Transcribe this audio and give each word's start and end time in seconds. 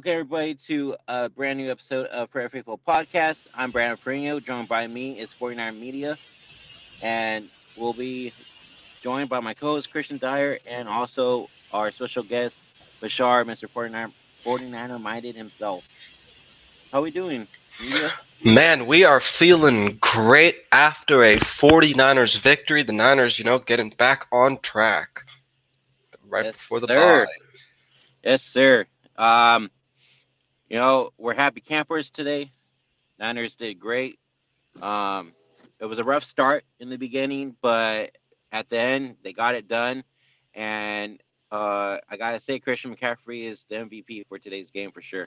welcome 0.00 0.12
everybody 0.12 0.54
to 0.54 0.96
a 1.08 1.28
brand 1.28 1.58
new 1.58 1.70
episode 1.70 2.06
of 2.06 2.30
Forever 2.30 2.48
Faithful 2.48 2.80
Podcast. 2.88 3.48
I'm 3.54 3.70
Brandon 3.70 3.98
Ferrino, 3.98 4.42
joined 4.42 4.66
by 4.66 4.86
me 4.86 5.18
is 5.18 5.30
49 5.30 5.78
Media, 5.78 6.16
and 7.02 7.50
we'll 7.76 7.92
be 7.92 8.32
joined 9.02 9.28
by 9.28 9.40
my 9.40 9.52
co-host 9.52 9.92
Christian 9.92 10.16
Dyer 10.16 10.58
and 10.66 10.88
also 10.88 11.50
our 11.70 11.90
special 11.90 12.22
guest 12.22 12.66
Bashar, 13.02 13.44
Mr. 13.44 13.68
49 13.68 14.10
49er 14.42 14.98
minded 15.02 15.36
himself. 15.36 15.84
How 16.90 17.02
we 17.02 17.10
doing? 17.10 17.46
Media? 17.84 18.10
Man, 18.42 18.86
we 18.86 19.04
are 19.04 19.20
feeling 19.20 19.98
great 20.00 20.56
after 20.72 21.22
a 21.24 21.36
49ers 21.36 22.40
victory. 22.40 22.82
The 22.82 22.94
Niners, 22.94 23.38
you 23.38 23.44
know, 23.44 23.58
getting 23.58 23.90
back 23.90 24.24
on 24.32 24.60
track 24.62 25.26
right 26.26 26.46
Yes, 26.46 26.54
before 26.54 26.80
the 26.80 26.86
sir. 26.86 27.26
bye. 27.26 27.32
Yes, 28.24 28.40
sir. 28.40 28.86
Um, 29.18 29.70
you 30.70 30.78
know, 30.78 31.10
we're 31.18 31.34
happy 31.34 31.60
campers 31.60 32.10
today. 32.10 32.50
Niners 33.18 33.56
did 33.56 33.78
great. 33.78 34.18
Um, 34.80 35.32
it 35.80 35.86
was 35.86 35.98
a 35.98 36.04
rough 36.04 36.24
start 36.24 36.64
in 36.78 36.88
the 36.88 36.96
beginning, 36.96 37.56
but 37.60 38.16
at 38.52 38.68
the 38.68 38.78
end 38.78 39.16
they 39.22 39.32
got 39.32 39.56
it 39.56 39.68
done. 39.68 40.04
And 40.54 41.20
uh, 41.50 41.98
I 42.08 42.16
gotta 42.16 42.38
say, 42.38 42.60
Christian 42.60 42.94
McCaffrey 42.94 43.42
is 43.42 43.64
the 43.64 43.76
MVP 43.76 44.26
for 44.28 44.38
today's 44.38 44.70
game 44.70 44.92
for 44.92 45.02
sure. 45.02 45.26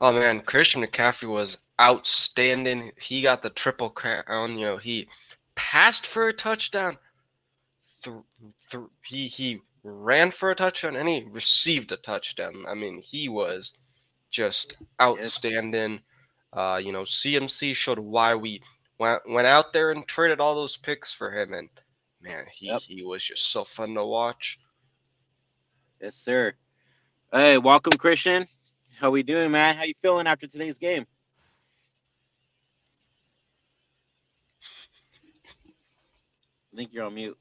Oh 0.00 0.12
man, 0.12 0.40
Christian 0.40 0.82
McCaffrey 0.82 1.28
was 1.28 1.58
outstanding. 1.80 2.90
He 3.00 3.22
got 3.22 3.42
the 3.42 3.50
triple 3.50 3.90
crown. 3.90 4.58
You 4.58 4.66
know, 4.66 4.76
he 4.76 5.08
passed 5.54 6.04
for 6.04 6.26
a 6.26 6.32
touchdown. 6.32 6.98
Th- 8.02 8.16
th- 8.70 8.84
he 9.04 9.28
he 9.28 9.60
ran 9.84 10.32
for 10.32 10.50
a 10.50 10.56
touchdown 10.56 10.96
and 10.96 11.08
he 11.08 11.24
received 11.30 11.92
a 11.92 11.96
touchdown. 11.96 12.64
I 12.68 12.74
mean, 12.74 13.00
he 13.02 13.28
was 13.28 13.72
just 14.30 14.76
outstanding. 15.00 16.00
Uh, 16.52 16.80
you 16.82 16.92
know, 16.92 17.02
CMC 17.02 17.74
showed 17.74 17.98
why 17.98 18.34
we 18.34 18.62
went 18.98 19.22
went 19.28 19.46
out 19.46 19.72
there 19.72 19.90
and 19.92 20.06
traded 20.06 20.40
all 20.40 20.54
those 20.54 20.76
picks 20.76 21.12
for 21.12 21.30
him, 21.32 21.52
and 21.52 21.68
man, 22.20 22.46
he 22.52 22.66
Yep. 22.66 22.80
he 22.82 23.02
was 23.04 23.24
just 23.24 23.46
so 23.48 23.64
fun 23.64 23.94
to 23.94 24.04
watch. 24.04 24.58
Yes, 26.00 26.16
sir. 26.16 26.54
Hey, 27.32 27.58
welcome, 27.58 27.92
Christian. 27.98 28.48
How 28.98 29.10
we 29.10 29.22
doing, 29.22 29.50
man? 29.50 29.76
How 29.76 29.84
you 29.84 29.94
feeling 30.02 30.26
after 30.26 30.46
today's 30.46 30.78
game? 30.78 31.06
I 36.72 36.76
think 36.76 36.90
you're 36.92 37.04
on 37.04 37.14
mute. 37.14 37.38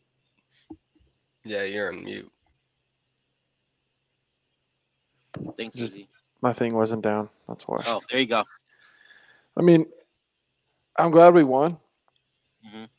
Yeah, 1.46 1.64
you're 1.64 1.92
on 1.94 2.04
mute. 2.04 2.32
Thanks, 5.58 5.76
Just- 5.76 5.94
Susie. 5.94 6.10
My 6.42 6.54
thing 6.54 6.74
wasn't 6.74 7.02
down. 7.02 7.30
That's 7.48 7.68
why. 7.68 7.82
Oh, 7.88 8.02
there 8.10 8.20
you 8.20 8.26
go. 8.28 8.44
I 9.58 9.62
mean, 9.62 9.86
I'm 10.98 11.12
glad 11.12 11.34
we 11.34 11.44
won. 11.44 11.78
Mhm. 12.66 12.90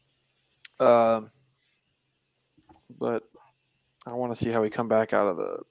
Um, 0.84 1.30
but 2.98 3.24
I 4.06 4.14
want 4.14 4.32
to 4.32 4.36
see 4.44 4.50
how 4.50 4.60
we 4.62 4.70
come 4.70 4.88
back 4.88 5.12
out 5.12 5.26
of 5.28 5.36
the, 5.36 5.62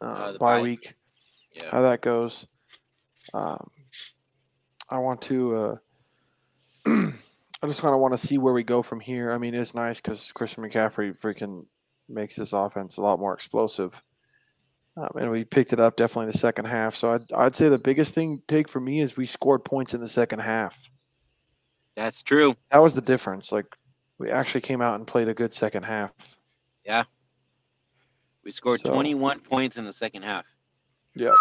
uh, 0.00 0.04
Uh, 0.04 0.32
the 0.32 0.38
bye 0.38 0.56
bye. 0.58 0.62
week, 0.62 0.94
Yeah. 1.52 1.70
how 1.70 1.82
that 1.82 2.00
goes. 2.00 2.46
Um, 3.32 3.70
I 4.88 4.98
want 4.98 5.22
to. 5.22 5.56
Uh, 5.56 5.76
I 7.62 7.66
just 7.66 7.80
kind 7.80 7.94
of 7.94 8.00
want 8.00 8.12
to 8.12 8.26
see 8.26 8.36
where 8.36 8.52
we 8.52 8.62
go 8.62 8.82
from 8.82 9.00
here. 9.00 9.32
I 9.32 9.38
mean, 9.38 9.54
it's 9.54 9.74
nice 9.74 9.96
because 9.98 10.30
Christian 10.32 10.62
McCaffrey 10.62 11.18
freaking 11.18 11.66
makes 12.08 12.36
this 12.36 12.52
offense 12.52 12.98
a 12.98 13.00
lot 13.02 13.18
more 13.18 13.32
explosive. 13.32 14.02
Um, 14.96 15.08
and 15.18 15.30
we 15.30 15.44
picked 15.44 15.72
it 15.72 15.80
up 15.80 15.96
definitely 15.96 16.26
in 16.26 16.32
the 16.32 16.38
second 16.38 16.66
half. 16.66 16.94
So 16.94 17.12
I'd, 17.14 17.32
I'd 17.32 17.56
say 17.56 17.68
the 17.68 17.78
biggest 17.78 18.14
thing 18.14 18.40
take 18.46 18.68
for 18.68 18.80
me 18.80 19.00
is 19.00 19.16
we 19.16 19.26
scored 19.26 19.64
points 19.64 19.92
in 19.94 20.00
the 20.00 20.08
second 20.08 20.38
half. 20.38 20.78
That's 21.96 22.22
true. 22.22 22.54
That 22.70 22.78
was 22.82 22.94
the 22.94 23.00
difference. 23.00 23.50
Like 23.50 23.66
we 24.18 24.30
actually 24.30 24.60
came 24.60 24.80
out 24.80 24.94
and 24.96 25.06
played 25.06 25.28
a 25.28 25.34
good 25.34 25.52
second 25.52 25.82
half. 25.84 26.12
Yeah. 26.84 27.04
We 28.44 28.50
scored 28.52 28.80
So- 28.82 28.92
21 28.92 29.40
points 29.40 29.76
in 29.78 29.84
the 29.84 29.92
second 29.92 30.22
half. 30.22 30.46
Yeah. 31.14 31.32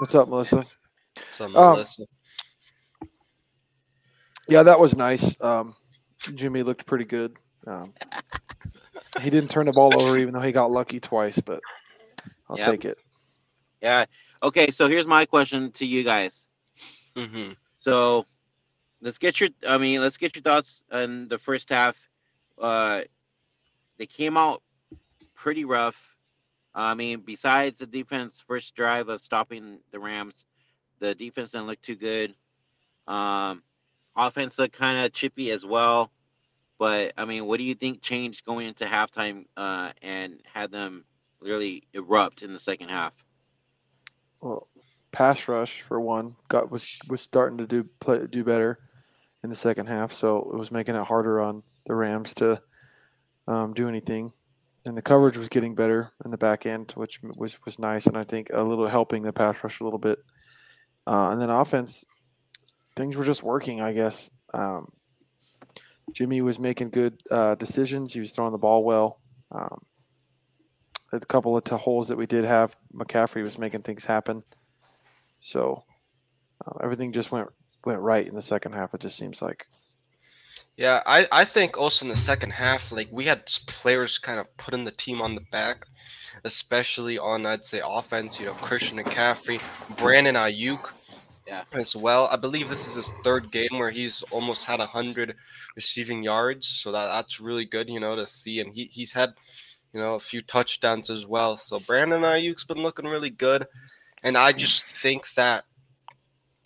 What's 0.00 0.14
up, 0.14 0.28
Melissa? 0.28 0.64
So 1.30 1.44
Um, 1.46 1.52
Melissa, 1.52 2.04
Yeah, 4.48 4.62
that 4.62 4.78
was 4.80 4.96
nice. 4.96 5.34
Um, 5.40 5.74
Jimmy 6.34 6.62
looked 6.62 6.86
pretty 6.86 7.04
good. 7.04 7.38
Um, 7.66 7.92
he 9.20 9.30
didn't 9.30 9.50
turn 9.50 9.66
the 9.66 9.72
ball 9.72 9.92
over, 10.00 10.18
even 10.18 10.34
though 10.34 10.40
he 10.40 10.52
got 10.52 10.70
lucky 10.70 11.00
twice. 11.00 11.38
But 11.40 11.60
I'll 12.48 12.58
Yep. 12.58 12.76
take 12.76 12.84
it. 12.84 12.98
Yeah. 13.80 14.04
Okay, 14.42 14.70
so 14.70 14.86
here's 14.86 15.06
my 15.06 15.24
question 15.26 15.72
to 15.72 15.86
you 15.86 16.04
guys. 16.04 16.46
hmm 17.16 17.52
So 17.80 18.26
let's 19.00 19.18
get 19.18 19.40
your 19.40 19.50
I 19.68 19.78
mean, 19.78 20.00
let's 20.00 20.16
get 20.16 20.34
your 20.36 20.42
thoughts 20.42 20.84
on 20.90 21.28
the 21.28 21.38
first 21.38 21.70
half. 21.70 22.08
Uh 22.58 23.02
they 23.98 24.06
came 24.06 24.36
out 24.36 24.62
pretty 25.34 25.64
rough. 25.64 26.16
I 26.74 26.94
mean, 26.94 27.20
besides 27.20 27.80
the 27.80 27.86
defense 27.86 28.40
first 28.40 28.74
drive 28.74 29.08
of 29.08 29.20
stopping 29.20 29.80
the 29.90 29.98
Rams, 30.00 30.44
the 30.98 31.14
defense 31.14 31.50
didn't 31.50 31.66
look 31.66 31.80
too 31.82 31.96
good. 31.96 32.34
Um 33.06 33.62
offense 34.16 34.58
looked 34.58 34.76
kind 34.76 34.98
of 35.04 35.12
chippy 35.12 35.50
as 35.50 35.64
well. 35.64 36.10
But 36.78 37.12
I 37.16 37.24
mean, 37.24 37.46
what 37.46 37.58
do 37.58 37.64
you 37.64 37.74
think 37.74 38.02
changed 38.02 38.44
going 38.44 38.66
into 38.68 38.84
halftime 38.84 39.46
uh, 39.56 39.92
and 40.02 40.40
had 40.52 40.70
them 40.70 41.04
really 41.44 41.84
erupt 41.92 42.42
in 42.42 42.52
the 42.52 42.58
second 42.58 42.88
half? 42.88 43.12
Well, 44.40 44.68
pass 45.12 45.46
rush 45.46 45.82
for 45.82 46.00
one 46.00 46.34
got 46.48 46.70
was 46.70 46.98
was 47.08 47.20
starting 47.20 47.58
to 47.58 47.66
do 47.66 47.84
play 48.00 48.26
do 48.26 48.42
better 48.42 48.78
in 49.44 49.50
the 49.50 49.56
second 49.56 49.86
half, 49.86 50.12
so 50.12 50.38
it 50.52 50.58
was 50.58 50.72
making 50.72 50.94
it 50.94 51.06
harder 51.06 51.40
on 51.40 51.62
the 51.86 51.94
Rams 51.94 52.34
to 52.34 52.60
um, 53.46 53.74
do 53.74 53.88
anything. 53.88 54.32
And 54.86 54.96
the 54.96 55.02
coverage 55.02 55.38
was 55.38 55.48
getting 55.48 55.74
better 55.74 56.10
in 56.24 56.30
the 56.30 56.36
back 56.36 56.66
end, 56.66 56.92
which 56.96 57.20
was 57.22 57.56
was 57.64 57.78
nice, 57.78 58.06
and 58.06 58.16
I 58.16 58.24
think 58.24 58.50
a 58.52 58.62
little 58.62 58.88
helping 58.88 59.22
the 59.22 59.32
pass 59.32 59.62
rush 59.62 59.80
a 59.80 59.84
little 59.84 59.98
bit. 59.98 60.18
Uh, 61.06 61.30
and 61.30 61.40
then 61.40 61.50
offense, 61.50 62.04
things 62.96 63.16
were 63.16 63.24
just 63.24 63.42
working, 63.42 63.80
I 63.80 63.92
guess. 63.92 64.30
Um, 64.52 64.90
Jimmy 66.12 66.42
was 66.42 66.58
making 66.58 66.90
good 66.90 67.22
uh, 67.30 67.54
decisions. 67.54 68.12
He 68.12 68.20
was 68.20 68.30
throwing 68.30 68.52
the 68.52 68.58
ball 68.58 68.84
well. 68.84 69.20
Um, 69.50 69.82
a 71.22 71.26
couple 71.26 71.56
of 71.56 71.64
t- 71.64 71.76
holes 71.76 72.08
that 72.08 72.16
we 72.16 72.26
did 72.26 72.44
have, 72.44 72.74
McCaffrey 72.94 73.42
was 73.42 73.58
making 73.58 73.82
things 73.82 74.04
happen. 74.04 74.42
So 75.40 75.84
uh, 76.66 76.78
everything 76.82 77.12
just 77.12 77.30
went 77.30 77.48
went 77.84 78.00
right 78.00 78.26
in 78.26 78.34
the 78.34 78.42
second 78.42 78.72
half. 78.72 78.94
It 78.94 79.00
just 79.00 79.16
seems 79.18 79.42
like. 79.42 79.66
Yeah, 80.76 81.02
I, 81.06 81.28
I 81.30 81.44
think 81.44 81.78
also 81.78 82.04
in 82.04 82.10
the 82.10 82.16
second 82.16 82.50
half, 82.50 82.90
like 82.90 83.08
we 83.12 83.24
had 83.24 83.46
players 83.66 84.18
kind 84.18 84.40
of 84.40 84.56
putting 84.56 84.84
the 84.84 84.90
team 84.90 85.20
on 85.20 85.36
the 85.36 85.40
back, 85.52 85.86
especially 86.42 87.16
on 87.18 87.46
I'd 87.46 87.64
say 87.64 87.80
offense. 87.84 88.40
You 88.40 88.46
know, 88.46 88.54
Christian 88.54 88.98
McCaffrey, 88.98 89.62
Brandon 89.96 90.34
Aiyuk, 90.34 90.92
Yeah. 91.46 91.62
as 91.74 91.94
well. 91.94 92.26
I 92.26 92.36
believe 92.36 92.68
this 92.68 92.88
is 92.88 92.94
his 92.94 93.12
third 93.22 93.52
game 93.52 93.68
where 93.72 93.90
he's 93.90 94.22
almost 94.32 94.64
had 94.64 94.80
hundred 94.80 95.36
receiving 95.76 96.24
yards, 96.24 96.66
so 96.66 96.90
that 96.90 97.06
that's 97.06 97.40
really 97.40 97.66
good, 97.66 97.88
you 97.88 98.00
know, 98.00 98.16
to 98.16 98.26
see. 98.26 98.58
And 98.58 98.74
he, 98.74 98.86
he's 98.90 99.12
had, 99.12 99.34
you 99.94 100.00
know, 100.00 100.16
a 100.16 100.20
few 100.20 100.42
touchdowns 100.42 101.08
as 101.08 101.26
well. 101.26 101.56
So 101.56 101.78
Brandon 101.78 102.22
Aiyuk's 102.22 102.64
been 102.64 102.82
looking 102.82 103.06
really 103.06 103.30
good, 103.30 103.66
and 104.22 104.36
I 104.36 104.52
just 104.52 104.84
think 104.84 105.32
that, 105.34 105.64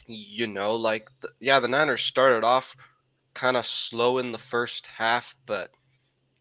you 0.07 0.47
know, 0.47 0.75
like 0.75 1.11
the, 1.21 1.29
yeah, 1.39 1.61
the 1.61 1.69
Niners 1.69 2.03
started 2.03 2.43
off 2.43 2.75
kind 3.35 3.57
of 3.57 3.67
slow 3.67 4.19
in 4.19 4.33
the 4.33 4.39
first 4.39 4.87
half, 4.97 5.35
but 5.45 5.71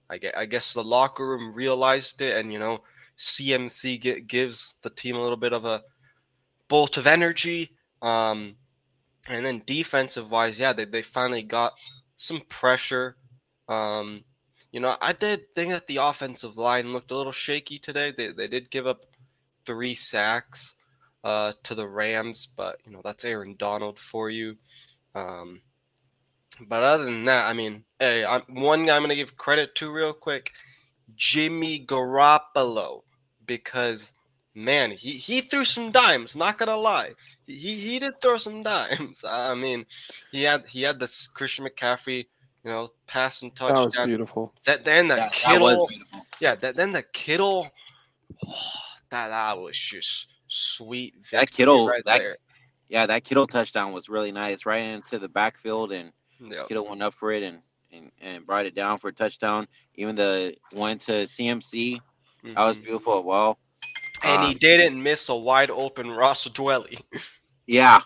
I 0.09 0.17
guess, 0.17 0.33
I 0.37 0.45
guess 0.45 0.73
the 0.73 0.83
locker 0.83 1.27
room 1.27 1.53
realized 1.53 2.21
it, 2.21 2.37
and 2.37 2.53
you 2.53 2.59
know, 2.59 2.79
CMC 3.17 4.01
gi- 4.01 4.21
gives 4.21 4.79
the 4.81 4.89
team 4.89 5.15
a 5.15 5.21
little 5.21 5.37
bit 5.37 5.53
of 5.53 5.65
a 5.65 5.83
bolt 6.67 6.97
of 6.97 7.07
energy. 7.07 7.75
Um, 8.01 8.55
and 9.29 9.45
then 9.45 9.63
defensive 9.65 10.31
wise, 10.31 10.59
yeah, 10.59 10.73
they, 10.73 10.85
they 10.85 11.01
finally 11.01 11.43
got 11.43 11.73
some 12.15 12.41
pressure. 12.47 13.17
Um, 13.67 14.23
you 14.71 14.79
know, 14.79 14.95
I 15.01 15.13
did 15.13 15.53
think 15.55 15.71
that 15.71 15.87
the 15.87 15.97
offensive 15.97 16.57
line 16.57 16.93
looked 16.93 17.11
a 17.11 17.15
little 17.15 17.31
shaky 17.31 17.79
today. 17.79 18.11
They, 18.11 18.31
they 18.31 18.47
did 18.47 18.69
give 18.69 18.85
up 18.85 19.05
three 19.65 19.95
sacks 19.95 20.75
uh, 21.23 21.53
to 21.63 21.75
the 21.75 21.87
Rams, 21.87 22.45
but 22.47 22.77
you 22.85 22.91
know 22.91 23.01
that's 23.03 23.25
Aaron 23.25 23.55
Donald 23.57 23.99
for 23.99 24.29
you. 24.29 24.57
Um, 25.15 25.61
but 26.61 26.83
other 26.83 27.05
than 27.05 27.25
that, 27.25 27.49
I 27.49 27.53
mean, 27.53 27.83
hey, 27.99 28.25
I'm, 28.25 28.41
one 28.49 28.85
guy 28.85 28.95
I'm 28.95 29.03
gonna 29.03 29.15
give 29.15 29.37
credit 29.37 29.75
to 29.75 29.91
real 29.91 30.13
quick, 30.13 30.51
Jimmy 31.15 31.85
Garoppolo, 31.85 33.01
because 33.45 34.13
man, 34.55 34.91
he 34.91 35.11
he 35.11 35.41
threw 35.41 35.65
some 35.65 35.91
dimes. 35.91 36.35
Not 36.35 36.57
gonna 36.57 36.77
lie, 36.77 37.13
he 37.45 37.75
he 37.75 37.99
did 37.99 38.21
throw 38.21 38.37
some 38.37 38.63
dimes. 38.71 39.23
I 39.27 39.53
mean, 39.55 39.85
he 40.31 40.43
had 40.43 40.67
he 40.67 40.83
had 40.83 40.99
this 40.99 41.27
Christian 41.27 41.65
McCaffrey, 41.65 42.27
you 42.67 42.73
know, 42.73 42.89
pass 43.07 43.41
and 43.43 43.51
That 43.55 43.71
was 43.73 43.95
beautiful. 43.95 44.53
That 44.65 44.83
then 44.83 45.07
the 45.07 45.15
Yeah, 45.15 45.21
that 45.21 45.31
Kittle, 45.31 45.61
was 45.77 45.87
beautiful. 45.89 46.19
yeah, 46.41 46.55
that 46.55 46.75
then 46.75 46.91
the 46.91 47.03
Kittle, 47.13 47.71
that 49.09 49.29
that 49.29 49.57
was 49.57 49.77
just 49.77 50.27
sweet 50.47 51.15
That 51.31 51.49
Kittle- 51.49 51.87
right 51.87 52.03
that- 52.05 52.17
there. 52.19 52.37
Yeah, 52.89 53.05
that 53.05 53.23
Kittle 53.25 53.47
touchdown 53.47 53.91
was 53.93 54.07
really 54.09 54.31
nice, 54.31 54.65
right 54.65 54.79
into 54.79 55.17
the 55.19 55.27
backfield, 55.29 55.91
and 55.93 56.11
Yep. 56.39 56.67
Kittle 56.69 56.87
went 56.87 57.01
up 57.03 57.13
for 57.13 57.31
it 57.31 57.41
and, 57.43 57.61
and 57.91 58.11
and 58.21 58.45
brought 58.45 58.65
it 58.65 58.75
down 58.75 58.99
for 58.99 59.07
a 59.09 59.13
touchdown. 59.13 59.67
Even 59.95 60.15
the 60.15 60.55
one 60.71 60.97
to 60.99 61.25
CMC, 61.27 61.99
that 62.43 62.55
was 62.57 62.77
Mhm. 62.77 62.83
beautiful 62.83 63.19
as 63.19 63.23
well. 63.25 63.59
and 64.23 64.41
he 64.45 64.51
Um, 64.53 64.57
didn't 64.59 65.01
miss 65.03 65.29
a 65.29 65.35
wide 65.35 65.69
open 65.69 66.09
Ross 66.11 66.47
Dwelley. 66.49 66.99
Yeah, 67.67 68.01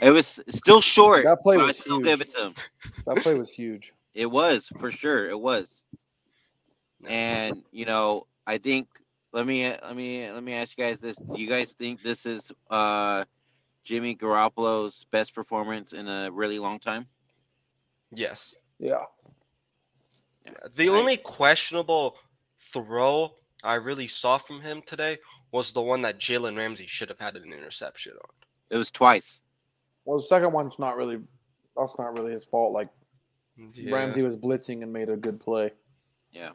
it 0.00 0.10
was 0.10 0.40
still 0.48 0.80
short. 0.80 1.24
That 1.24 1.40
play 1.40 1.56
but 1.56 1.66
was 1.66 1.76
I 1.78 1.80
still 1.80 1.96
huge. 1.98 2.06
give 2.06 2.20
it 2.20 2.30
to 2.30 2.44
him. 2.46 2.54
That 3.06 3.16
play 3.18 3.34
was 3.34 3.50
huge. 3.52 3.92
It 4.14 4.28
was 4.28 4.68
for 4.80 4.90
sure. 4.90 5.28
It 5.28 5.38
was. 5.38 5.84
And 7.06 7.62
you 7.70 7.84
know, 7.84 8.26
I 8.48 8.58
think 8.58 8.88
let 9.32 9.46
me 9.46 9.64
let 9.68 9.94
me 9.94 10.28
let 10.32 10.42
me 10.42 10.54
ask 10.54 10.76
you 10.76 10.82
guys 10.82 10.98
this: 11.00 11.16
Do 11.16 11.40
you 11.40 11.46
guys 11.48 11.72
think 11.74 12.02
this 12.02 12.26
is 12.26 12.50
uh 12.68 13.24
Jimmy 13.84 14.16
Garoppolo's 14.16 15.06
best 15.12 15.34
performance 15.34 15.92
in 15.92 16.08
a 16.08 16.30
really 16.32 16.58
long 16.58 16.80
time? 16.80 17.06
Yes. 18.12 18.56
Yeah. 18.80 19.04
The 20.74 20.88
I- 20.88 20.92
only 20.92 21.16
questionable 21.18 22.16
throw 22.58 23.34
I 23.62 23.74
really 23.74 24.08
saw 24.08 24.38
from 24.38 24.60
him 24.60 24.82
today 24.84 25.18
was 25.52 25.72
the 25.72 25.82
one 25.82 26.02
that 26.02 26.18
Jalen 26.18 26.56
Ramsey 26.56 26.86
should 26.86 27.08
have 27.08 27.18
had 27.20 27.36
an 27.36 27.52
interception 27.52 28.12
on. 28.14 28.30
It 28.70 28.76
was 28.76 28.90
twice. 28.90 29.42
Well, 30.08 30.16
the 30.16 30.24
second 30.24 30.52
one's 30.52 30.78
not 30.78 30.96
really. 30.96 31.20
That's 31.76 31.92
not 31.98 32.18
really 32.18 32.32
his 32.32 32.46
fault. 32.46 32.72
Like 32.72 32.88
Yeah. 33.74 33.94
Ramsey 33.94 34.22
was 34.22 34.36
blitzing 34.36 34.82
and 34.82 34.90
made 34.90 35.10
a 35.10 35.18
good 35.18 35.38
play. 35.38 35.72
Yeah. 36.32 36.52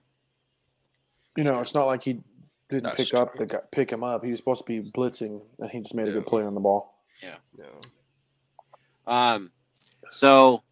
You 1.38 1.44
know, 1.44 1.60
it's 1.60 1.76
not 1.76 1.86
like 1.86 2.04
he 2.04 2.24
didn't 2.70 2.84
That's 2.86 3.12
pick 3.12 3.14
up 3.14 3.36
true. 3.36 3.46
the 3.46 3.54
guy, 3.54 3.60
pick 3.72 3.92
him 3.92 4.04
up. 4.04 4.24
He 4.26 4.32
was 4.32 4.40
supposed 4.40 4.66
to 4.66 4.82
be 4.82 4.90
blitzing, 4.90 5.40
and 5.60 5.70
he 5.70 5.82
just 5.82 5.94
made 5.94 6.08
a 6.08 6.12
good 6.12 6.26
play 6.26 6.42
on 6.44 6.56
the 6.56 6.60
ball. 6.62 7.04
Yeah. 7.22 7.36
Um, 9.06 9.52
so, 10.10 10.64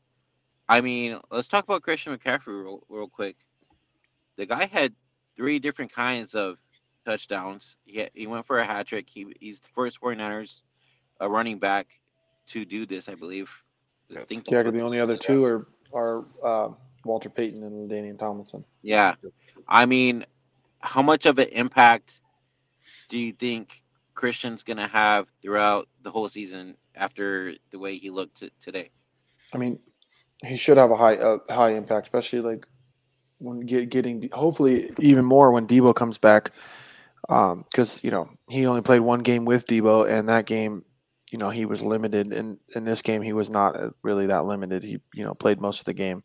I 0.68 0.82
mean, 0.82 1.20
let's 1.30 1.48
talk 1.50 1.64
about 1.66 1.84
Christian 1.84 2.18
McCaffrey 2.18 2.64
real, 2.64 2.84
real 2.90 3.08
quick. 3.10 3.36
The 4.38 4.48
guy 4.48 4.66
had 4.66 4.96
three 5.36 5.60
different 5.60 5.94
kinds 5.94 6.34
of 6.34 6.58
touchdowns. 7.06 7.78
He, 7.86 8.08
he 8.16 8.26
went 8.26 8.48
for 8.48 8.58
a 8.58 8.66
hat 8.66 8.88
trick. 8.88 9.08
He, 9.08 9.28
he's 9.40 9.60
the 9.60 9.70
first 9.76 10.02
49ers 10.02 10.64
uh, 11.22 11.30
running 11.30 11.60
back 11.60 12.01
to 12.52 12.66
do 12.66 12.86
this, 12.86 13.10
I 13.10 13.16
believe. 13.16 13.50
I 14.12 14.24
think 14.26 14.50
Yeah, 14.50 14.58
that's 14.58 14.64
'cause 14.64 14.66
what- 14.66 14.74
the 14.74 14.82
only 14.82 15.00
other 15.00 15.18
two 15.18 15.44
are 15.46 15.68
are 15.94 16.26
uh, 16.44 16.70
Walter 17.06 17.30
Payton 17.30 17.64
and 17.64 17.90
Daniel 17.90 18.16
Tomlinson. 18.18 18.64
Yeah. 18.82 19.16
I 19.68 19.86
mean, 19.86 20.26
how 20.80 21.02
much 21.02 21.26
of 21.26 21.38
an 21.40 21.50
impact 21.50 22.22
do 23.10 23.18
you 23.18 23.34
think 23.34 23.84
Christian's 24.14 24.64
going 24.64 24.78
to 24.78 24.88
have 24.88 25.28
throughout 25.42 25.88
the 26.04 26.12
whole 26.12 26.30
season 26.30 26.76
after 26.96 27.54
the 27.72 27.80
way 27.80 27.98
he 27.98 28.10
looked 28.10 28.40
t- 28.40 28.52
today? 28.62 28.90
I 29.54 29.58
mean, 29.58 29.80
he 30.46 30.56
should 30.58 30.78
have 30.78 30.92
a 30.92 30.96
high 30.96 31.16
uh, 31.18 31.40
high 31.50 31.72
impact, 31.72 32.08
especially 32.08 32.40
like 32.42 32.66
when 33.40 33.60
get, 33.62 33.90
getting 33.90 34.30
hopefully 34.32 34.92
even 35.00 35.26
more 35.26 35.52
when 35.52 35.68
Deebo 35.68 35.94
comes 35.96 36.18
back, 36.18 36.52
because 37.28 38.02
you 38.04 38.12
know 38.12 38.30
he 38.50 38.66
only 38.66 38.82
played 38.82 39.02
one 39.02 39.20
game 39.20 39.44
with 39.46 39.68
Deebo, 39.68 40.10
and 40.10 40.30
that 40.30 40.46
game, 40.46 40.86
you 41.32 41.38
know, 41.38 41.50
he 41.50 41.66
was 41.66 41.82
limited. 41.82 42.34
And 42.34 42.58
in 42.76 42.84
this 42.84 43.02
game, 43.02 43.22
he 43.22 43.34
was 43.34 43.50
not 43.50 43.76
uh, 43.76 43.90
really 44.04 44.28
that 44.28 44.46
limited. 44.46 44.84
He 44.84 45.00
you 45.14 45.24
know 45.24 45.34
played 45.34 45.60
most 45.60 45.80
of 45.80 45.86
the 45.86 45.94
game. 45.94 46.24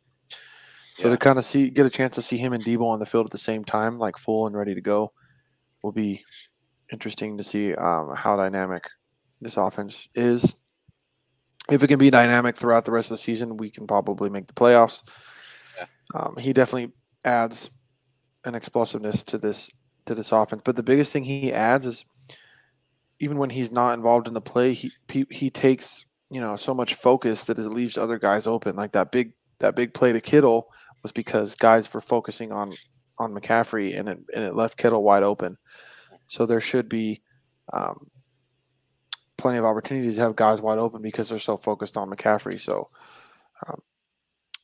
So 0.95 1.05
Yeah. 1.09 1.11
to 1.11 1.17
kind 1.17 1.39
of 1.39 1.45
see 1.45 1.71
get 1.71 1.87
a 1.87 1.91
chance 1.91 2.17
to 2.17 2.23
see 2.23 2.37
him 2.37 2.53
and 2.53 2.65
Deebo 2.65 2.85
on 2.87 2.99
the 2.99 3.07
field 3.07 3.27
at 3.27 3.33
the 3.33 3.39
same 3.39 3.65
time, 3.65 3.99
like 3.99 4.19
full 4.19 4.47
and 4.47 4.57
ready 4.57 4.75
to 4.75 4.81
go, 4.81 5.13
will 5.83 5.93
be 5.93 6.25
interesting 6.93 7.39
to 7.39 7.45
see 7.45 7.75
um, 7.75 8.15
how 8.15 8.37
dynamic 8.37 8.89
this 9.41 9.57
offense 9.57 10.09
is. 10.15 10.55
If 11.71 11.83
it 11.83 11.89
can 11.89 11.99
be 11.99 12.11
dynamic 12.11 12.57
throughout 12.57 12.85
the 12.85 12.93
rest 12.93 13.11
of 13.11 13.17
the 13.17 13.23
season, 13.23 13.57
we 13.57 13.71
can 13.71 13.87
probably 13.87 14.31
make 14.31 14.47
the 14.47 14.53
playoffs. 14.55 15.03
Yeah. 15.77 15.87
Um, 16.15 16.37
he 16.37 16.53
definitely 16.53 16.93
adds 17.25 17.71
an 18.45 18.55
explosiveness 18.55 19.23
to 19.25 19.39
this 19.39 19.71
to 20.07 20.15
this 20.15 20.33
offense. 20.33 20.63
But 20.65 20.77
the 20.77 20.83
biggest 20.83 21.13
thing 21.13 21.25
he 21.25 21.53
adds 21.53 21.87
is 21.87 22.05
even 23.21 23.39
when 23.39 23.51
he's 23.51 23.73
not 23.73 23.95
involved 23.95 24.29
in 24.29 24.35
the 24.35 24.41
play, 24.41 24.73
he 24.73 24.91
he, 25.09 25.27
he 25.31 25.51
takes 25.51 26.05
you 26.31 26.41
know 26.41 26.57
so 26.57 26.75
much 26.75 26.95
focus 26.95 27.45
that 27.45 27.59
it 27.59 27.69
leaves 27.69 27.97
other 27.97 28.19
guys 28.19 28.47
open. 28.47 28.77
Like 28.77 28.93
that 28.93 29.13
big 29.13 29.33
that 29.59 29.77
big 29.77 29.95
play 29.95 30.13
to 30.13 30.21
Kittle 30.21 30.69
was 31.03 31.13
because 31.13 31.55
guys 31.55 31.93
were 31.93 32.01
focusing 32.01 32.53
on 32.53 32.73
on 33.19 33.33
McCaffrey 33.33 33.99
and 33.99 34.09
it 34.09 34.19
and 34.35 34.45
it 34.45 34.55
left 34.55 34.77
Kittle 34.77 35.03
wide 35.03 35.23
open. 35.23 35.57
So 36.27 36.45
there 36.45 36.61
should 36.61 36.89
be 36.89 37.23
um, 37.73 38.11
plenty 39.37 39.59
of 39.59 39.65
opportunities 39.65 40.17
to 40.17 40.23
have 40.23 40.37
guys 40.37 40.61
wide 40.61 40.79
open 40.79 41.03
because 41.03 41.29
they're 41.29 41.39
so 41.39 41.57
focused 41.57 41.97
on 41.97 42.11
McCaffrey. 42.11 42.61
So 42.61 42.91
um, 43.67 43.81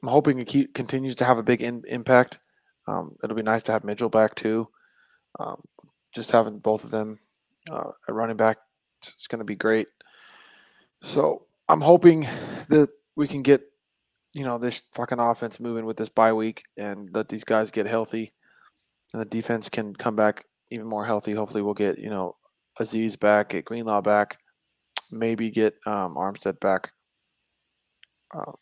I'm 0.03 0.09
hoping 0.09 0.39
it 0.41 0.49
keep, 0.49 0.75
continues 0.75 1.17
to 1.17 1.25
have 1.25 1.39
a 1.39 1.43
big 1.43 1.63
in, 1.63 1.83
impact. 1.87 2.41
Um, 2.89 3.15
it'll 3.23 3.37
be 3.37 3.43
nice 3.43 3.63
to 3.65 3.73
have 3.73 3.85
Mitchell 3.85 4.09
back 4.09 4.35
too. 4.35 4.69
Um, 5.39 5.63
just 6.13 6.33
having 6.33 6.59
both 6.59 6.85
of 6.85 6.91
them 6.91 7.19
uh, 7.71 7.91
at 8.09 8.15
running 8.15 8.37
back 8.37 8.59
It's 9.03 9.27
going 9.27 9.41
to 9.41 9.45
be 9.45 9.57
great. 9.57 9.89
So 11.03 11.47
I'm 11.69 11.81
hoping 11.81 12.27
that 12.69 12.89
we 13.17 13.29
can 13.29 13.43
get 13.43 13.63
you 14.33 14.45
know 14.45 14.59
this 14.59 14.83
fucking 14.93 15.19
offense 15.19 15.61
moving 15.61 15.85
with 15.85 15.97
this 15.97 16.09
bye 16.09 16.33
week 16.33 16.65
and 16.77 17.11
let 17.13 17.29
these 17.29 17.45
guys 17.45 17.71
get 17.71 17.87
healthy, 17.87 18.33
and 19.13 19.21
the 19.21 19.27
defense 19.27 19.69
can 19.69 19.95
come 19.95 20.17
back 20.17 20.45
even 20.71 20.87
more 20.87 21.05
healthy. 21.05 21.33
Hopefully, 21.33 21.63
we'll 21.63 21.75
get 21.75 21.99
you 21.99 22.11
know 22.11 22.37
Azeez 22.81 23.19
back, 23.19 23.51
get 23.51 23.65
Greenlaw 23.65 24.01
back, 24.01 24.39
maybe 25.11 25.51
get 25.51 25.75
um, 25.87 26.15
Armstead 26.15 26.61
back. 26.61 26.93
Uh, 28.35 28.53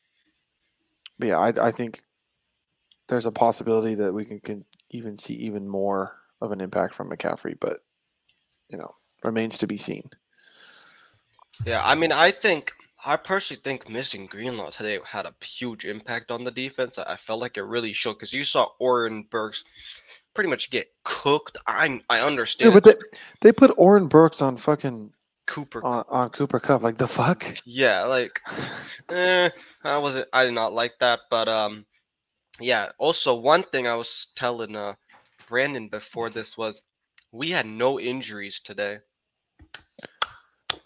but 1.18 1.28
yeah, 1.28 1.38
I, 1.38 1.68
I 1.68 1.70
think 1.70 2.02
there's 3.08 3.26
a 3.26 3.32
possibility 3.32 3.94
that 3.96 4.12
we 4.12 4.24
can, 4.24 4.40
can 4.40 4.64
even 4.90 5.18
see 5.18 5.34
even 5.34 5.68
more 5.68 6.16
of 6.40 6.52
an 6.52 6.60
impact 6.60 6.94
from 6.94 7.10
McCaffrey, 7.10 7.54
but 7.60 7.78
you 8.70 8.78
know 8.78 8.94
remains 9.24 9.58
to 9.58 9.66
be 9.66 9.76
seen. 9.76 10.02
Yeah, 11.66 11.82
I 11.84 11.94
mean, 11.94 12.12
I 12.12 12.30
think 12.30 12.72
I 13.04 13.16
personally 13.16 13.60
think 13.62 13.88
missing 13.88 14.26
Greenlaw 14.26 14.70
today 14.70 14.98
had 15.04 15.26
a 15.26 15.34
huge 15.44 15.84
impact 15.84 16.30
on 16.30 16.44
the 16.44 16.50
defense. 16.50 16.98
I 16.98 17.16
felt 17.16 17.40
like 17.40 17.56
it 17.56 17.62
really 17.62 17.92
showed 17.92 18.14
because 18.14 18.32
you 18.32 18.44
saw 18.44 18.68
Oren 18.78 19.24
Burks 19.24 19.64
pretty 20.34 20.50
much 20.50 20.70
get 20.70 20.88
cooked. 21.04 21.58
I 21.66 22.00
I 22.08 22.18
Yeah, 22.18 22.26
understand. 22.26 22.74
but 22.74 22.84
they, 22.84 22.94
they 23.40 23.52
put 23.52 23.72
Oren 23.76 24.06
Burks 24.06 24.42
on 24.42 24.56
fucking 24.56 25.12
Cooper, 25.46 25.84
on, 25.84 26.04
on 26.08 26.30
Cooper 26.30 26.60
Kupp. 26.60 26.82
Like 26.82 26.96
the 26.98 27.08
fuck. 27.08 27.44
yeah, 27.64 28.04
like 28.04 28.40
eh, 29.10 29.50
I 29.84 29.98
wasn't. 29.98 30.28
I 30.32 30.44
did 30.44 30.54
not 30.54 30.72
like 30.72 30.94
that, 31.00 31.20
but 31.30 31.48
um, 31.48 31.84
yeah. 32.60 32.90
Also, 32.98 33.34
one 33.34 33.62
thing 33.64 33.86
I 33.88 33.96
was 33.96 34.28
telling 34.36 34.76
uh 34.76 34.94
Brandon 35.48 35.88
before 35.88 36.30
this 36.30 36.56
was 36.56 36.84
we 37.32 37.50
had 37.50 37.66
no 37.66 37.98
injuries 38.00 38.60
today. 38.60 38.98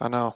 I 0.00 0.08
know. 0.08 0.34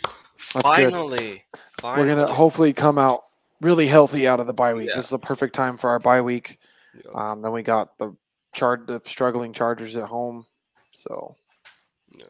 good. 0.00 0.62
Finally, 0.62 1.44
We're 1.82 2.06
gonna 2.06 2.26
hopefully 2.32 2.72
come 2.72 2.98
out 2.98 3.24
really 3.60 3.86
healthy 3.86 4.28
out 4.28 4.40
of 4.40 4.46
the 4.46 4.52
bye 4.52 4.74
week. 4.74 4.88
Yeah. 4.88 4.96
This 4.96 5.06
is 5.06 5.12
a 5.12 5.18
perfect 5.18 5.54
time 5.54 5.76
for 5.76 5.90
our 5.90 5.98
bye 5.98 6.20
week. 6.20 6.58
Yeah. 6.94 7.10
Um, 7.14 7.42
then 7.42 7.52
we 7.52 7.62
got 7.62 7.98
the 7.98 8.14
char- 8.54 8.82
the 8.86 9.00
struggling 9.04 9.52
Chargers 9.52 9.96
at 9.96 10.04
home. 10.04 10.46
So 10.90 11.36
Yeah. 12.16 12.24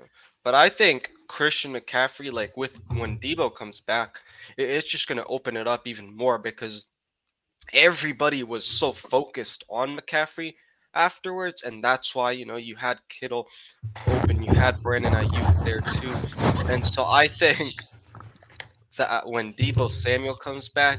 But 0.44 0.54
I 0.54 0.68
think 0.68 1.10
Christian 1.26 1.74
McCaffrey, 1.74 2.32
like 2.32 2.56
with 2.56 2.80
when 2.88 3.18
Deebo 3.18 3.54
comes 3.54 3.80
back, 3.80 4.22
i- 4.58 4.62
it's 4.62 4.88
just 4.88 5.06
gonna 5.08 5.24
open 5.26 5.56
it 5.56 5.66
up 5.68 5.86
even 5.86 6.14
more 6.16 6.38
because 6.38 6.86
everybody 7.74 8.42
was 8.42 8.64
so 8.64 8.92
focused 8.92 9.64
on 9.68 9.96
McCaffrey 9.96 10.54
afterwards, 10.98 11.62
and 11.62 11.82
that's 11.82 12.14
why 12.14 12.32
you 12.32 12.44
know 12.44 12.56
you 12.56 12.76
had 12.76 12.98
Kittle 13.08 13.48
open, 14.08 14.42
you 14.42 14.52
had 14.52 14.82
Brandon 14.82 15.12
Aiyuk 15.12 15.64
there 15.64 15.80
too, 15.80 16.14
and 16.68 16.84
so 16.84 17.06
I 17.06 17.26
think 17.26 17.74
that 18.98 19.26
when 19.26 19.54
Deebo 19.54 19.90
Samuel 19.90 20.34
comes 20.34 20.68
back, 20.68 20.98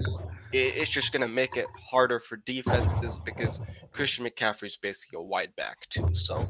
it's 0.53 0.89
just 0.89 1.11
gonna 1.13 1.27
make 1.27 1.57
it 1.57 1.67
harder 1.91 2.19
for 2.19 2.37
defenses 2.37 3.19
because 3.25 3.59
Christian 3.91 4.25
McCaffrey 4.25 4.67
is 4.67 4.77
basically 4.77 5.17
a 5.17 5.21
wide 5.21 5.55
back 5.55 5.87
too, 5.89 6.07
so 6.13 6.45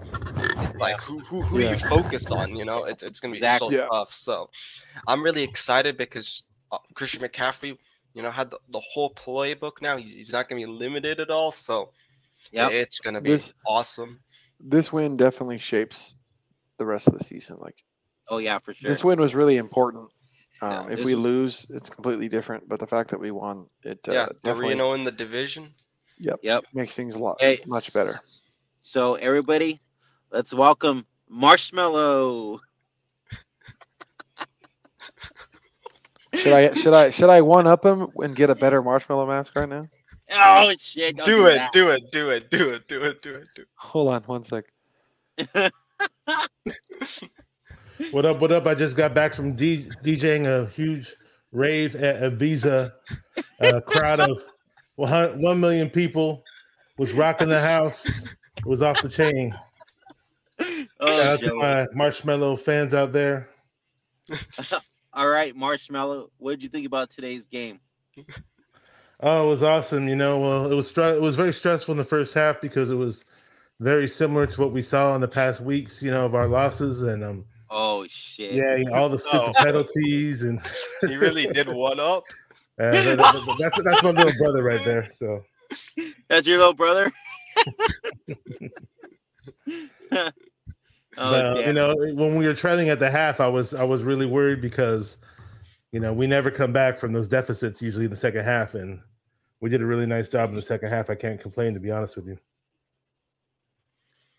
it's 0.62 0.80
like 0.80 1.02
who 1.02 1.20
who, 1.20 1.42
who 1.42 1.60
Yeah. 1.60 1.72
you 1.72 1.78
focus 1.78 2.32
on, 2.32 2.56
you 2.56 2.66
know? 2.66 2.84
It's 2.86 3.04
it's 3.04 3.20
gonna 3.20 3.34
be 3.34 3.38
Exactly. 3.40 3.76
so 3.76 3.82
Yeah. 3.82 3.88
tough. 3.92 4.14
So 4.14 4.50
I'm 5.08 5.24
really 5.24 5.44
excited 5.44 5.98
because 5.98 6.48
uh, 6.72 6.78
Christian 6.94 7.22
McCaffrey, 7.24 7.78
you 8.14 8.22
know, 8.22 8.32
had 8.32 8.52
the, 8.52 8.60
the 8.70 8.80
whole 8.80 9.14
playbook 9.16 9.82
now. 9.82 9.98
He's, 9.98 10.14
he's 10.14 10.32
not 10.32 10.48
gonna 10.48 10.62
be 10.62 10.68
limited 10.68 11.20
at 11.20 11.32
all, 11.32 11.52
so 11.52 11.90
yeah, 12.52 12.70
it's 12.70 13.00
going 13.00 13.14
to 13.14 13.22
be 13.22 13.32
this, 13.32 13.54
awesome. 13.66 14.20
This 14.60 14.92
win 14.92 15.18
definitely 15.18 15.58
shapes 15.58 16.16
the 16.78 16.86
rest 16.86 17.08
of 17.08 17.18
the 17.18 17.24
season. 17.24 17.58
Like, 17.60 17.84
oh 18.28 18.40
yeah, 18.40 18.60
for 18.60 18.74
sure. 18.74 18.90
This 18.90 19.04
win 19.04 19.20
was 19.20 19.36
really 19.36 19.58
important. 19.58 20.10
Um, 20.62 20.92
if 20.92 21.04
we 21.04 21.16
was... 21.16 21.24
lose, 21.24 21.68
it's 21.70 21.90
completely 21.90 22.28
different. 22.28 22.68
But 22.68 22.80
the 22.80 22.88
fact 22.88 23.12
that 23.12 23.20
we 23.20 23.32
won, 23.32 23.68
it 23.84 24.00
uh, 24.08 24.12
yeah, 24.12 24.22
uh, 24.24 24.30
definitely, 24.44 24.80
oh 24.82 24.94
in 24.94 25.04
the 25.04 25.12
division. 25.12 25.70
Yep, 26.18 26.40
yep, 26.44 26.64
makes 26.74 26.96
things 26.96 27.16
a 27.16 27.20
lot 27.20 27.38
hey. 27.40 27.60
much 27.66 27.94
better. 27.94 28.20
So 28.82 29.16
everybody, 29.16 29.80
let's 30.32 30.54
welcome 30.54 31.06
Marshmallow. 31.30 32.60
should 36.34 36.54
I 36.54 36.74
should 36.74 36.94
I 36.94 37.10
should 37.10 37.30
I 37.30 37.42
one 37.42 37.68
up 37.68 37.86
him 37.86 38.08
and 38.18 38.36
get 38.36 38.50
a 38.50 38.56
better 38.56 38.82
marshmallow 38.82 39.28
mask 39.28 39.56
right 39.56 39.70
now? 39.70 39.86
Oh 40.32 40.74
shit! 40.80 41.18
don't 41.18 41.26
Do 41.26 41.46
it, 41.48 41.62
do 41.72 41.90
it, 41.90 42.12
do 42.12 42.30
it, 42.30 42.50
do 42.50 42.68
it, 42.68 42.88
do 42.88 43.02
it, 43.02 43.22
do 43.22 43.34
it, 43.36 43.48
do 43.56 43.64
Hold 43.76 44.10
on 44.10 44.24
one 44.24 44.44
sec. 44.44 44.66
What 48.12 48.26
up? 48.26 48.40
What 48.40 48.54
up? 48.54 48.66
I 48.66 48.76
just 48.76 48.96
got 48.96 49.14
back 49.14 49.34
from 49.34 49.54
D- 49.54 49.90
DJing 50.04 50.46
a 50.48 50.70
huge 50.70 51.14
rave 51.52 51.98
at 51.98 52.22
Ibiza. 52.22 52.94
A 53.60 53.82
crowd 53.82 54.22
of 54.22 54.42
one 54.96 55.42
one 55.42 55.60
million 55.60 55.90
people 55.90 56.46
was 56.98 57.12
rocking 57.12 57.50
the 57.50 57.60
house. 57.60 58.08
It 58.58 58.66
was 58.66 58.82
off 58.82 59.02
the 59.02 59.10
chain. 59.10 59.54
Oh, 61.02 61.08
Shout 61.08 61.34
out 61.34 61.40
to 61.42 61.56
my 61.56 61.88
marshmallow 61.94 62.56
fans 62.56 62.94
out 62.94 63.12
there. 63.12 63.50
All 65.14 65.28
right, 65.28 65.56
Marshmallow. 65.56 66.32
What 66.38 66.52
did 66.52 66.64
you 66.64 66.70
think 66.70 66.86
about 66.86 67.10
today's 67.10 67.46
game? 67.48 67.80
Oh, 69.22 69.46
it 69.46 69.50
was 69.50 69.64
awesome. 69.64 70.08
You 70.08 70.16
know, 70.16 70.40
well, 70.40 70.72
it 70.72 70.76
was 70.76 70.92
it 70.98 71.22
was 71.22 71.36
very 71.36 71.54
stressful 71.54 71.92
in 71.92 71.98
the 71.98 72.04
first 72.06 72.34
half 72.34 72.62
because 72.62 72.90
it 72.90 72.96
was 72.96 73.26
very 73.82 74.08
similar 74.08 74.46
to 74.46 74.62
what 74.62 74.72
we 74.72 74.82
saw 74.82 75.14
in 75.16 75.22
the 75.22 75.28
past 75.28 75.62
weeks. 75.62 76.02
You 76.02 76.12
know, 76.12 76.26
of 76.26 76.36
our 76.36 76.48
losses 76.48 77.02
and 77.04 77.24
um, 77.24 77.46
Oh 77.70 78.06
shit! 78.10 78.54
yeah, 78.54 78.76
you 78.78 78.86
know, 78.86 78.94
all 78.94 79.10
the 79.10 79.20
stupid 79.20 79.42
Oh. 79.42 79.54
penalties 79.64 80.44
and 80.44 80.62
He 81.08 81.16
really 81.18 81.48
did 81.48 81.68
one 81.68 82.00
up. 82.00 82.24
uh, 82.80 82.92
that- 82.92 83.18
that- 83.18 83.56
that's 83.60 83.84
that's 83.84 84.04
my 84.04 84.12
little 84.12 84.32
brother 84.40 84.64
right 84.64 84.84
there. 84.86 85.10
So 85.16 85.44
That's 86.30 86.48
your 86.48 86.58
little 86.58 86.74
brother. 86.74 87.12
oh, 90.12 90.32
But, 91.16 91.54
damn. 91.56 91.68
you 91.68 91.74
know, 91.74 91.94
when 92.14 92.36
we 92.36 92.46
were 92.46 92.54
trailing 92.54 92.90
at 92.90 93.00
the 93.00 93.10
half, 93.12 93.40
I 93.40 93.48
was 93.48 93.74
I 93.74 93.84
was 93.84 94.04
really 94.04 94.26
worried 94.26 94.62
because, 94.62 95.18
you 95.92 96.00
know, 96.00 96.14
we 96.14 96.28
never 96.28 96.50
come 96.52 96.72
back 96.72 96.98
from 96.98 97.12
those 97.14 97.28
deficits 97.28 97.82
usually 97.82 98.06
in 98.06 98.12
the 98.12 98.16
second 98.18 98.46
half, 98.46 98.76
and 98.76 99.00
we 99.62 99.70
did 99.70 99.82
a 99.82 99.86
really 99.86 100.06
nice 100.06 100.30
job 100.30 100.50
in 100.50 100.56
the 100.56 100.62
second 100.62 100.90
half. 100.90 101.10
I 101.10 101.16
can't 101.16 101.40
complain 101.40 101.74
to 101.74 101.80
be 101.80 101.92
honest 101.92 102.16
with 102.16 102.28
you. 102.28 102.38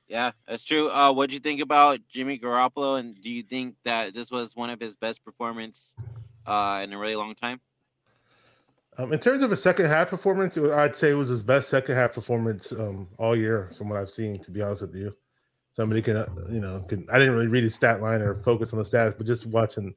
Yeah, 0.08 0.32
that's 0.48 0.64
true. 0.64 0.90
Uh, 0.90 1.12
what 1.12 1.28
do 1.30 1.34
you 1.34 1.40
think 1.40 1.60
about 1.60 2.00
Jimmy 2.08 2.36
Garoppolo, 2.36 2.98
and 2.98 3.14
do 3.22 3.30
you 3.30 3.44
think 3.44 3.76
that 3.84 4.12
this 4.12 4.28
was 4.28 4.56
one 4.56 4.68
of 4.68 4.80
his 4.80 4.96
best 4.96 5.24
performance 5.24 5.94
uh, 6.46 6.80
in 6.82 6.92
a 6.92 6.98
really 6.98 7.14
long 7.14 7.36
time? 7.36 7.60
Um, 8.98 9.12
in 9.12 9.20
terms 9.20 9.44
of 9.44 9.52
a 9.52 9.56
second 9.56 9.86
half 9.86 10.10
performance, 10.10 10.56
it 10.56 10.62
was, 10.62 10.72
I'd 10.72 10.96
say 10.96 11.10
it 11.10 11.14
was 11.14 11.28
his 11.28 11.44
best 11.44 11.68
second 11.68 11.94
half 11.94 12.12
performance 12.12 12.72
um, 12.72 13.06
all 13.18 13.36
year 13.36 13.70
from 13.78 13.88
what 13.88 14.00
I've 14.00 14.10
seen. 14.10 14.42
To 14.42 14.50
be 14.50 14.60
honest 14.60 14.82
with 14.82 14.96
you, 14.96 15.14
somebody 15.76 16.02
can 16.02 16.16
uh, 16.16 16.26
you 16.50 16.60
know 16.60 16.84
can 16.88 17.06
I 17.10 17.20
didn't 17.20 17.34
really 17.34 17.46
read 17.46 17.62
his 17.62 17.76
stat 17.76 18.02
line 18.02 18.20
or 18.20 18.42
focus 18.42 18.72
on 18.72 18.80
the 18.80 18.84
stats, 18.84 19.16
but 19.16 19.28
just 19.28 19.46
watching 19.46 19.94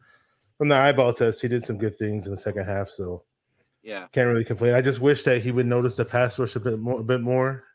from 0.60 0.70
the 0.70 0.76
eyeball 0.76 1.12
test, 1.14 1.42
he 1.42 1.48
did 1.48 1.66
some 1.66 1.80
good 1.80 1.98
things 1.98 2.28
in 2.28 2.32
the 2.32 2.38
second 2.40 2.66
half. 2.66 2.88
So 2.90 3.24
Yeah, 3.84 4.08
can't 4.14 4.30
really 4.30 4.46
complain. 4.46 4.74
I 4.74 4.82
just 4.82 5.02
wish 5.02 5.24
that 5.24 5.42
he 5.42 5.52
would 5.52 5.66
notice 5.66 5.96
the 5.96 6.06
pass 6.06 6.40
rush 6.40 6.56
a 6.56 6.60
bit 6.60 6.80
more. 6.80 7.02
A 7.02 7.04
bit 7.04 7.22
more. 7.22 7.66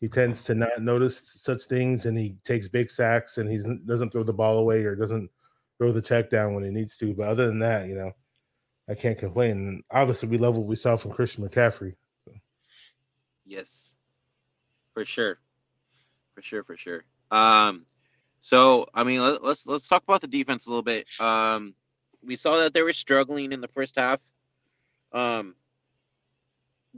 He 0.00 0.08
tends 0.08 0.42
to 0.44 0.54
not 0.54 0.80
notice 0.80 1.20
such 1.36 1.64
things, 1.64 2.06
and 2.06 2.16
he 2.16 2.36
takes 2.44 2.68
big 2.68 2.90
sacks, 2.90 3.38
and 3.38 3.50
he 3.50 3.58
doesn't- 3.86 4.10
throw 4.10 4.22
the 4.24 4.32
ball 4.32 4.58
away 4.58 4.84
or 4.84 4.96
doesn't 4.96 5.30
throw 5.78 5.92
the 5.92 6.02
check 6.02 6.30
down 6.30 6.54
when 6.54 6.64
he 6.64 6.70
needs 6.70 6.96
to. 6.96 7.14
But 7.14 7.28
other 7.28 7.46
than 7.46 7.58
that, 7.60 7.88
you 7.88 7.94
know, 7.94 8.12
I 8.88 8.94
can't 8.94 9.18
complain. 9.18 9.50
And 9.50 9.84
obviously, 9.90 10.28
we 10.28 10.38
love 10.38 10.56
what 10.56 10.66
we 10.66 10.76
saw 10.76 10.96
from 10.96 11.12
Christian 11.12 11.48
McCaffrey. 11.48 11.94
yes, 13.44 13.94
for 14.94 15.04
sure, 15.04 15.38
for 16.34 16.42
sure, 16.42 16.64
for 16.64 16.76
sure. 16.76 17.04
Um, 17.30 17.86
so 18.40 18.86
I 18.94 19.04
mean, 19.04 19.20
let, 19.20 19.42
let's 19.42 19.66
let's 19.66 19.88
talk 19.88 20.02
about 20.02 20.20
the 20.20 20.26
defense 20.28 20.66
a 20.66 20.68
little 20.70 20.82
bit. 20.82 21.08
Um, 21.20 21.74
we 22.24 22.36
saw 22.36 22.58
that 22.58 22.74
they 22.74 22.82
were 22.82 22.92
struggling 22.92 23.52
in 23.52 23.60
the 23.60 23.68
first 23.68 23.96
half. 23.98 24.20
Um, 25.12 25.54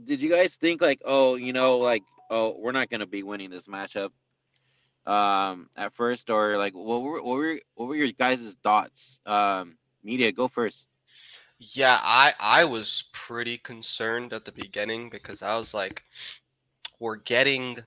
did 0.03 0.21
you 0.21 0.29
guys 0.29 0.55
think 0.55 0.81
like, 0.81 1.01
oh, 1.05 1.35
you 1.35 1.53
know, 1.53 1.77
like, 1.77 2.03
oh, 2.29 2.55
we're 2.59 2.71
not 2.71 2.89
gonna 2.89 3.05
be 3.05 3.23
winning 3.23 3.49
this 3.49 3.67
matchup? 3.67 4.11
Um, 5.05 5.69
at 5.75 5.93
first, 5.93 6.29
or 6.29 6.57
like, 6.57 6.73
what 6.73 7.01
were 7.03 7.21
what 7.21 7.37
were 7.37 7.59
what 7.75 7.87
were 7.87 7.95
your 7.95 8.11
guys' 8.11 8.55
thoughts? 8.63 9.19
Um, 9.25 9.77
media, 10.03 10.31
go 10.31 10.47
first. 10.47 10.87
Yeah, 11.59 11.99
I 12.01 12.33
I 12.39 12.65
was 12.65 13.05
pretty 13.13 13.57
concerned 13.57 14.33
at 14.33 14.45
the 14.45 14.51
beginning 14.51 15.09
because 15.09 15.41
I 15.41 15.55
was 15.57 15.73
like, 15.73 16.03
we're 16.99 17.17
getting 17.17 17.79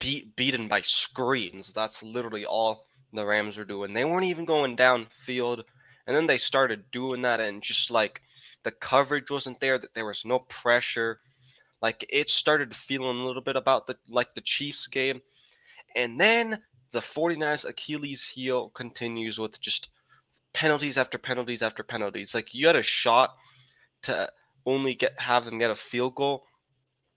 beat 0.00 0.36
beaten 0.36 0.68
by 0.68 0.80
screens. 0.80 1.72
That's 1.72 2.02
literally 2.02 2.44
all 2.44 2.86
the 3.12 3.24
Rams 3.24 3.56
were 3.56 3.64
doing. 3.64 3.92
They 3.92 4.04
weren't 4.04 4.24
even 4.24 4.44
going 4.44 4.76
downfield, 4.76 5.62
and 6.06 6.16
then 6.16 6.26
they 6.26 6.38
started 6.38 6.90
doing 6.90 7.22
that, 7.22 7.40
and 7.40 7.62
just 7.62 7.90
like 7.90 8.22
the 8.68 8.72
coverage 8.72 9.30
wasn't 9.30 9.60
there. 9.60 9.78
That 9.78 9.94
there 9.94 10.04
was 10.04 10.26
no 10.26 10.40
pressure. 10.40 11.20
Like 11.80 12.04
it 12.10 12.28
started 12.28 12.76
feeling 12.76 13.18
a 13.18 13.24
little 13.24 13.40
bit 13.40 13.56
about 13.56 13.86
the 13.86 13.96
like 14.10 14.34
the 14.34 14.42
Chiefs 14.42 14.86
game, 14.86 15.22
and 15.96 16.20
then 16.20 16.58
the 16.90 17.00
49ers 17.00 17.66
Achilles 17.66 18.28
heel 18.28 18.68
continues 18.68 19.38
with 19.38 19.58
just 19.58 19.90
penalties 20.52 20.98
after 20.98 21.16
penalties 21.16 21.62
after 21.62 21.82
penalties. 21.82 22.34
Like 22.34 22.52
you 22.52 22.66
had 22.66 22.76
a 22.76 22.82
shot 22.82 23.36
to 24.02 24.30
only 24.66 24.94
get 24.94 25.18
have 25.18 25.46
them 25.46 25.58
get 25.58 25.70
a 25.70 25.74
field 25.74 26.14
goal, 26.14 26.44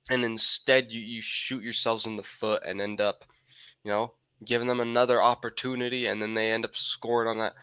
and 0.10 0.24
instead 0.24 0.90
you, 0.90 1.02
you 1.02 1.22
shoot 1.22 1.64
yourselves 1.64 2.06
in 2.06 2.16
the 2.16 2.24
foot 2.24 2.64
and 2.66 2.80
end 2.80 3.02
up, 3.02 3.26
you 3.84 3.92
know, 3.92 4.14
giving 4.46 4.70
them 4.70 4.80
another 4.80 5.22
opportunity, 5.22 6.08
and 6.08 6.22
then 6.22 6.34
they 6.34 6.54
end 6.54 6.64
up 6.64 6.78
scoring 6.78 7.28
on 7.28 7.40
that 7.40 7.56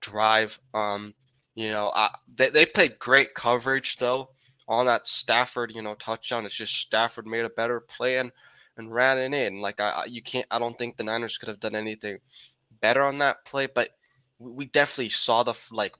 drive. 0.00 0.58
Um, 0.74 1.14
you 1.56 1.70
know, 1.70 1.90
I, 1.94 2.10
they 2.32 2.50
they 2.50 2.66
played 2.66 2.98
great 2.98 3.34
coverage 3.34 3.96
though 3.96 4.28
on 4.68 4.86
that 4.86 5.08
Stafford, 5.08 5.72
you 5.74 5.82
know, 5.82 5.94
touchdown. 5.94 6.44
It's 6.44 6.54
just 6.54 6.76
Stafford 6.76 7.26
made 7.26 7.46
a 7.46 7.50
better 7.50 7.80
play 7.80 8.18
and 8.18 8.30
and 8.76 8.92
ran 8.92 9.18
it 9.18 9.34
in. 9.34 9.60
Like 9.60 9.80
I, 9.80 10.04
you 10.06 10.22
can't. 10.22 10.46
I 10.50 10.58
don't 10.58 10.78
think 10.78 10.96
the 10.96 11.04
Niners 11.04 11.38
could 11.38 11.48
have 11.48 11.58
done 11.58 11.74
anything 11.74 12.18
better 12.80 13.02
on 13.02 13.18
that 13.18 13.46
play, 13.46 13.66
but 13.74 13.90
we 14.38 14.66
definitely 14.66 15.08
saw 15.08 15.42
the 15.42 15.54
like 15.72 15.94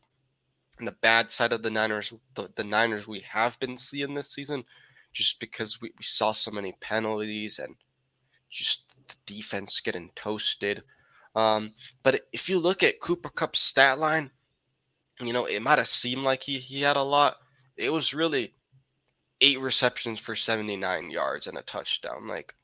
the 0.79 0.93
bad 0.93 1.31
side 1.31 1.55
of 1.55 1.63
the 1.63 1.71
Niners, 1.71 2.13
the, 2.35 2.51
the 2.55 2.65
Niners 2.65 3.09
we 3.09 3.21
have 3.21 3.59
been 3.59 3.79
seeing 3.79 4.15
this 4.15 4.31
season, 4.31 4.65
just 5.11 5.41
because 5.41 5.81
we, 5.81 5.89
we 5.97 6.03
saw 6.03 6.33
so 6.33 6.51
many 6.51 6.77
penalties 6.83 7.59
and 7.59 7.77
just 8.51 8.95
the 9.09 9.17
defense 9.25 9.81
getting 9.81 10.11
toasted. 10.15 10.83
Um, 11.35 11.73
but 12.03 12.27
if 12.33 12.51
you 12.51 12.59
look 12.59 12.83
at 12.83 13.01
Cooper 13.01 13.31
Kupp's 13.31 13.61
stat 13.61 13.99
line, 13.99 14.33
you 15.21 15.33
know, 15.33 15.47
it 15.47 15.63
might 15.63 15.79
have 15.79 15.89
seemed 15.89 16.23
like 16.23 16.43
he, 16.43 16.59
he 16.59 16.83
had 16.83 16.97
a 16.97 17.03
lot. 17.03 17.37
It 17.77 17.91
was 17.91 18.15
really 18.15 18.53
eight 19.41 19.61
receptions 19.61 20.21
for 20.21 20.35
79 20.35 21.11
yards 21.11 21.47
and 21.47 21.59
a 21.59 21.63
touchdown. 21.63 22.27
Like, 22.27 22.55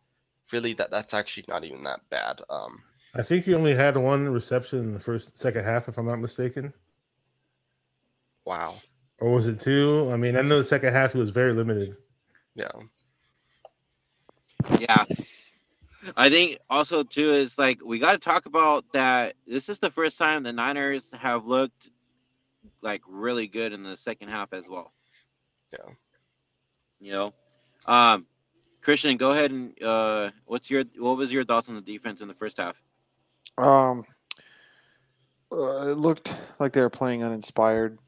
really, 0.52 0.74
that 0.74 0.90
that's 0.90 1.14
actually 1.14 1.44
not 1.48 1.64
even 1.64 1.84
that 1.84 2.00
bad. 2.10 2.40
Um, 2.50 2.82
I 3.14 3.22
think 3.22 3.44
he 3.44 3.54
only 3.54 3.74
had 3.74 3.96
one 3.96 4.28
reception 4.28 4.80
in 4.80 4.94
the 4.94 5.00
first 5.00 5.38
second 5.38 5.64
half, 5.64 5.88
if 5.88 5.98
I'm 5.98 6.06
not 6.06 6.16
mistaken, 6.16 6.72
wow. 8.44 8.80
or 9.18 9.32
was 9.32 9.46
it 9.46 9.60
two? 9.60 10.08
I 10.12 10.16
mean, 10.16 10.36
I 10.36 10.42
know 10.42 10.58
the 10.58 10.64
second 10.64 10.94
half 10.94 11.12
he 11.12 11.18
was 11.18 11.30
very 11.30 11.52
limited. 11.52 11.96
Yeah. 12.54 12.70
Yeah. 14.78 15.04
I 16.16 16.30
think 16.30 16.58
also 16.68 17.04
too 17.04 17.32
is 17.32 17.58
like 17.58 17.80
we 17.84 17.98
got 17.98 18.12
to 18.12 18.18
talk 18.18 18.46
about 18.46 18.84
that. 18.92 19.34
This 19.46 19.68
is 19.68 19.78
the 19.78 19.90
first 19.90 20.18
time 20.18 20.42
the 20.42 20.52
Niners 20.52 21.12
have 21.16 21.46
looked 21.46 21.90
like 22.82 23.02
really 23.08 23.46
good 23.46 23.72
in 23.72 23.82
the 23.82 23.96
second 23.96 24.28
half 24.28 24.52
as 24.52 24.68
well. 24.68 24.92
Yeah. 25.72 25.94
You 27.00 27.12
know, 27.12 27.34
um, 27.86 28.26
Christian, 28.82 29.16
go 29.16 29.30
ahead 29.30 29.50
and 29.50 29.80
uh, 29.82 30.30
what's 30.44 30.70
your 30.70 30.84
what 30.98 31.16
was 31.16 31.32
your 31.32 31.44
thoughts 31.44 31.68
on 31.68 31.74
the 31.74 31.80
defense 31.80 32.20
in 32.20 32.28
the 32.28 32.34
first 32.34 32.58
half? 32.58 32.80
Um, 33.58 34.04
uh, 35.52 35.90
it 35.90 35.98
looked 35.98 36.36
like 36.58 36.72
they 36.72 36.80
were 36.80 36.90
playing 36.90 37.22
uninspired. 37.24 37.98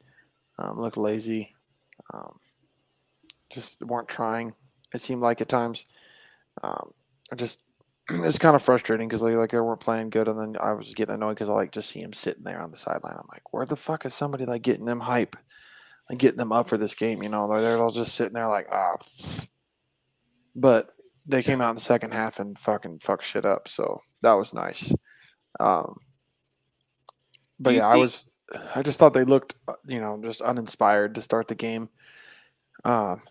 Um, 0.57 0.79
looked 0.79 0.97
lazy. 0.97 1.53
Um, 2.13 2.39
just 3.49 3.81
weren't 3.83 4.07
trying. 4.07 4.53
It 4.93 5.01
seemed 5.01 5.21
like 5.21 5.41
at 5.41 5.49
times. 5.49 5.85
Um, 6.63 6.93
I 7.31 7.35
just 7.35 7.59
it's 8.09 8.37
kind 8.37 8.55
of 8.55 8.63
frustrating 8.63 9.07
because 9.07 9.21
like, 9.21 9.35
like 9.35 9.51
they 9.51 9.59
weren't 9.59 9.79
playing 9.79 10.09
good, 10.09 10.27
and 10.27 10.39
then 10.39 10.55
I 10.59 10.73
was 10.73 10.93
getting 10.93 11.15
annoyed 11.15 11.35
because 11.35 11.49
I 11.49 11.53
like 11.53 11.71
just 11.71 11.89
see 11.89 12.01
him 12.01 12.13
sitting 12.13 12.43
there 12.43 12.61
on 12.61 12.71
the 12.71 12.77
sideline. 12.77 13.15
I'm 13.17 13.27
like, 13.31 13.53
where 13.53 13.65
the 13.65 13.75
fuck 13.75 14.05
is 14.05 14.13
somebody 14.13 14.45
like 14.45 14.61
getting 14.61 14.85
them 14.85 14.99
hype, 14.99 15.35
and 16.09 16.19
getting 16.19 16.37
them 16.37 16.51
up 16.51 16.69
for 16.69 16.77
this 16.77 16.95
game? 16.95 17.23
You 17.23 17.29
know, 17.29 17.51
they're, 17.51 17.61
they're 17.61 17.77
all 17.77 17.91
just 17.91 18.15
sitting 18.15 18.33
there 18.33 18.47
like 18.47 18.67
ah. 18.71 18.97
But 20.55 20.89
they 21.25 21.43
came 21.43 21.61
out 21.61 21.69
in 21.69 21.75
the 21.75 21.81
second 21.81 22.13
half 22.13 22.39
and 22.39 22.57
fucking 22.59 22.99
fuck 22.99 23.21
shit 23.21 23.45
up, 23.45 23.67
so 23.67 24.01
that 24.21 24.33
was 24.33 24.53
nice. 24.53 24.93
Um, 25.59 25.97
but 27.59 27.73
yeah, 27.73 27.87
I 27.87 27.95
was. 27.95 28.29
I 28.75 28.83
just 28.83 28.99
thought 28.99 29.15
they 29.15 29.23
looked, 29.23 29.55
uh, 29.67 29.73
you 29.87 29.99
know, 29.99 30.19
just 30.23 30.41
uninspired 30.41 31.15
to 31.15 31.21
start 31.21 31.47
the 31.47 31.55
game. 31.55 31.89
Um, 32.83 33.23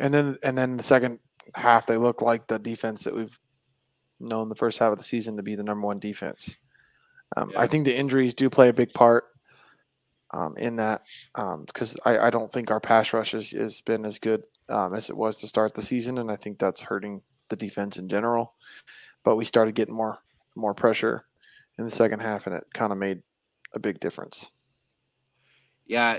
and 0.00 0.12
then 0.12 0.38
and 0.42 0.58
then 0.58 0.76
the 0.76 0.82
second 0.82 1.20
half, 1.54 1.86
they 1.86 1.96
looked 1.96 2.22
like 2.22 2.48
the 2.48 2.58
defense 2.58 3.04
that 3.04 3.14
we've 3.14 3.38
known 4.20 4.48
the 4.48 4.54
first 4.54 4.78
half 4.78 4.92
of 4.92 4.98
the 4.98 5.04
season 5.04 5.36
to 5.36 5.42
be 5.42 5.54
the 5.54 5.62
number 5.62 5.86
one 5.86 5.98
defense. 5.98 6.56
Um, 7.36 7.50
Yeah. 7.50 7.60
I 7.60 7.66
think 7.66 7.84
the 7.84 7.96
injuries 7.96 8.34
do 8.34 8.50
play 8.50 8.68
a 8.68 8.72
big 8.72 8.92
part. 8.92 9.24
um, 10.34 10.56
in 10.58 10.76
that 10.76 11.02
because 11.34 11.96
I, 12.04 12.18
I 12.18 12.30
don't 12.30 12.52
think 12.52 12.70
our 12.70 12.80
pass 12.80 13.12
rush 13.14 13.32
has, 13.32 13.50
has 13.52 13.80
been 13.80 14.04
as 14.04 14.18
good 14.18 14.44
um, 14.68 14.94
as 14.94 15.08
it 15.08 15.16
was 15.16 15.36
to 15.38 15.46
start 15.48 15.72
the 15.74 15.80
season, 15.82 16.18
and 16.18 16.30
I 16.30 16.36
think 16.36 16.58
that's 16.58 16.82
hurting 16.82 17.22
the 17.48 17.56
defense 17.56 17.96
in 17.96 18.08
general. 18.08 18.54
But 19.24 19.36
we 19.36 19.44
started 19.46 19.74
getting 19.74 19.94
more 19.94 20.18
more 20.54 20.74
pressure 20.74 21.24
in 21.78 21.84
the 21.84 21.90
second 21.90 22.20
half, 22.20 22.46
and 22.46 22.54
it 22.56 22.64
kind 22.74 22.92
of 22.92 22.98
made 22.98 23.22
a 23.72 23.78
big 23.78 24.00
difference. 24.00 24.50
Yeah, 25.86 26.18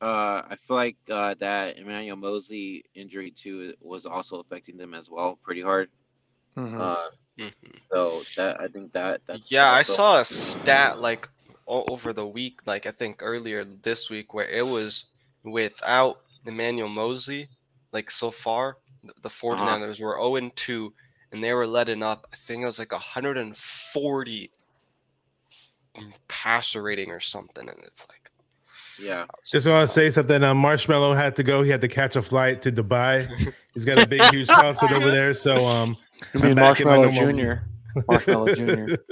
uh, 0.00 0.42
I 0.50 0.56
feel 0.56 0.76
like 0.76 0.96
uh, 1.08 1.34
that 1.38 1.78
Emmanuel 1.78 2.16
Moseley 2.16 2.84
injury 2.94 3.30
too 3.30 3.74
was 3.80 4.04
also 4.06 4.40
affecting 4.40 4.76
them 4.76 4.94
as 4.94 5.08
well, 5.08 5.36
pretty 5.42 5.62
hard. 5.62 5.90
Mhm. 6.56 6.80
Uh, 6.80 7.10
Mhm. 7.38 7.52
so 7.92 8.22
that 8.36 8.60
I 8.60 8.68
think 8.68 8.92
that 8.92 9.20
that's 9.26 9.50
Yeah, 9.50 9.70
I 9.72 9.82
saw 9.82 10.20
a 10.20 10.24
stat 10.24 11.00
like 11.00 11.28
o- 11.66 11.84
over 11.88 12.12
the 12.12 12.26
week, 12.26 12.66
like 12.66 12.86
I 12.86 12.90
think 12.92 13.22
earlier 13.22 13.64
this 13.64 14.08
week, 14.10 14.32
where 14.34 14.48
it 14.48 14.66
was 14.66 15.06
without 15.42 16.20
Emmanuel 16.46 16.88
Moseley, 16.88 17.48
like 17.92 18.10
so 18.10 18.30
far, 18.30 18.76
the 19.22 19.28
49ers 19.28 20.00
were 20.00 20.14
0 20.16 20.36
and 20.36 20.54
2, 20.56 20.92
and 21.32 21.42
they 21.42 21.52
were 21.52 21.66
letting 21.66 22.02
up, 22.02 22.26
I 22.32 22.36
think 22.36 22.62
it 22.62 22.66
was 22.66 22.78
like 22.78 22.92
140 22.92 24.50
passer 26.28 26.82
rating 26.82 27.10
or 27.10 27.20
something. 27.20 27.68
And 27.68 27.78
it's 27.84 28.06
like, 28.08 28.30
yeah. 29.00 29.26
Just 29.44 29.66
want 29.66 29.86
to 29.88 29.92
say 29.92 30.10
something. 30.10 30.42
Um, 30.42 30.58
Marshmallow 30.58 31.14
had 31.14 31.36
to 31.36 31.42
go. 31.42 31.62
He 31.62 31.70
had 31.70 31.80
to 31.80 31.88
catch 31.88 32.16
a 32.16 32.22
flight 32.22 32.62
to 32.62 32.72
Dubai. 32.72 33.28
He's 33.74 33.84
got 33.84 33.98
a 34.02 34.06
big, 34.06 34.22
huge 34.30 34.48
concert 34.62 34.92
over 34.92 35.10
there. 35.10 35.34
So, 35.34 35.56
um, 35.56 35.96
You 36.32 36.40
I'm 36.40 36.46
mean 36.46 36.54
back 36.56 36.80
in 36.80 36.86
my 36.86 36.96
Marshmallow 36.96 37.02
normal- 37.04 37.20
Junior? 37.20 37.68
Marshmallow 38.08 38.54
Junior. 38.54 38.96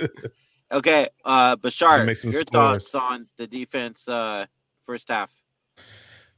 Okay, 0.72 1.06
uh, 1.26 1.54
Bashar, 1.56 2.06
your 2.06 2.32
spoilers. 2.32 2.44
thoughts 2.88 2.94
on 2.94 3.26
the 3.36 3.46
defense 3.46 4.08
uh, 4.08 4.46
first 4.86 5.08
half? 5.08 5.30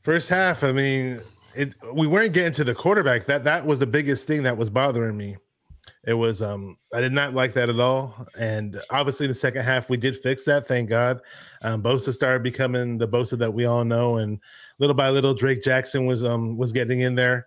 First 0.00 0.28
half, 0.28 0.64
I 0.64 0.72
mean, 0.72 1.20
it 1.54 1.76
we 1.92 2.08
weren't 2.08 2.32
getting 2.32 2.52
to 2.54 2.64
the 2.64 2.74
quarterback. 2.74 3.26
That 3.26 3.44
that 3.44 3.64
was 3.64 3.78
the 3.78 3.86
biggest 3.86 4.26
thing 4.26 4.42
that 4.42 4.56
was 4.56 4.68
bothering 4.70 5.16
me. 5.16 5.36
It 6.04 6.14
was 6.14 6.42
um 6.42 6.76
I 6.92 7.00
did 7.00 7.12
not 7.12 7.32
like 7.32 7.54
that 7.54 7.68
at 7.68 7.78
all. 7.78 8.26
And 8.36 8.80
obviously 8.90 9.26
in 9.26 9.30
the 9.30 9.34
second 9.36 9.62
half 9.62 9.88
we 9.88 9.96
did 9.96 10.16
fix 10.16 10.44
that, 10.46 10.66
thank 10.66 10.88
God. 10.88 11.20
Um 11.62 11.80
Bosa 11.80 12.12
started 12.12 12.42
becoming 12.42 12.98
the 12.98 13.06
Bosa 13.06 13.38
that 13.38 13.54
we 13.54 13.66
all 13.66 13.84
know, 13.84 14.16
and 14.16 14.40
little 14.80 14.94
by 14.94 15.10
little 15.10 15.32
Drake 15.32 15.62
Jackson 15.62 16.06
was 16.06 16.24
um 16.24 16.56
was 16.56 16.72
getting 16.72 17.02
in 17.02 17.14
there. 17.14 17.46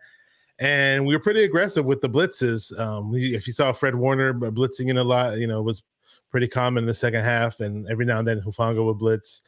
And 0.59 1.05
we 1.05 1.15
were 1.15 1.21
pretty 1.21 1.43
aggressive 1.43 1.85
with 1.85 2.01
the 2.01 2.09
blitzes. 2.09 2.77
Um, 2.79 3.13
if 3.15 3.45
you 3.45 3.53
saw 3.53 3.71
Fred 3.71 3.95
Warner 3.95 4.33
blitzing 4.33 4.89
in 4.89 4.97
a 4.97 5.03
lot, 5.03 5.37
you 5.37 5.45
know, 5.45 5.61
was 5.61 5.83
pretty 6.31 6.47
common 6.47 6.83
in 6.83 6.87
the 6.87 6.93
second 6.93 7.23
half, 7.23 7.59
and 7.59 7.87
every 7.89 8.05
now 8.05 8.19
and 8.19 8.27
then 8.27 8.41
Hufanga 8.41 8.83
would 8.83 8.97
blitz. 8.97 9.41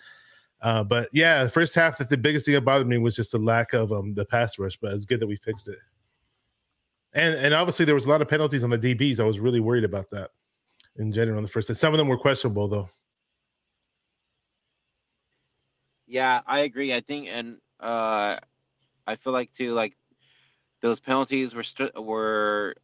Uh, 0.62 0.84
but 0.84 1.10
yeah, 1.14 1.44
the 1.44 1.50
first 1.50 1.74
half, 1.74 1.98
the 1.98 2.18
biggest 2.18 2.46
thing 2.46 2.54
that 2.54 2.62
bothered 2.62 2.88
me 2.88 2.98
was 2.98 3.16
just 3.16 3.32
the 3.32 3.40
lack 3.40 3.74
of 3.74 3.92
um, 3.92 4.14
the 4.14 4.26
pass 4.26 4.60
rush. 4.60 4.78
But 4.78 4.94
it's 4.94 5.06
good 5.06 5.20
that 5.20 5.28
we 5.28 5.38
fixed 5.38 5.68
it. 5.68 5.78
And 7.14 7.36
and 7.36 7.54
obviously 7.54 7.86
there 7.86 7.96
was 7.96 8.06
a 8.06 8.10
lot 8.10 8.22
of 8.22 8.28
penalties 8.28 8.64
on 8.64 8.70
the 8.70 8.78
DBs. 8.78 9.20
I 9.20 9.24
was 9.24 9.40
really 9.40 9.60
worried 9.60 9.84
about 9.84 10.10
that 10.12 10.30
in 10.98 11.12
general 11.12 11.38
in 11.38 11.44
the 11.44 11.50
first. 11.50 11.70
And 11.70 11.78
some 11.78 11.94
of 11.94 11.98
them 11.98 12.08
were 12.08 12.18
questionable 12.18 12.68
though. 12.68 12.90
Yeah, 16.06 16.42
I 16.46 16.62
agree. 16.62 16.94
I 16.94 17.02
think, 17.02 17.30
and 17.32 17.58
uh, 17.80 18.38
I 19.06 19.16
feel 19.16 19.32
like 19.32 19.54
too, 19.54 19.74
like 19.74 19.96
those 20.82 21.00
penalties 21.00 21.54
were 21.56 21.64
st- 21.64 21.96
were 22.02 22.76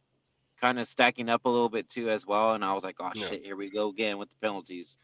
kind 0.60 0.78
of 0.78 0.88
stacking 0.88 1.28
up 1.28 1.44
a 1.44 1.48
little 1.48 1.68
bit 1.68 1.88
too 1.90 2.08
as 2.10 2.26
well. 2.26 2.54
And 2.54 2.64
I 2.64 2.72
was 2.74 2.84
like, 2.84 2.96
oh 3.00 3.10
Yeah. 3.14 3.28
shit, 3.28 3.44
here 3.44 3.56
we 3.56 3.70
go 3.70 3.88
again 3.88 4.18
with 4.18 4.30
the 4.30 4.36
penalties. 4.40 4.98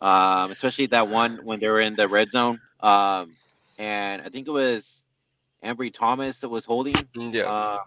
Um, 0.00 0.50
especially 0.50 0.86
that 0.86 1.08
one 1.08 1.38
when 1.44 1.60
they 1.60 1.68
were 1.68 1.80
in 1.80 1.94
the 1.94 2.08
red 2.08 2.30
zone. 2.30 2.58
Um, 2.80 3.36
and 3.78 4.22
I 4.22 4.28
think 4.30 4.46
it 4.48 4.50
was 4.50 5.04
Ambry 5.62 5.92
Thomas 5.92 6.40
that 6.40 6.48
was 6.48 6.64
holding. 6.64 6.94
yeah. 7.14 7.42
Uh, 7.44 7.78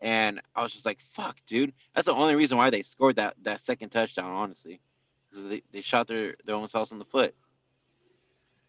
and 0.00 0.40
I 0.54 0.62
was 0.62 0.72
just 0.72 0.84
like, 0.86 1.00
"Fuck, 1.00 1.36
dude!" 1.46 1.72
That's 1.94 2.06
the 2.06 2.12
only 2.14 2.34
reason 2.34 2.58
why 2.58 2.70
they 2.70 2.82
scored 2.82 3.16
that 3.16 3.36
that 3.42 3.60
second 3.60 3.90
touchdown, 3.90 4.30
honestly, 4.32 4.80
because 5.30 5.44
they, 5.48 5.62
they 5.70 5.80
shot 5.80 6.06
their 6.08 6.34
their 6.44 6.56
own 6.56 6.66
selves 6.68 6.92
in 6.92 6.98
the 6.98 7.04
foot. 7.04 7.34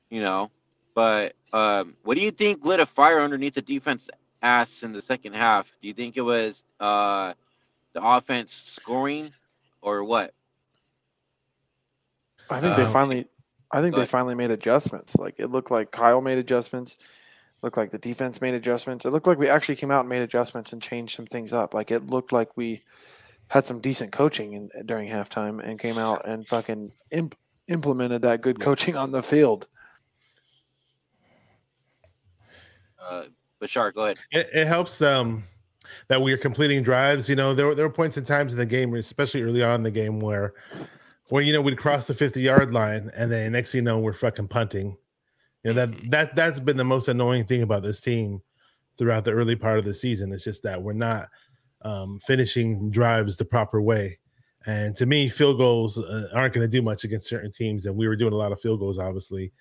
You 0.10 0.22
know, 0.22 0.52
but 0.94 1.34
um, 1.54 1.96
what 2.04 2.18
do 2.18 2.24
you 2.24 2.30
think 2.32 2.64
lit 2.66 2.80
a 2.80 2.86
fire 2.86 3.20
underneath 3.22 3.56
the 3.56 3.62
defense 3.64 4.10
ass 4.44 4.84
in 4.84 4.92
the 4.92 5.02
second 5.02 5.34
half? 5.34 5.72
Do 5.82 5.88
you 5.88 5.94
think 5.94 6.18
it 6.18 6.22
was 6.22 6.64
uh, 6.80 7.34
the 7.94 8.06
offense 8.06 8.54
scoring, 8.54 9.32
or 9.82 10.04
what? 10.04 10.34
I 12.50 12.60
think 12.60 12.76
they 12.76 12.84
Um, 12.84 12.92
finally, 12.92 13.28
I 13.72 13.82
think 13.82 13.96
they 13.96 14.02
ahead. 14.02 14.10
finally 14.10 14.36
made 14.36 14.52
adjustments. 14.52 15.16
Like 15.16 15.36
it 15.40 15.48
looked 15.48 15.72
like 15.72 15.92
Kyle 15.92 16.22
made 16.22 16.38
adjustments. 16.38 16.98
Looked 17.64 17.78
like 17.78 17.92
the 17.92 17.98
defense 17.98 18.42
made 18.42 18.54
adjustments. 18.54 19.06
It 19.06 19.12
looked 19.12 19.26
like 19.26 19.38
we 19.40 19.48
actually 19.48 19.78
came 19.78 19.90
out 19.90 20.02
and 20.02 20.10
made 20.10 20.22
adjustments 20.22 20.74
and 20.74 20.82
changed 20.82 21.16
some 21.16 21.26
things 21.26 21.54
up. 21.54 21.74
Like 21.74 21.92
it 21.92 22.06
looked 22.08 22.34
like 22.34 22.58
we 22.58 22.84
had 23.48 23.66
some 23.66 23.80
decent 23.80 24.12
coaching 24.12 24.54
in, 24.54 24.70
during 24.86 25.10
halftime 25.10 25.66
and 25.66 25.80
came 25.80 25.98
out 25.98 26.28
and 26.28 26.46
fucking 26.46 26.92
imp, 27.12 27.36
implemented 27.68 28.24
that 28.24 28.42
good 28.42 28.60
coaching 28.60 28.98
on 28.98 29.12
the 29.12 29.24
field. 29.24 29.68
Uh, 33.00 33.24
Bashar, 33.64 33.94
go 33.94 34.06
ahead. 34.06 34.20
It, 34.32 34.50
it 34.54 34.68
helps 34.68 35.02
um 35.02 35.44
that 36.08 36.22
we 36.22 36.34
are 36.34 36.38
completing 36.38 36.84
drives. 36.84 37.30
You 37.30 37.36
know, 37.36 37.54
there 37.54 37.68
were 37.68 37.76
there 37.76 37.88
were 37.88 37.94
points 37.94 38.18
and 38.18 38.26
times 38.26 38.54
in 38.54 38.60
the 38.60 38.66
game, 38.66 38.94
especially 38.96 39.42
early 39.42 39.64
on 39.64 39.76
in 39.76 39.84
the 39.84 39.92
game, 39.92 40.20
where 40.20 40.54
where 41.30 41.42
you 41.42 41.54
know 41.54 41.62
we'd 41.62 41.78
cross 41.78 42.08
the 42.08 42.14
50 42.14 42.42
yard 42.42 42.74
line 42.74 43.12
and 43.16 43.32
then 43.32 43.52
next 43.54 43.72
thing 43.72 43.80
you 43.80 43.84
know 43.84 44.00
we're 44.00 44.14
fucking 44.14 44.48
punting. 44.48 44.98
You 45.64 45.74
know, 45.74 45.86
that 45.86 46.12
that 46.12 46.36
that's 46.36 46.60
been 46.60 46.78
the 46.78 46.84
most 46.84 47.08
annoying 47.08 47.46
thing 47.46 47.62
about 47.62 47.84
this 47.84 48.02
team 48.02 48.42
throughout 48.98 49.24
the 49.24 49.32
early 49.32 49.56
part 49.56 49.80
of 49.80 49.86
the 49.86 49.94
season. 49.94 50.34
It's 50.34 50.44
just 50.44 50.64
that 50.64 50.82
we're 50.82 50.94
not 50.94 51.30
um, 51.84 52.20
finishing 52.26 52.92
drives 52.92 53.38
the 53.38 53.46
proper 53.46 53.82
way. 53.82 54.20
And 54.66 54.96
to 54.96 55.06
me, 55.06 55.28
field 55.28 55.58
goals 55.58 56.00
uh, 56.00 56.30
aren't 56.34 56.54
going 56.54 56.66
to 56.66 56.72
do 56.72 56.82
much 56.82 57.04
against 57.04 57.28
certain 57.28 57.52
teams, 57.52 57.86
and 57.86 57.96
we 57.96 58.08
were 58.08 58.16
doing 58.16 58.34
a 58.34 58.38
lot 58.38 58.54
of 58.54 58.62
field 58.62 58.80
goals, 58.80 58.98
obviously. 58.98 59.52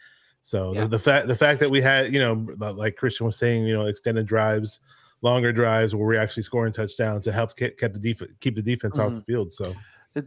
So 0.42 0.72
Yeah. 0.74 0.83
the, 0.83 0.88
the 0.88 0.98
fact 0.98 1.28
the 1.28 1.37
fact 1.37 1.61
that 1.61 1.70
we 1.70 1.81
had, 1.81 2.12
you 2.12 2.18
know, 2.20 2.46
like 2.74 2.96
Christian 2.96 3.26
was 3.26 3.37
saying, 3.37 3.64
you 3.66 3.74
know, 3.74 3.87
extended 3.87 4.26
drives, 4.26 4.81
longer 5.22 5.52
drives 5.52 5.94
where 5.94 6.05
we're 6.07 6.20
actually 6.20 6.42
scoring 6.42 6.72
touchdowns 6.72 7.24
to 7.24 7.33
help 7.33 7.57
keep, 7.57 7.78
keep 7.78 7.92
the 7.92 7.98
defense 7.98 8.33
keep 8.40 8.57
the 8.57 8.62
defense 8.62 8.98
off 8.98 9.12
the 9.14 9.22
field. 9.22 9.52
So 9.52 9.74
it, 10.14 10.26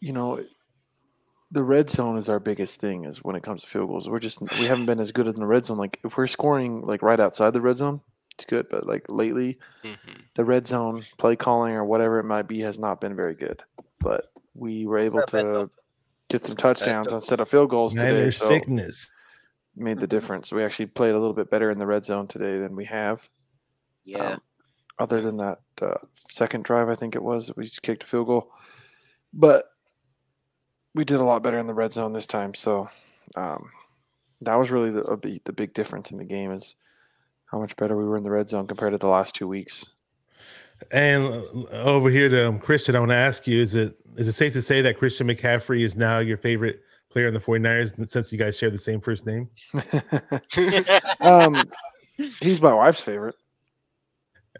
You 0.00 0.12
know, 0.12 0.44
the 1.50 1.62
red 1.64 1.90
zone 1.90 2.16
is 2.16 2.28
our 2.28 2.40
biggest 2.40 2.80
thing. 2.80 3.04
Is 3.04 3.22
when 3.24 3.36
it 3.36 3.42
comes 3.42 3.62
to 3.62 3.66
field 3.68 3.88
goals, 3.88 4.08
we're 4.08 4.20
just 4.20 4.38
we 4.54 4.66
haven't 4.66 4.86
been 4.86 5.00
as 5.00 5.12
good 5.12 5.26
in 5.28 5.34
the 5.34 5.46
red 5.46 5.66
zone. 5.66 5.78
Like 5.78 5.98
if 6.04 6.16
we're 6.16 6.26
scoring 6.26 6.82
like 6.82 7.02
right 7.02 7.20
outside 7.20 7.52
the 7.52 7.60
red 7.60 7.76
zone, 7.78 8.00
it's 8.36 8.44
good. 8.44 8.68
But 8.70 8.86
like 8.86 9.04
lately, 9.08 9.58
Mhm. 9.84 10.22
the 10.34 10.44
red 10.44 10.66
zone 10.66 11.02
play 11.18 11.36
calling 11.36 11.74
or 11.74 11.84
whatever 11.84 12.20
it 12.20 12.24
might 12.24 12.46
be 12.48 12.60
has 12.60 12.78
not 12.78 13.00
been 13.00 13.14
very 13.16 13.34
good. 13.34 13.62
But 14.00 14.32
we 14.54 14.86
were 14.86 14.98
able 14.98 15.22
to 15.22 15.70
get 16.32 16.44
some 16.44 16.56
touchdowns 16.56 17.12
instead 17.12 17.40
of 17.40 17.48
field 17.48 17.70
goals 17.70 17.94
today. 17.94 18.12
Niner 18.12 18.30
So 18.32 18.48
sickness. 18.48 19.10
made 19.76 20.00
the 20.00 20.06
difference. 20.06 20.52
We 20.52 20.64
actually 20.64 20.86
played 20.86 21.14
a 21.14 21.18
little 21.18 21.34
bit 21.34 21.50
better 21.50 21.70
in 21.70 21.78
the 21.78 21.86
red 21.86 22.04
zone 22.04 22.26
today 22.26 22.58
than 22.58 22.74
we 22.74 22.84
have. 22.86 23.28
Yeah, 24.04 24.32
Um, 24.32 24.40
other 24.98 25.20
than 25.20 25.36
that 25.36 25.60
uh, 25.80 25.94
second 26.28 26.64
drive, 26.64 26.88
I 26.88 26.94
think 26.96 27.14
it 27.14 27.22
was 27.22 27.52
we 27.56 27.64
just 27.64 27.82
kicked 27.82 28.02
a 28.02 28.06
field 28.06 28.26
goal, 28.26 28.52
but 29.32 29.66
we 30.94 31.04
did 31.04 31.20
a 31.20 31.24
lot 31.24 31.42
better 31.42 31.58
in 31.58 31.66
the 31.66 31.74
red 31.74 31.92
zone 31.92 32.12
this 32.12 32.26
time. 32.26 32.54
So 32.54 32.88
um, 33.36 33.70
that 34.40 34.56
was 34.56 34.70
really 34.70 34.90
the, 34.90 35.04
a 35.04 35.16
the 35.16 35.52
big 35.52 35.72
difference 35.72 36.10
in 36.10 36.16
the 36.16 36.24
game 36.24 36.50
is 36.50 36.74
how 37.46 37.58
much 37.60 37.76
better 37.76 37.96
we 37.96 38.04
were 38.04 38.16
in 38.16 38.22
the 38.24 38.30
red 38.30 38.48
zone 38.48 38.66
compared 38.66 38.92
to 38.92 38.98
the 38.98 39.06
last 39.08 39.34
two 39.34 39.46
weeks. 39.48 39.86
And 40.90 41.24
uh, 41.24 41.68
over 41.70 42.10
here 42.10 42.28
to 42.28 42.48
um, 42.48 42.58
Christian, 42.58 42.96
I 42.96 42.98
want 42.98 43.10
to 43.10 43.16
ask 43.16 43.46
you: 43.46 43.60
Is 43.60 43.74
it 43.74 43.96
is 44.16 44.28
it 44.28 44.32
safe 44.32 44.52
to 44.54 44.62
say 44.62 44.82
that 44.82 44.98
Christian 44.98 45.26
McCaffrey 45.26 45.82
is 45.84 45.96
now 45.96 46.18
your 46.18 46.36
favorite 46.36 46.82
player 47.10 47.28
in 47.28 47.34
the 47.34 47.40
49ers 47.40 48.08
since 48.08 48.32
you 48.32 48.38
guys 48.38 48.56
share 48.56 48.70
the 48.70 48.78
same 48.78 49.00
first 49.00 49.26
name? 49.26 49.48
um, 51.20 51.62
he's 52.16 52.60
my 52.60 52.72
wife's 52.74 53.00
favorite. 53.00 53.36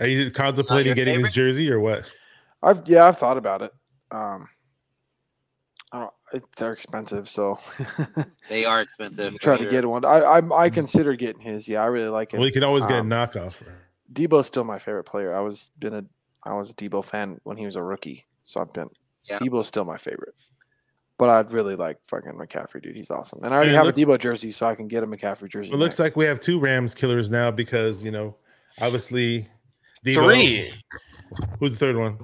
Are 0.00 0.06
you 0.06 0.30
contemplating 0.30 0.88
your 0.88 0.94
getting 0.94 1.20
his 1.20 1.32
jersey 1.32 1.70
or 1.70 1.80
what? 1.80 2.10
I've 2.62 2.86
yeah, 2.86 3.06
I've 3.06 3.18
thought 3.18 3.36
about 3.36 3.62
it. 3.62 3.72
Um, 4.10 4.48
I 5.92 6.08
they're 6.56 6.72
expensive, 6.72 7.28
so 7.28 7.58
they 8.48 8.64
are 8.64 8.80
expensive. 8.80 9.34
for 9.34 9.38
try 9.38 9.56
to 9.58 9.66
get 9.68 9.86
one. 9.86 10.04
I 10.04 10.20
I, 10.20 10.62
I 10.64 10.70
consider 10.70 11.14
getting 11.14 11.42
his. 11.42 11.68
Yeah, 11.68 11.82
I 11.82 11.86
really 11.86 12.08
like 12.08 12.32
it. 12.32 12.38
Well, 12.38 12.46
you 12.46 12.52
can 12.52 12.64
always 12.64 12.86
get 12.86 12.98
Um, 12.98 13.12
a 13.12 13.14
knockoff. 13.14 13.54
Deebo's 14.12 14.46
still 14.46 14.64
my 14.64 14.78
favorite 14.78 15.04
player. 15.04 15.34
I 15.34 15.40
was 15.40 15.70
been 15.78 15.94
a 15.94 16.04
I 16.44 16.54
was 16.54 16.70
a 16.70 16.74
Deebo 16.74 17.04
fan 17.04 17.40
when 17.44 17.56
he 17.56 17.64
was 17.64 17.76
a 17.76 17.82
rookie, 17.82 18.24
so 18.42 18.60
I've 18.60 18.72
been 18.72 18.88
Yeah. 19.24 19.38
Deebo's 19.38 19.66
still 19.68 19.84
my 19.84 19.96
favorite. 19.96 20.34
But 21.18 21.28
I'd 21.30 21.52
really 21.52 21.76
like 21.76 21.98
fucking 22.04 22.32
McCaffrey, 22.32 22.82
dude. 22.82 22.96
He's 22.96 23.10
awesome, 23.10 23.40
and 23.44 23.52
I 23.52 23.56
already 23.56 23.72
it 23.72 23.74
have 23.74 23.86
looks- 23.86 23.98
a 24.00 24.04
Deebo 24.04 24.18
jersey, 24.18 24.50
so 24.50 24.66
I 24.66 24.74
can 24.74 24.88
get 24.88 25.02
a 25.04 25.06
McCaffrey 25.06 25.48
jersey. 25.48 25.70
It 25.72 25.76
looks 25.76 25.98
like 25.98 26.16
we 26.16 26.24
have 26.24 26.40
two 26.40 26.58
Rams 26.58 26.94
killers 26.94 27.30
now 27.30 27.50
because 27.50 28.02
you 28.02 28.10
know, 28.10 28.36
obviously, 28.80 29.48
Deebo, 30.04 30.14
Three. 30.14 30.72
Who's 31.60 31.72
the 31.72 31.78
third 31.78 31.96
one? 31.96 32.18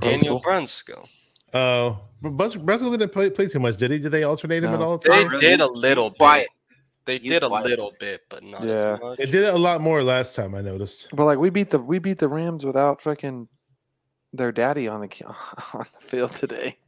Daniel 0.00 0.40
Brunskill. 0.42 1.08
Oh, 1.54 1.98
uh, 2.24 2.28
Brussels 2.30 2.90
didn't 2.96 3.10
play, 3.12 3.28
play 3.30 3.46
too 3.48 3.58
much, 3.58 3.76
did 3.76 3.90
he? 3.90 3.98
Did 3.98 4.12
they 4.12 4.22
alternate 4.22 4.62
him 4.64 4.72
at 4.72 4.80
No. 4.80 4.86
all? 4.86 4.98
They 4.98 5.24
time? 5.24 5.38
did 5.40 5.60
a 5.60 5.66
little 5.66 6.10
bit. 6.10 6.18
Quiet. 7.04 7.18
They 7.20 7.22
He's 7.22 7.32
did 7.32 7.42
a 7.42 7.48
wild. 7.48 7.66
little 7.66 7.92
bit, 7.98 8.22
but 8.28 8.42
not 8.42 8.64
Yeah. 8.64 8.94
as 8.94 9.00
much. 9.00 9.18
It 9.20 9.26
did 9.32 9.42
it 9.44 9.54
a 9.54 9.58
lot 9.58 9.80
more 9.80 10.02
last 10.02 10.34
time. 10.34 10.54
I 10.54 10.60
noticed. 10.60 11.08
But 11.14 11.24
like 11.26 11.38
we 11.38 11.50
beat 11.50 11.70
the 11.70 11.78
we 11.78 11.98
beat 11.98 12.18
the 12.18 12.28
Rams 12.28 12.64
without 12.64 13.02
fucking 13.02 13.48
their 14.32 14.52
daddy 14.52 14.88
on 14.88 15.00
the 15.00 15.08
on 15.74 15.86
the 16.00 16.06
field 16.06 16.34
today. 16.34 16.78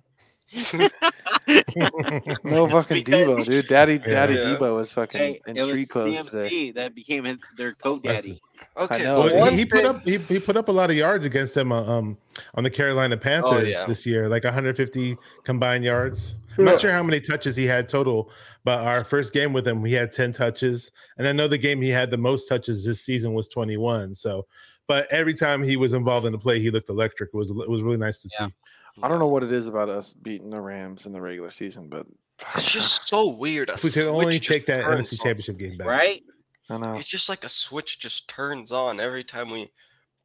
No 2.45 2.69
fucking 2.69 3.05
Deebo, 3.05 3.45
dude. 3.45 3.67
Daddy, 3.69 3.99
Daddy 3.99 4.35
Yeah. 4.35 4.57
Deebo 4.57 4.77
was 4.77 4.93
fucking 4.93 5.21
Hey, 5.21 5.41
in 5.47 5.57
it 5.57 5.63
was 5.63 5.71
street 5.71 5.89
clothes 5.89 6.19
CMC 6.19 6.31
today. 6.31 6.71
that 6.73 6.95
became 6.95 7.25
his 7.25 7.39
their 7.57 7.73
coat, 7.75 8.03
Daddy. 8.03 8.41
Okay, 8.77 9.05
Well, 9.05 9.51
he, 9.51 9.59
he 9.59 9.65
put 9.67 9.85
up 9.85 10.03
he, 10.03 10.19
he 10.19 10.39
put 10.39 10.57
up 10.57 10.69
a 10.69 10.73
lot 10.73 10.91
of 10.91 10.97
yards 10.97 11.25
against 11.25 11.55
them 11.55 11.71
uh, 11.73 11.85
um 11.85 12.17
on 12.55 12.65
the 12.65 12.71
Carolina 12.71 13.17
Panthers 13.17 13.69
yeah. 13.69 13.85
this 13.87 14.07
year, 14.07 14.29
like 14.29 14.45
150 14.45 15.17
combined 15.45 15.85
yards. 15.85 16.37
I'm 16.57 16.65
not 16.65 16.81
sure 16.81 16.93
how 16.93 17.03
many 17.03 17.21
touches 17.21 17.57
he 17.57 17.67
had 17.67 17.89
total, 17.89 18.31
but 18.63 18.79
our 18.87 19.03
first 19.03 19.33
game 19.33 19.53
with 19.53 19.67
him, 19.67 19.85
he 19.85 19.93
had 19.93 20.13
10 20.13 20.33
touches, 20.33 20.93
and 21.19 21.27
I 21.27 21.33
know 21.33 21.49
the 21.49 21.59
game 21.59 21.83
he 21.83 21.89
had 21.89 22.13
the 22.13 22.17
most 22.17 22.47
touches 22.49 22.85
this 22.85 23.01
season 23.01 23.35
was 23.35 23.49
21. 23.49 24.15
So, 24.15 24.47
but 24.87 25.09
every 25.11 25.35
time 25.35 25.65
he 25.65 25.77
was 25.77 25.95
involved 25.95 26.27
in 26.27 26.33
the 26.33 26.39
play, 26.39 26.61
he 26.61 26.71
looked 26.71 26.91
electric. 26.91 27.31
It 27.35 27.37
was 27.37 27.51
it 27.51 27.69
was 27.69 27.83
really 27.83 27.97
nice 27.97 28.19
to 28.19 28.29
Yeah. 28.39 28.47
see. 28.47 28.53
I 29.03 29.09
don't 29.09 29.19
know 29.19 29.27
what 29.29 29.43
it 29.43 29.53
is 29.53 29.67
about 29.67 29.89
us 29.89 30.13
beating 30.13 30.51
the 30.51 30.61
Rams 30.61 31.07
in 31.07 31.13
the 31.13 31.21
regular 31.21 31.51
season, 31.51 31.89
but 31.89 32.07
It's 32.55 32.71
just 32.71 33.09
so 33.09 33.29
weird. 33.29 33.71
A 33.71 33.75
If 33.75 33.85
we 33.85 33.91
could 33.91 34.07
only 34.07 34.39
take 34.39 34.67
that 34.67 34.85
NFC. 34.85 35.21
Championship 35.23 35.57
game 35.59 35.77
back. 35.77 35.87
Right? 35.89 36.23
I 36.71 36.79
know. 36.79 36.95
It's 36.95 37.07
just 37.07 37.29
like 37.29 37.45
a 37.45 37.49
switch 37.49 37.99
just 37.99 38.29
turns 38.29 38.73
on 38.73 39.01
every 39.01 39.25
time 39.25 39.51
we 39.51 39.71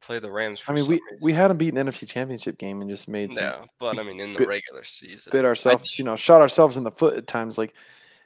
play 0.00 0.18
the 0.18 0.30
Rams. 0.30 0.60
For 0.60 0.72
I 0.72 0.74
mean, 0.76 0.84
some 0.84 0.94
we 0.94 1.00
we 1.20 1.32
hadn't 1.32 1.58
beaten 1.58 1.74
the 1.84 1.90
NFC 1.90 2.08
Championship 2.08 2.56
game 2.58 2.80
and 2.80 2.88
just 2.88 3.08
made 3.08 3.34
some 3.34 3.42
yeah, 3.44 3.64
but 3.78 3.98
I 3.98 4.02
mean 4.02 4.18
in 4.20 4.32
the 4.32 4.38
bit- 4.38 4.48
regular 4.48 4.82
season. 4.84 5.30
bit 5.32 5.44
ourselves, 5.44 5.98
you 5.98 6.04
know, 6.04 6.16
shot 6.16 6.40
ourselves 6.40 6.76
in 6.78 6.84
the 6.84 6.90
foot 6.90 7.16
at 7.16 7.26
times. 7.26 7.58
Like 7.58 7.74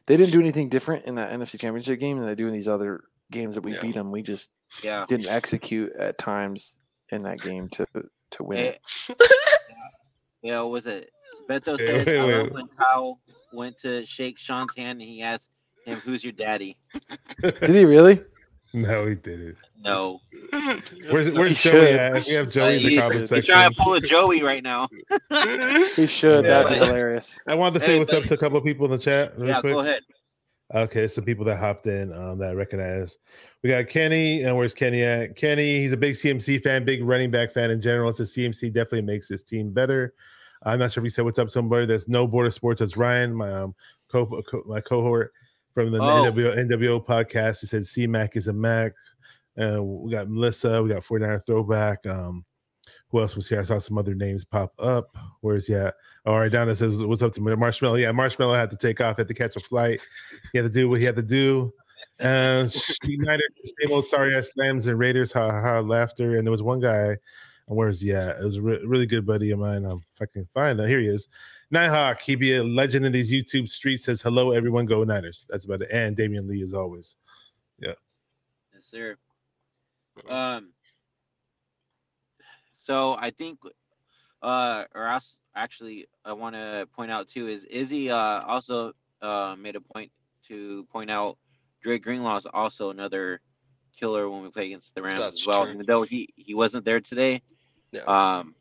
they 0.06 0.16
didn't 0.16 0.32
do 0.32 0.40
anything 0.40 0.68
different 0.68 1.06
in 1.06 1.16
that 1.16 1.32
NFC 1.32 1.58
Championship 1.58 1.98
game 1.98 2.18
than 2.18 2.26
they 2.26 2.34
do 2.36 2.46
in 2.46 2.52
these 2.52 2.68
other 2.68 3.02
games 3.32 3.54
that 3.56 3.62
we 3.62 3.72
Yeah. 3.72 3.80
beat 3.80 3.94
them. 3.94 4.12
We 4.12 4.22
just 4.22 4.50
Yeah. 4.84 5.06
didn't 5.08 5.26
execute 5.26 5.92
at 5.98 6.16
times 6.18 6.76
in 7.10 7.22
that 7.24 7.40
game 7.40 7.68
to 7.70 7.86
to 8.32 8.42
win 8.44 8.74
it. 10.44 10.48
yeah, 10.48 10.60
was 10.62 10.86
it 10.86 11.10
Beto 11.48 11.76
Wait, 11.78 11.86
said 11.86 12.06
wait, 12.06 12.18
I 12.18 12.42
wait. 12.42 12.52
when 12.52 12.68
Kyle 12.78 13.18
went 13.52 13.78
to 13.80 14.04
shake 14.06 14.38
Sean's 14.38 14.74
hand 14.76 15.00
and 15.00 15.08
he 15.10 15.22
asked 15.22 15.50
him, 15.86 15.98
"Who's 15.98 16.22
your 16.24 16.32
daddy?" 16.32 16.76
Did 17.42 17.70
he 17.70 17.84
really? 17.84 18.22
no, 18.74 19.06
he 19.06 19.14
didn't. 19.14 19.56
No, 19.84 20.20
Where's, 21.10 21.30
where's 21.32 21.58
Joey 21.58 21.72
should. 21.86 21.96
at? 21.96 22.24
We 22.26 22.32
have 22.34 22.48
Uh, 22.48 22.50
Joey 22.50 22.76
in 22.76 22.82
the 22.82 22.88
he's, 22.88 23.00
comment 23.00 23.30
he's 23.30 23.44
trying 23.46 23.70
to 23.74 23.76
pull 23.82 23.94
a 23.94 24.00
Joey 24.00 24.42
right 24.42 24.62
now. 24.62 24.88
He 25.96 26.06
should. 26.06 26.44
That'd 26.46 26.70
be 26.80 26.84
hilarious. 26.86 27.38
I 27.46 27.54
wanted 27.54 27.74
to 27.80 27.80
say 27.80 27.92
Hey, 27.94 27.98
what's 27.98 28.12
up 28.14 28.22
to 28.24 28.34
a 28.34 28.38
couple 28.38 28.56
of 28.56 28.64
people 28.64 28.86
in 28.86 28.92
the 28.92 28.98
chat. 28.98 29.36
Really 29.38 29.48
yeah, 29.50 29.60
quick. 29.60 29.74
go 29.74 29.80
ahead. 29.80 30.00
Okay, 30.74 31.06
some 31.06 31.24
people 31.24 31.44
that 31.44 31.58
hopped 31.58 31.86
in 31.86 32.10
um, 32.14 32.38
that 32.38 32.48
I 32.48 32.52
recognize. 32.54 33.18
We 33.62 33.68
got 33.68 33.86
Kenny, 33.88 34.42
and 34.42 34.56
where's 34.56 34.72
Kenny 34.72 35.02
at? 35.02 35.36
Kenny, 35.36 35.80
he's 35.80 35.92
a 35.92 35.96
big 35.98 36.14
CMC 36.14 36.62
fan, 36.62 36.84
big 36.86 37.04
running 37.04 37.30
back 37.30 37.52
fan 37.52 37.70
in 37.70 37.82
general. 37.82 38.10
Says 38.12 38.32
CMC 38.34 38.72
definitely 38.72 39.02
makes 39.02 39.28
his 39.28 39.42
team 39.42 39.70
better. 39.70 40.14
I'm 40.64 40.78
not 40.78 40.92
sure 40.92 41.02
if 41.02 41.04
he 41.06 41.10
said 41.10 41.24
what's 41.24 41.38
up. 41.38 41.50
Somebody 41.50 41.86
that's 41.86 42.08
no 42.08 42.26
border 42.26 42.50
sports. 42.50 42.80
That's 42.80 42.96
Ryan, 42.96 43.34
my 43.34 43.52
um, 43.52 43.74
co- 44.10 44.42
co- 44.48 44.64
my 44.66 44.80
cohort 44.80 45.32
from 45.74 45.90
the 45.92 45.98
Oh. 45.98 46.24
NWO, 46.30 46.56
NWO 46.56 47.04
podcast. 47.04 47.60
He 47.60 47.66
said 47.66 47.86
C 47.86 48.06
Mac 48.06 48.36
is 48.36 48.48
a 48.48 48.52
Mac. 48.52 48.92
Uh, 49.60 49.82
we 49.82 50.10
got 50.10 50.28
Melissa. 50.28 50.82
We 50.82 50.88
got 50.90 51.04
49 51.04 51.40
throwback. 51.40 52.04
Um, 52.06 52.44
who 53.08 53.20
else 53.20 53.36
was 53.36 53.48
here? 53.48 53.60
I 53.60 53.62
saw 53.62 53.78
some 53.78 53.98
other 53.98 54.14
names 54.14 54.44
pop 54.44 54.72
up. 54.78 55.16
Where's 55.40 55.66
he 55.66 55.74
at? 55.74 55.94
All 56.26 56.38
right, 56.38 56.50
Donna 56.50 56.74
says, 56.74 57.02
"What's 57.02 57.22
up 57.22 57.32
to? 57.34 57.40
Marshmallow? 57.40 57.96
Yeah, 57.96 58.10
Marshmallow 58.12 58.54
had 58.54 58.70
to 58.70 58.76
take 58.76 59.00
off, 59.00 59.18
had 59.18 59.28
to 59.28 59.34
catch 59.34 59.56
a 59.56 59.60
flight. 59.60 60.00
He 60.52 60.58
had 60.58 60.64
to 60.64 60.70
do 60.72 60.88
what 60.88 60.98
he 61.00 61.04
had 61.06 61.16
to 61.16 61.22
do. 61.22 61.72
Uh, 62.18 62.66
United, 63.04 63.44
same 63.80 63.92
old 63.92 64.06
sorry 64.06 64.34
ass 64.34 64.50
slams 64.52 64.86
and 64.86 64.98
Raiders, 64.98 65.32
ha 65.32 65.50
ha, 65.50 65.60
ha 65.62 65.80
laughter. 65.80 66.36
And 66.36 66.46
there 66.46 66.50
was 66.50 66.62
one 66.62 66.80
guy, 66.80 67.16
where's 67.66 68.00
he 68.00 68.12
at? 68.12 68.38
It 68.38 68.44
was 68.44 68.56
a 68.56 68.62
re- 68.62 68.84
really 68.84 69.06
good 69.06 69.26
buddy 69.26 69.50
of 69.50 69.58
mine. 69.58 69.84
Um, 69.84 70.04
if 70.14 70.22
I 70.22 70.26
can 70.26 70.46
find 70.54 70.78
him, 70.78 70.88
here 70.88 71.00
he 71.00 71.08
is. 71.08 71.28
Nighthawk, 71.70 72.20
he 72.20 72.34
be 72.36 72.56
a 72.56 72.64
legend 72.64 73.04
in 73.06 73.12
these 73.12 73.32
YouTube 73.32 73.68
streets. 73.68 74.04
Says 74.04 74.22
hello, 74.22 74.52
everyone, 74.52 74.86
go 74.86 75.02
Niners. 75.04 75.46
That's 75.48 75.64
about 75.64 75.82
it. 75.82 75.88
And 75.90 76.14
Damian 76.14 76.46
Lee, 76.46 76.62
as 76.62 76.74
always. 76.74 77.16
Yeah. 77.78 77.94
Yes, 78.72 78.84
sir. 78.90 79.16
Um. 80.28 80.70
So 82.80 83.16
I 83.18 83.30
think, 83.30 83.58
uh, 84.42 84.84
or 84.94 85.06
else 85.06 85.38
actually, 85.56 86.06
I 86.24 86.32
want 86.34 86.54
to 86.54 86.86
point 86.94 87.10
out 87.10 87.28
too 87.28 87.48
is 87.48 87.64
Izzy 87.64 88.10
uh 88.10 88.42
also 88.42 88.92
uh 89.22 89.56
made 89.58 89.74
a 89.74 89.80
point 89.80 90.12
to 90.48 90.84
point 90.92 91.10
out 91.10 91.38
Dre 91.82 91.98
Greenlaw 91.98 92.36
is 92.36 92.46
also 92.52 92.90
another 92.90 93.40
killer 93.98 94.28
when 94.28 94.42
we 94.42 94.50
play 94.50 94.66
against 94.66 94.94
the 94.94 95.02
Rams 95.02 95.18
That's 95.18 95.40
as 95.40 95.46
well. 95.46 95.64
true. 95.64 95.74
Even 95.74 95.86
though 95.86 96.02
he 96.02 96.28
he 96.36 96.54
wasn't 96.54 96.84
there 96.84 97.00
today, 97.00 97.42
Yeah. 97.94 98.02
um, 98.02 98.54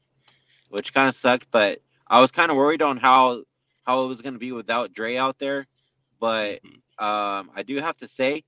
which 0.69 0.93
kind 0.93 1.09
of 1.09 1.15
sucked. 1.15 1.47
But 1.51 1.79
I 2.07 2.21
was 2.21 2.31
kind 2.31 2.51
of 2.51 2.57
worried 2.57 2.81
on 2.81 2.97
how 2.97 3.43
how 3.85 4.05
it 4.05 4.07
was 4.07 4.21
going 4.21 4.33
to 4.33 4.39
be 4.39 4.51
without 4.51 4.93
Dre 4.93 5.17
out 5.17 5.39
there. 5.39 5.65
But 6.19 6.61
Mhm. 6.63 7.03
um, 7.03 7.51
I 7.55 7.63
do 7.63 7.77
have 7.77 7.97
to 7.97 8.07
say, 8.07 8.43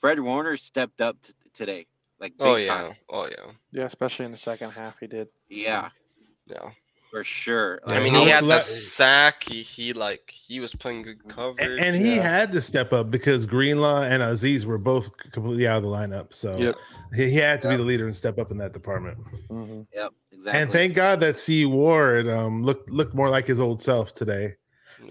Fred 0.00 0.18
Warner 0.20 0.56
stepped 0.56 1.00
up 1.00 1.20
t- 1.22 1.32
today. 1.54 1.86
Like, 2.18 2.32
oh 2.40 2.56
big 2.56 2.66
yeah, 2.66 2.82
time. 2.82 2.96
oh 3.10 3.26
yeah, 3.28 3.52
Yeah, 3.72 3.84
especially 3.84 4.24
in 4.24 4.32
the 4.32 4.38
second 4.38 4.70
half, 4.72 4.98
he 4.98 5.06
did. 5.06 5.28
yeah, 5.48 5.90
yeah. 6.46 6.70
For 7.10 7.24
sure. 7.24 7.80
I 7.86 8.00
mean, 8.00 8.14
he 8.14 8.28
had 8.28 8.44
the 8.44 8.60
sack. 8.60 9.44
He 9.44 9.62
he 9.62 9.92
like 9.92 10.30
he 10.30 10.60
was 10.60 10.74
playing 10.74 11.02
good 11.02 11.20
And, 11.22 11.30
coverage. 11.30 11.80
and 11.80 11.94
he 11.94 12.16
yeah. 12.16 12.22
had 12.22 12.52
to 12.52 12.60
step 12.60 12.92
up 12.92 13.10
because 13.10 13.46
Greenlaw 13.46 14.02
and 14.02 14.22
Azeez 14.22 14.64
were 14.64 14.76
both 14.78 15.08
completely 15.32 15.66
out 15.66 15.78
of 15.78 15.82
the 15.84 15.88
lineup. 15.88 16.34
So 16.34 16.54
Yep. 16.56 16.74
he, 17.14 17.30
he 17.30 17.36
had 17.36 17.62
to 17.62 17.68
be 17.70 17.76
the 17.76 17.82
leader 17.84 18.06
and 18.06 18.14
step 18.14 18.38
up 18.38 18.50
in 18.50 18.58
that 18.58 18.72
department. 18.72 19.18
hmm 19.48 19.82
Yep, 19.94 20.12
exactly. 20.32 20.60
And 20.62 20.72
thank 20.72 20.94
God 20.94 21.20
that 21.20 21.36
C 21.38 21.64
Ward 21.64 22.28
um, 22.28 22.62
looked 22.62 22.90
looked 22.90 23.14
more 23.14 23.30
like 23.30 23.46
his 23.46 23.60
old 23.60 23.80
self 23.80 24.12
today. 24.14 24.54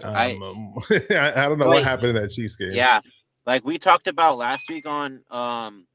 Um, 0.04 0.14
I- 0.14 0.32
um, 0.34 0.74
I, 1.10 1.44
I 1.44 1.48
don't 1.48 1.58
know 1.58 1.68
Wait. 1.68 1.76
what 1.76 1.84
happened 1.84 2.10
in 2.16 2.22
that 2.22 2.30
Chiefs 2.30 2.56
game. 2.56 2.72
yeah, 2.72 3.00
like 3.46 3.64
we 3.64 3.78
talked 3.78 4.06
about 4.06 4.36
last 4.38 4.68
week 4.68 4.86
on 4.86 5.22
um 5.30 5.86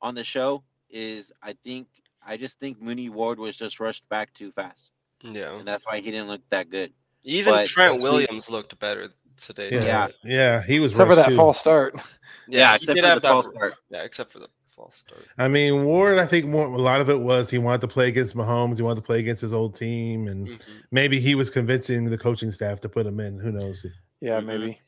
on 0.00 0.14
the 0.14 0.24
show 0.24 0.62
is 0.90 1.32
I 1.42 1.54
think 1.64 1.88
I 2.26 2.36
just 2.38 2.58
think 2.60 2.80
Mooney 2.80 3.10
Ward 3.10 3.38
was 3.38 3.56
just 3.56 3.80
rushed 3.80 4.08
back 4.08 4.32
too 4.32 4.50
fast, 4.52 4.92
yeah. 5.24 5.54
and 5.58 5.66
that's 5.66 5.84
why 5.86 6.00
he 6.00 6.10
didn't 6.10 6.28
look 6.28 6.42
that 6.50 6.70
good. 6.70 6.92
Even 7.24 7.54
but- 7.54 7.66
Trent 7.66 7.94
but 7.94 7.96
he- 7.98 8.02
Williams 8.02 8.48
looked 8.50 8.78
better 8.78 9.08
today. 9.40 9.70
yeah. 9.72 9.82
Yeah. 9.84 10.08
yeah, 10.24 10.62
He 10.62 10.78
was 10.80 10.92
Except 10.92 11.08
for 11.08 11.14
that 11.16 11.28
too. 11.28 11.36
false 11.36 11.58
start. 11.58 11.94
Yeah, 12.46 12.72
he 12.72 12.76
except 12.76 12.96
did 12.96 13.02
for 13.04 13.08
have 13.08 13.22
the 13.22 13.28
false 13.28 13.46
start. 13.46 13.74
Yeah, 13.88 14.02
except 14.02 14.30
for 14.32 14.38
the 14.38 14.48
false 14.68 14.96
start. 14.96 15.24
I 15.38 15.48
mean, 15.48 15.84
Ward. 15.86 16.18
I 16.18 16.26
think 16.26 16.44
more, 16.44 16.66
a 16.66 16.76
lot 16.76 17.00
of 17.00 17.08
it 17.08 17.18
was 17.18 17.48
he 17.48 17.56
wanted 17.56 17.80
to 17.80 17.88
play 17.88 18.08
against 18.08 18.36
Mahomes. 18.36 18.76
He 18.76 18.82
wanted 18.82 18.96
to 18.96 19.06
play 19.06 19.18
against 19.18 19.40
his 19.40 19.54
old 19.54 19.74
team, 19.74 20.28
and 20.28 20.46
Mhm. 20.48 20.60
maybe 20.90 21.18
he 21.20 21.34
was 21.34 21.48
convincing 21.48 22.04
the 22.04 22.18
coaching 22.18 22.52
staff 22.52 22.80
to 22.82 22.88
put 22.90 23.06
him 23.06 23.18
in. 23.18 23.38
Who 23.38 23.50
knows? 23.50 23.86
Yeah, 24.20 24.40
Mhm. 24.40 24.44
maybe. 24.44 24.80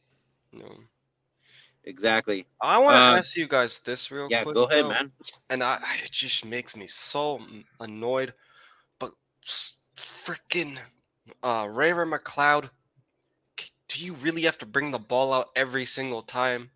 No. 0.52 0.70
Exactly. 1.84 2.46
I 2.60 2.78
want 2.78 2.94
to 2.96 2.98
Um, 3.00 3.18
ask 3.20 3.36
you 3.36 3.46
guys 3.48 3.78
this 3.80 4.10
real 4.10 4.28
Yeah, 4.30 4.42
quick. 4.42 4.54
go 4.54 4.64
ahead, 4.64 4.84
though, 4.84 4.88
man. 4.90 5.12
And 5.48 5.62
I, 5.64 5.78
I- 5.80 6.00
it 6.04 6.10
just 6.10 6.44
makes 6.44 6.76
me 6.76 6.86
so 6.88 7.40
annoyed. 7.80 8.34
But 8.98 9.12
freaking 9.96 10.78
uh, 11.42 11.68
Ray 11.70 11.92
McCloud, 11.92 12.70
do 13.88 14.04
you 14.04 14.12
really 14.14 14.42
have 14.42 14.58
to 14.58 14.66
bring 14.66 14.90
the 14.90 14.98
ball 14.98 15.32
out 15.32 15.48
every 15.56 15.84
single 15.84 16.22
time? 16.22 16.70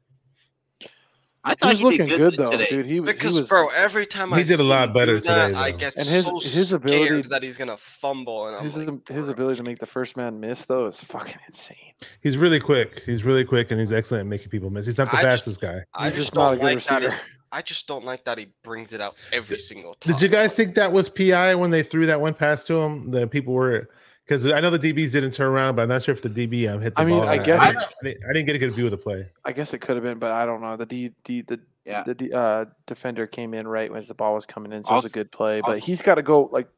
I 1.43 1.55
thought 1.55 1.75
He 1.77 1.83
was 1.85 1.99
looking 1.99 2.07
good 2.07 2.19
good 2.19 2.35
though, 2.35 2.51
today. 2.51 2.67
dude. 2.69 2.85
He 2.87 3.01
was. 3.01 3.09
Because, 3.11 3.33
he 3.35 3.41
was, 3.41 3.49
bro, 3.49 3.69
every 3.69 4.05
time 4.05 4.29
He 4.29 4.35
I 4.35 4.43
did 4.43 4.61
a 4.61 4.63
lot 4.65 4.93
better 4.93 5.19
that, 5.21 5.47
today, 5.49 5.59
I 5.59 5.71
though. 5.73 5.79
get 5.79 5.97
And 5.97 6.07
his- 6.07 6.25
so 6.25 6.39
his 6.39 6.73
ability- 6.75 7.07
scared 7.07 7.25
that 7.31 7.43
he's 7.43 7.57
gonna 7.57 7.77
fumble, 7.79 8.47
and 8.47 8.57
I'm 8.57 8.65
his, 8.65 8.77
like, 8.77 9.09
his 9.09 9.29
ability 9.31 9.57
to 9.57 9.63
make 9.63 9.79
the 9.79 9.87
first 9.87 10.17
man 10.19 10.39
miss 10.39 10.67
though 10.67 10.85
is 10.87 11.01
fucking 11.03 11.39
insane. 11.47 11.77
He's 12.21 12.37
really 12.37 12.61
quick. 12.61 13.03
He's 13.07 13.25
really 13.25 13.45
quick, 13.45 13.71
and 13.71 13.81
he's 13.81 13.91
excellent 13.93 14.21
at 14.21 14.27
making 14.27 14.51
people 14.51 14.69
miss. 14.69 14.85
He's 14.85 14.99
not 14.99 15.11
the 15.11 15.17
I 15.17 15.23
just- 15.23 15.45
fastest 15.45 15.61
guy. 15.63 15.83
I 15.95 16.05
He's 16.11 16.15
just 16.19 16.27
just 16.27 16.35
not 16.35 16.53
a 16.53 16.57
good 16.57 16.65
like 16.65 16.77
receiver. 16.77 17.11
He, 17.13 17.17
I 17.53 17.63
just 17.63 17.89
don't 17.89 18.05
like 18.05 18.25
that 18.27 18.39
he 18.39 18.49
brings 18.63 18.93
it 18.93 19.01
out 19.01 19.17
every 19.33 19.59
single 19.59 19.95
time. 19.95 20.13
Did 20.13 20.23
you 20.23 20.29
guys 20.29 20.55
think 20.55 20.75
that 20.75 20.93
was 20.93 21.09
PI 21.09 21.55
when 21.57 21.71
they 21.71 21.83
threw 21.83 22.07
that 22.07 22.21
one 22.21 22.33
pass 22.35 22.63
to 22.67 22.75
him? 22.75 23.11
The 23.11 23.27
people 23.27 23.55
were 23.55 23.89
because 24.31 24.47
I 24.47 24.61
know 24.61 24.71
the 24.71 24.79
DBs 24.79 25.11
didn't 25.11 25.33
turn 25.33 25.49
around, 25.49 25.75
but 25.75 25.83
I'm 25.83 25.89
not 25.89 26.05
sure 26.05 26.15
if 26.15 26.23
the 26.23 26.31
DB 26.31 26.73
um, 26.73 26.81
hit 26.81 26.95
the 26.95 27.03
I 27.03 27.05
mean, 27.05 27.19
ball. 27.19 27.29
I 27.29 27.39
guess 27.39 27.61
I, 27.61 27.71
it- 27.71 27.77
didn't, 28.05 28.25
I 28.25 28.33
didn't 28.33 28.47
get 28.47 28.55
a 28.55 28.59
good 28.61 28.73
view 28.73 28.85
of 28.85 28.93
the 28.93 28.97
play. 28.99 29.27
I 29.45 29.51
guess 29.51 29.75
it 29.75 29.81
could 29.81 29.97
have 29.97 30.05
been, 30.05 30.21
but 30.21 30.31
I 30.31 30.47
don't 30.47 30.61
know. 30.61 30.77
The 30.77 30.87
D, 30.87 31.11
D 31.25 31.43
the 31.43 31.59
Yeah. 31.85 32.05
the 32.05 32.15
D, 32.15 32.33
uh, 32.33 32.67
defender 32.87 33.27
came 33.27 33.55
in 33.55 33.67
right 33.67 33.91
as 33.97 34.07
the 34.07 34.15
ball 34.15 34.35
was 34.35 34.47
coming 34.47 34.73
in, 34.73 34.85
so 34.85 34.93
it 34.93 34.97
was 34.97 35.05
a 35.07 35.11
good 35.11 35.33
play. 35.33 35.61
But 35.61 35.71
also- 35.71 35.81
he's 35.81 36.01
got 36.01 36.15
to 36.15 36.23
go 36.23 36.49
like 36.53 36.69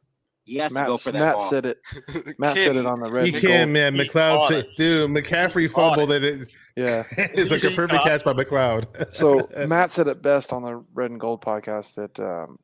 He 0.44 0.56
has 0.56 0.72
Matt. 0.72 0.86
to 0.86 0.92
go 0.92 0.96
for 0.96 1.12
that 1.12 1.18
Matt 1.20 1.34
ball. 1.34 1.42
said 1.50 1.66
it. 1.66 1.78
Matt 2.38 2.56
said 2.56 2.76
it 2.76 2.86
on 2.86 3.00
the 3.00 3.12
red. 3.12 3.26
He 3.26 3.32
and 3.34 3.40
can, 3.42 3.50
gold. 3.66 3.68
man. 3.70 3.94
He 3.96 4.00
McCloud 4.02 4.38
caught 4.38 4.48
said, 4.48 4.64
it. 4.64 4.76
dude, 4.78 5.10
McCaffrey 5.10 5.70
caught 5.70 5.96
fumbled 5.98 6.10
it. 6.12 6.54
Yeah. 6.74 7.04
It's 7.18 7.50
like 7.50 7.62
a 7.64 7.70
perfect 7.76 8.02
caught 8.02 8.06
catch 8.06 8.24
by 8.24 8.32
McCloud. 8.32 9.12
So 9.12 9.46
Matt 9.66 9.90
said 9.90 10.08
it 10.08 10.22
best 10.22 10.54
on 10.54 10.62
the 10.62 10.82
red 10.94 11.10
and 11.10 11.20
gold 11.20 11.42
podcast 11.44 11.94
that. 11.96 12.18
um 12.18 12.58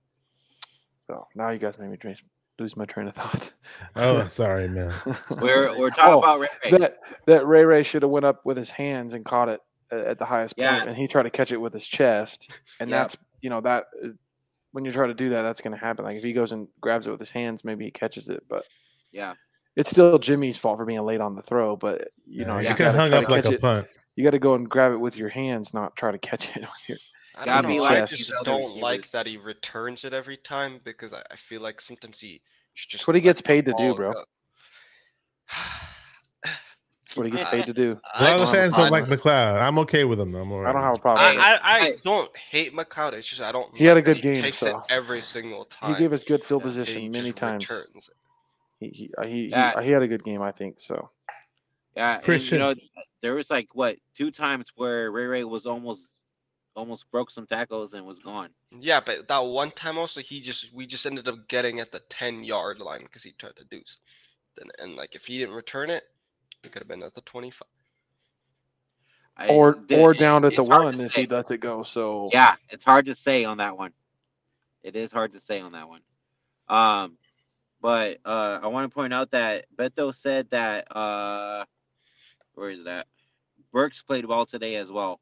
Oh, 1.10 1.26
now 1.34 1.48
you 1.50 1.58
guys 1.58 1.78
made 1.78 1.90
me 1.90 1.96
train- 1.96 2.16
lose 2.58 2.76
my 2.76 2.84
train 2.84 3.08
of 3.08 3.14
thought. 3.14 3.52
oh, 3.96 4.26
sorry, 4.28 4.68
man. 4.68 4.92
We're 5.40 5.76
we're 5.78 5.90
talking 5.90 6.14
Oh, 6.14 6.18
about 6.20 6.40
Ray 6.40 6.48
Ray. 6.64 6.78
that 6.78 6.98
that 7.26 7.46
Ray 7.46 7.64
Ray 7.64 7.82
should 7.82 8.02
have 8.02 8.10
went 8.10 8.24
up 8.26 8.44
with 8.44 8.56
his 8.56 8.70
hands 8.70 9.14
and 9.14 9.24
caught 9.24 9.48
it 9.48 9.60
at 9.92 10.18
the 10.18 10.24
highest 10.24 10.56
point, 10.56 10.64
Yeah. 10.70 10.84
and 10.84 10.96
he 10.96 11.06
tried 11.06 11.22
to 11.24 11.30
catch 11.30 11.52
it 11.52 11.56
with 11.56 11.72
his 11.72 11.86
chest, 11.86 12.58
and 12.80 12.90
Yeah. 12.90 12.98
that's 13.02 13.16
you 13.40 13.50
know 13.50 13.60
that 13.62 13.84
is 14.02 14.14
when 14.72 14.84
you 14.84 14.90
try 14.90 15.06
to 15.06 15.14
do 15.14 15.30
that, 15.30 15.42
that's 15.42 15.60
going 15.62 15.72
to 15.76 15.82
happen. 15.82 16.04
Like 16.04 16.16
if 16.16 16.22
he 16.22 16.32
goes 16.34 16.52
and 16.52 16.68
grabs 16.80 17.06
it 17.06 17.10
with 17.10 17.20
his 17.20 17.30
hands, 17.30 17.64
maybe 17.64 17.84
he 17.86 17.90
catches 17.90 18.28
it, 18.28 18.42
but 18.48 18.64
Yeah. 19.12 19.32
it's 19.76 19.90
still 19.90 20.18
Jimmy's 20.18 20.58
fault 20.58 20.76
for 20.78 20.84
being 20.84 21.00
late 21.02 21.22
on 21.22 21.34
the 21.36 21.42
throw. 21.42 21.74
But 21.74 22.08
you 22.26 22.44
know, 22.44 22.58
you 22.58 22.68
you 22.68 22.74
could 22.74 22.86
have 22.86 22.94
hung 22.94 23.14
up 23.14 23.30
like 23.30 23.46
a 23.46 23.52
it. 23.54 23.60
punt. 23.62 23.88
You 24.18 24.24
got 24.24 24.30
to 24.32 24.40
go 24.40 24.54
and 24.54 24.68
grab 24.68 24.90
it 24.90 24.96
with 24.96 25.16
your 25.16 25.28
hands, 25.28 25.72
not 25.72 25.94
try 25.94 26.10
to 26.10 26.18
catch 26.18 26.48
it 26.56 26.62
with 26.62 26.88
your. 26.88 26.98
I 27.38 27.44
Gotta 27.44 27.62
don't 27.62 27.70
be 27.70 27.76
know. 27.76 27.84
like 27.84 28.02
I 28.02 28.06
just 28.06 28.32
don't 28.42 28.78
like 28.78 28.98
receivers. 29.02 29.10
that 29.12 29.26
he 29.28 29.36
returns 29.36 30.04
it 30.04 30.12
every 30.12 30.36
time 30.36 30.80
because 30.82 31.14
I, 31.14 31.22
I 31.30 31.36
feel 31.36 31.60
like 31.60 31.80
sometimes 31.80 32.18
he 32.20 32.40
should 32.74 32.90
just. 32.90 33.06
what 33.06 33.14
he 33.14 33.20
gets 33.22 33.40
paid 33.40 33.64
to 33.66 33.74
do, 33.78 33.94
bro. 33.94 34.12
go. 34.14 34.24
That's 36.42 37.16
what 37.16 37.26
he 37.26 37.30
gets 37.32 37.48
paid 37.48 37.66
to 37.66 37.72
do. 37.72 38.00
A 38.16 38.24
lot 38.24 38.32
of 38.34 38.40
just- 38.40 38.52
fans 38.52 38.74
don't 38.74 38.90
like 38.90 39.04
McCloud. 39.04 39.60
I'm 39.62 39.78
okay 39.78 40.04
with 40.04 40.18
him. 40.18 40.32
though. 40.32 40.40
I'm 40.40 40.50
all 40.50 40.66
I 40.66 40.72
don't 40.72 40.82
have 40.82 40.96
a 40.96 41.00
problem. 41.00 41.24
I, 41.24 41.30
with. 41.30 41.38
I, 41.40 41.52
I 41.62 41.78
I- 41.86 41.96
don't 42.02 42.36
hate 42.36 42.74
McCloud. 42.74 43.12
It's 43.12 43.28
just 43.28 43.40
I 43.40 43.52
don't. 43.52 43.72
He 43.76 43.84
had 43.84 43.96
a 43.98 44.02
good 44.02 44.16
that 44.16 44.22
game, 44.22 44.42
takes 44.42 44.58
so. 44.58 44.78
it 44.78 44.84
every 44.90 45.20
single 45.20 45.64
time. 45.66 45.94
He 45.94 45.98
gave 46.00 46.12
us 46.12 46.24
good 46.24 46.42
field 46.42 46.64
and 46.64 46.72
he 46.72 46.78
position 46.80 47.12
just 47.12 47.22
many 47.22 47.32
times. 47.32 47.70
returns 47.70 48.10
it. 48.10 48.14
He 48.80 48.88
he, 48.88 49.10
uh, 49.16 49.24
he, 49.26 49.46
Yeah. 49.46 49.78
he 49.80 49.86
he 49.86 49.92
had 49.92 50.02
a 50.02 50.08
good 50.08 50.24
game, 50.24 50.42
I 50.42 50.50
think. 50.50 50.80
So 50.80 51.10
Yeah, 51.98 52.20
and, 52.34 52.42
you 52.52 52.58
know, 52.60 52.74
there 53.22 53.34
was 53.34 53.50
like 53.50 53.74
what 53.74 53.96
two 54.16 54.30
times 54.30 54.68
where 54.76 55.10
Ray 55.10 55.26
Ray 55.26 55.42
was 55.44 55.66
almost 55.66 56.10
almost 56.76 57.10
broke 57.10 57.28
some 57.28 57.44
tackles 57.44 57.92
and 57.92 58.06
was 58.06 58.20
gone. 58.20 58.50
Yeah, 58.78 59.00
but 59.04 59.26
that 59.26 59.38
one 59.40 59.72
time 59.72 59.98
also 59.98 60.20
he 60.20 60.40
just 60.40 60.72
we 60.72 60.86
just 60.86 61.06
ended 61.06 61.26
up 61.26 61.48
getting 61.48 61.80
at 61.80 61.90
the 61.90 61.98
ten 62.08 62.44
yard 62.44 62.78
line 62.78 63.00
because 63.02 63.24
he 63.24 63.32
tried 63.32 63.56
to 63.56 63.64
do. 63.64 63.78
s- 63.78 63.98
Then 64.56 64.68
and 64.80 64.94
like 64.94 65.16
if 65.16 65.26
he 65.26 65.38
didn't 65.38 65.56
return 65.56 65.90
it, 65.90 66.04
it 66.62 66.70
could 66.70 66.82
have 66.82 66.88
been 66.88 67.02
at 67.02 67.14
the 67.14 67.20
twenty 67.22 67.50
five. 67.50 67.66
I- 69.36 69.48
or 69.48 69.80
the- 69.88 70.00
or 70.00 70.14
down 70.14 70.44
at 70.44 70.54
the 70.54 70.62
one 70.62 71.00
if 71.00 71.14
say. 71.14 71.22
he 71.22 71.26
lets 71.26 71.50
it 71.50 71.58
go. 71.58 71.82
So 71.82 72.30
Yeah, 72.32 72.54
it's 72.70 72.84
hard 72.84 73.06
to 73.06 73.14
say 73.16 73.44
on 73.44 73.56
that 73.58 73.76
one. 73.76 73.92
It 74.84 74.94
is 74.94 75.10
hard 75.10 75.32
to 75.32 75.40
say 75.40 75.60
on 75.60 75.72
that 75.72 75.88
one. 75.88 76.02
Um, 76.68 77.18
but 77.80 78.18
uh, 78.24 78.60
I 78.62 78.68
want 78.68 78.88
to 78.88 78.94
point 78.94 79.12
out 79.12 79.32
that 79.32 79.66
Beto 79.76 80.14
said 80.14 80.48
that 80.50 80.86
uh, 80.96 81.64
where 82.58 82.70
is 82.70 82.84
that? 82.84 83.06
Burks 83.72 84.02
played 84.02 84.24
well 84.24 84.44
today 84.46 84.76
as 84.76 84.90
well. 84.90 85.20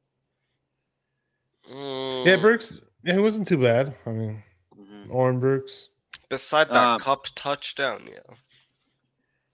Mm, 1.70 2.26
Yeah, 2.26 2.36
Brooks. 2.36 2.80
Yeah, 3.02 3.14
he 3.14 3.18
wasn't 3.20 3.46
too 3.46 3.58
bad. 3.58 3.94
I 4.06 4.10
mean, 4.10 4.42
Mhm. 4.76 5.10
Oren 5.10 5.38
Brooks. 5.40 5.88
Beside 6.28 6.68
that 6.70 6.76
um, 6.76 7.00
Kupp 7.00 7.26
touchdown, 7.34 8.08
yeah. 8.10 8.34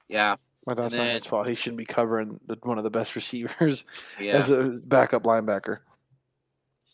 Yeah, 0.08 0.36
but 0.64 0.76
that's 0.76 0.94
And 0.94 1.02
not 1.02 1.12
his 1.14 1.22
then- 1.24 1.30
fault. 1.30 1.48
He 1.48 1.54
shouldn't 1.54 1.78
be 1.78 1.84
covering 1.86 2.38
the, 2.46 2.56
one 2.62 2.78
of 2.78 2.84
the 2.84 2.90
best 2.90 3.14
receivers 3.16 3.84
yeah, 4.20 4.34
as 4.34 4.48
a 4.50 4.80
backup 4.84 5.24
linebacker. 5.24 5.80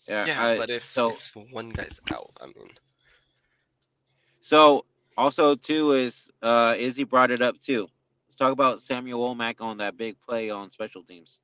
yeah. 0.09 0.25
Yeah, 0.27 0.47
I- 0.47 0.57
but 0.57 0.71
if, 0.71 0.85
so 0.85 1.11
if 1.11 1.37
one 1.51 1.71
guy's 1.71 2.01
out, 2.13 2.33
I 2.41 2.47
mean, 2.47 2.71
so 4.41 4.85
also 5.17 5.55
too 5.57 5.93
is 5.93 6.31
uh, 6.43 6.75
Izzy 6.79 7.05
brought 7.05 7.31
it 7.31 7.43
up 7.43 7.59
too. 7.61 7.89
Let's 8.39 8.47
talk 8.51 8.53
about 8.53 8.81
Samuel 8.81 9.35
Womack 9.35 9.61
on 9.61 9.79
that 9.79 9.97
big 9.97 10.17
play 10.21 10.49
on 10.49 10.71
special 10.71 11.03
teams. 11.03 11.41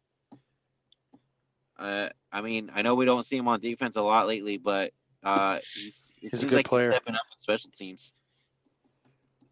Uh, 1.77 2.09
I 2.31 2.41
mean, 2.41 2.71
I 2.73 2.83
know 2.83 2.95
we 2.95 3.05
don't 3.05 3.27
see 3.27 3.37
him 3.37 3.49
on 3.49 3.59
defense 3.59 3.97
a 3.97 4.01
lot 4.01 4.29
lately, 4.29 4.59
but 4.59 4.93
uh, 5.25 5.59
he's, 5.75 6.05
it 6.23 6.29
He's 6.31 6.45
a 6.45 6.47
good 6.47 6.55
like 6.55 6.69
player. 6.69 6.91
He's 6.91 6.95
stepping 6.99 7.17
up 7.17 7.23
in 7.35 7.41
special 7.41 7.71
teams. 7.77 8.15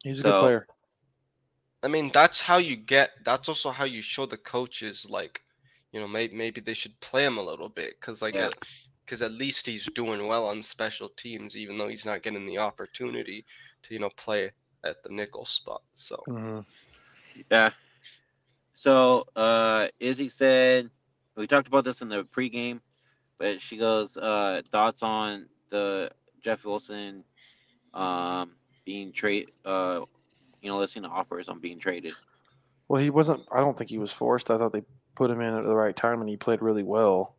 He's 0.05 0.21
a 0.21 0.23
So- 0.23 0.31
good 0.31 0.41
player. 0.41 0.67
I 1.83 1.89
mean 1.89 2.13
that's 2.15 2.41
how 2.41 2.59
you 2.59 2.77
get. 2.77 3.11
That's 3.25 3.49
also 3.49 3.73
how 3.73 3.87
you 3.87 4.03
show 4.03 4.25
the 4.25 4.37
coaches 4.37 5.05
like, 5.11 5.43
you 5.91 5.99
know, 5.99 6.07
maybe 6.07 6.37
maybe 6.37 6.61
they 6.61 6.75
should 6.75 7.01
play 7.01 7.25
him 7.25 7.39
a 7.39 7.43
little 7.43 7.69
bit 7.69 7.99
because 7.99 8.23
like, 8.23 8.37
Yeah. 8.37 8.51
because 9.05 9.21
at 9.21 9.33
least 9.33 9.67
he's 9.67 9.87
doing 9.93 10.29
well 10.29 10.47
on 10.47 10.63
special 10.63 11.09
teams, 11.09 11.57
even 11.57 11.77
though 11.77 11.89
he's 11.89 12.07
not 12.07 12.23
getting 12.23 12.47
the 12.47 12.59
opportunity 12.59 13.45
to 13.83 13.95
you 13.95 13.99
know 13.99 14.11
play 14.11 14.53
at 14.85 15.03
the 15.03 15.09
nickel 15.09 15.45
spot. 15.45 15.83
So 15.95 16.23
Mhm. 16.29 16.65
Yeah. 17.51 17.71
So 18.75 19.25
uh 19.37 19.89
Izzy 20.01 20.29
said 20.29 20.91
we 21.37 21.47
talked 21.47 21.69
about 21.69 21.85
this 21.85 22.03
in 22.03 22.09
the 22.09 22.25
pregame, 22.25 22.81
but 23.39 23.61
she 23.61 23.77
goes, 23.77 24.17
uh 24.17 24.63
thoughts 24.71 25.03
on 25.03 25.47
the 25.71 26.11
Jeff 26.43 26.65
Wilson 26.65 27.25
um 27.95 28.53
being 28.85 29.13
trade 29.13 29.51
uh 29.65 30.01
you 30.61 30.71
know, 30.71 30.79
listening 30.79 31.05
to 31.05 31.11
offers 31.11 31.49
on 31.49 31.59
being 31.59 31.79
traded. 31.79 32.15
Well, 32.89 33.03
he 33.03 33.11
wasn't. 33.11 33.43
I 33.51 33.61
don't 33.61 33.77
think 33.77 33.91
he 33.91 33.99
was 33.99 34.13
forced. 34.13 34.51
I 34.51 34.59
thought 34.59 34.73
they 34.73 34.83
put 35.17 35.31
him 35.31 35.41
in 35.41 35.55
at 35.55 35.65
the 35.65 35.75
right 35.75 35.97
time, 35.97 36.21
and 36.21 36.29
he 36.29 36.37
played 36.37 36.63
really 36.63 36.83
well. 36.85 37.37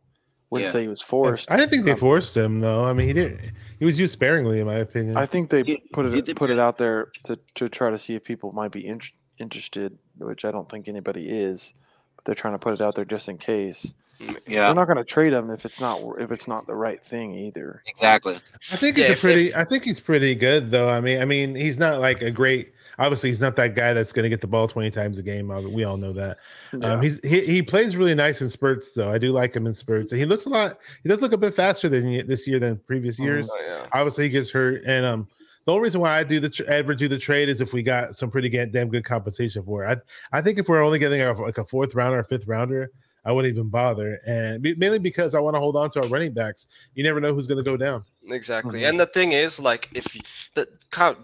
Wouldn't 0.50 0.66
Yeah. 0.66 0.72
say 0.72 0.82
he 0.82 0.88
was 0.88 1.00
forced. 1.00 1.50
I 1.50 1.56
didn't 1.56 1.70
think 1.70 1.84
they 1.84 1.92
Um, 1.92 1.98
forced 1.98 2.36
him 2.36 2.60
though. 2.60 2.84
I 2.84 2.92
mean, 2.92 3.06
he 3.06 3.12
didn't. 3.12 3.52
He 3.78 3.84
was 3.84 3.98
used 3.98 4.12
sparingly, 4.12 4.60
in 4.60 4.66
my 4.66 4.74
opinion. 4.74 5.16
I 5.16 5.26
think 5.26 5.48
they 5.48 5.62
You- 5.64 5.78
put 5.92 6.06
it 6.06 6.36
put 6.36 6.50
it 6.50 6.58
out 6.58 6.76
there 6.76 7.12
to, 7.24 7.38
to 7.54 7.68
try 7.68 7.90
to 7.90 7.98
see 7.98 8.14
if 8.14 8.24
people 8.24 8.52
might 8.52 8.72
be 8.72 8.86
in, 8.86 9.00
interested, 9.38 9.98
which 10.18 10.44
I 10.44 10.50
don't 10.50 10.68
think 10.68 10.88
anybody 10.88 11.28
is. 11.28 11.74
But 12.16 12.24
they're 12.24 12.34
trying 12.34 12.54
to 12.54 12.58
put 12.58 12.74
it 12.74 12.80
out 12.80 12.94
there 12.94 13.04
just 13.04 13.28
in 13.28 13.38
case. 13.38 13.92
Yeah, 14.20 14.66
They're 14.66 14.74
not 14.74 14.84
going 14.86 14.96
to 14.98 15.04
trade 15.04 15.32
him 15.32 15.50
if 15.50 15.64
it's 15.64 15.80
not 15.80 16.00
if 16.20 16.30
it's 16.30 16.46
not 16.46 16.66
the 16.68 16.74
right 16.76 17.04
thing 17.04 17.34
either. 17.34 17.82
Exactly. 17.86 18.38
I 18.70 18.76
think 18.76 18.96
Yeah, 18.96 19.06
it's 19.06 19.10
if- 19.12 19.18
a 19.18 19.22
pretty. 19.34 19.54
I 19.54 19.64
think 19.64 19.82
he's 19.84 19.98
pretty 19.98 20.34
good 20.36 20.70
though. 20.70 20.88
I 20.88 21.00
mean, 21.00 21.20
I 21.20 21.24
mean, 21.24 21.54
he's 21.56 21.78
not 21.78 21.98
like 22.00 22.22
a 22.22 22.30
great. 22.30 22.70
Obviously, 22.96 23.28
he's 23.28 23.40
not 23.40 23.56
that 23.56 23.74
guy 23.74 23.92
that's 23.92 24.12
going 24.12 24.22
to 24.22 24.28
get 24.28 24.40
the 24.40 24.46
ball 24.46 24.68
twenty 24.68 24.88
times 24.92 25.18
a 25.18 25.22
game. 25.24 25.48
We 25.72 25.82
all 25.82 25.96
know 25.96 26.12
that. 26.12 26.36
Yeah. 26.72 26.92
Um, 26.92 27.02
he's 27.02 27.18
he, 27.24 27.44
he 27.44 27.60
plays 27.60 27.96
really 27.96 28.14
nice 28.14 28.40
in 28.40 28.48
spurts 28.48 28.92
though. 28.92 29.10
I 29.10 29.18
do 29.18 29.32
like 29.32 29.56
him 29.56 29.66
in 29.66 29.74
spurts. 29.74 30.12
He 30.12 30.24
looks 30.24 30.46
a 30.46 30.48
lot. 30.50 30.78
He 31.02 31.08
does 31.08 31.20
look 31.20 31.32
a 31.32 31.36
bit 31.36 31.52
faster 31.52 31.88
than 31.88 32.24
this 32.28 32.46
year 32.46 32.60
than 32.60 32.76
previous 32.86 33.18
Mhm. 33.18 33.24
years. 33.24 33.50
Oh, 33.52 33.60
yeah. 33.66 33.86
Obviously, 33.92 34.24
he 34.24 34.30
gets 34.30 34.48
hurt, 34.48 34.84
and 34.86 35.04
um, 35.04 35.26
the 35.66 35.72
only 35.72 35.82
reason 35.84 36.00
why 36.00 36.18
I 36.18 36.24
do 36.24 36.40
the 36.40 36.50
tr- 36.50 36.64
ever 36.64 36.94
do 36.94 37.08
the 37.08 37.18
trade 37.18 37.48
is 37.48 37.60
if 37.60 37.72
we 37.72 37.82
got 37.82 38.16
some 38.16 38.30
pretty 38.30 38.48
ga- 38.48 38.66
damn 38.66 38.88
good 38.88 39.04
compensation 39.04 39.62
for 39.64 39.84
it. 39.84 39.98
I 40.32 40.38
I 40.38 40.42
think 40.42 40.58
if 40.58 40.68
we're 40.68 40.82
only 40.82 40.98
getting 40.98 41.20
a, 41.20 41.32
like 41.32 41.58
a 41.58 41.64
fourth 41.64 41.94
rounder 41.94 42.18
or 42.18 42.24
fifth 42.24 42.46
rounder, 42.46 42.90
I 43.24 43.32
wouldn't 43.32 43.54
even 43.54 43.70
bother, 43.70 44.20
and 44.26 44.60
be- 44.60 44.74
mainly 44.74 44.98
because 44.98 45.34
I 45.34 45.40
want 45.40 45.54
to 45.54 45.60
hold 45.60 45.76
on 45.76 45.88
to 45.90 46.02
our 46.02 46.08
running 46.08 46.32
backs. 46.32 46.66
You 46.94 47.02
never 47.04 47.20
know 47.20 47.32
who's 47.32 47.46
going 47.46 47.56
to 47.56 47.70
go 47.70 47.76
down. 47.78 48.04
Exactly. 48.28 48.80
Mhm. 48.82 48.88
And 48.90 49.00
the 49.00 49.06
thing 49.06 49.32
is, 49.32 49.58
like, 49.58 49.88
if 49.94 50.14
you, 50.14 50.20
the 50.54 50.68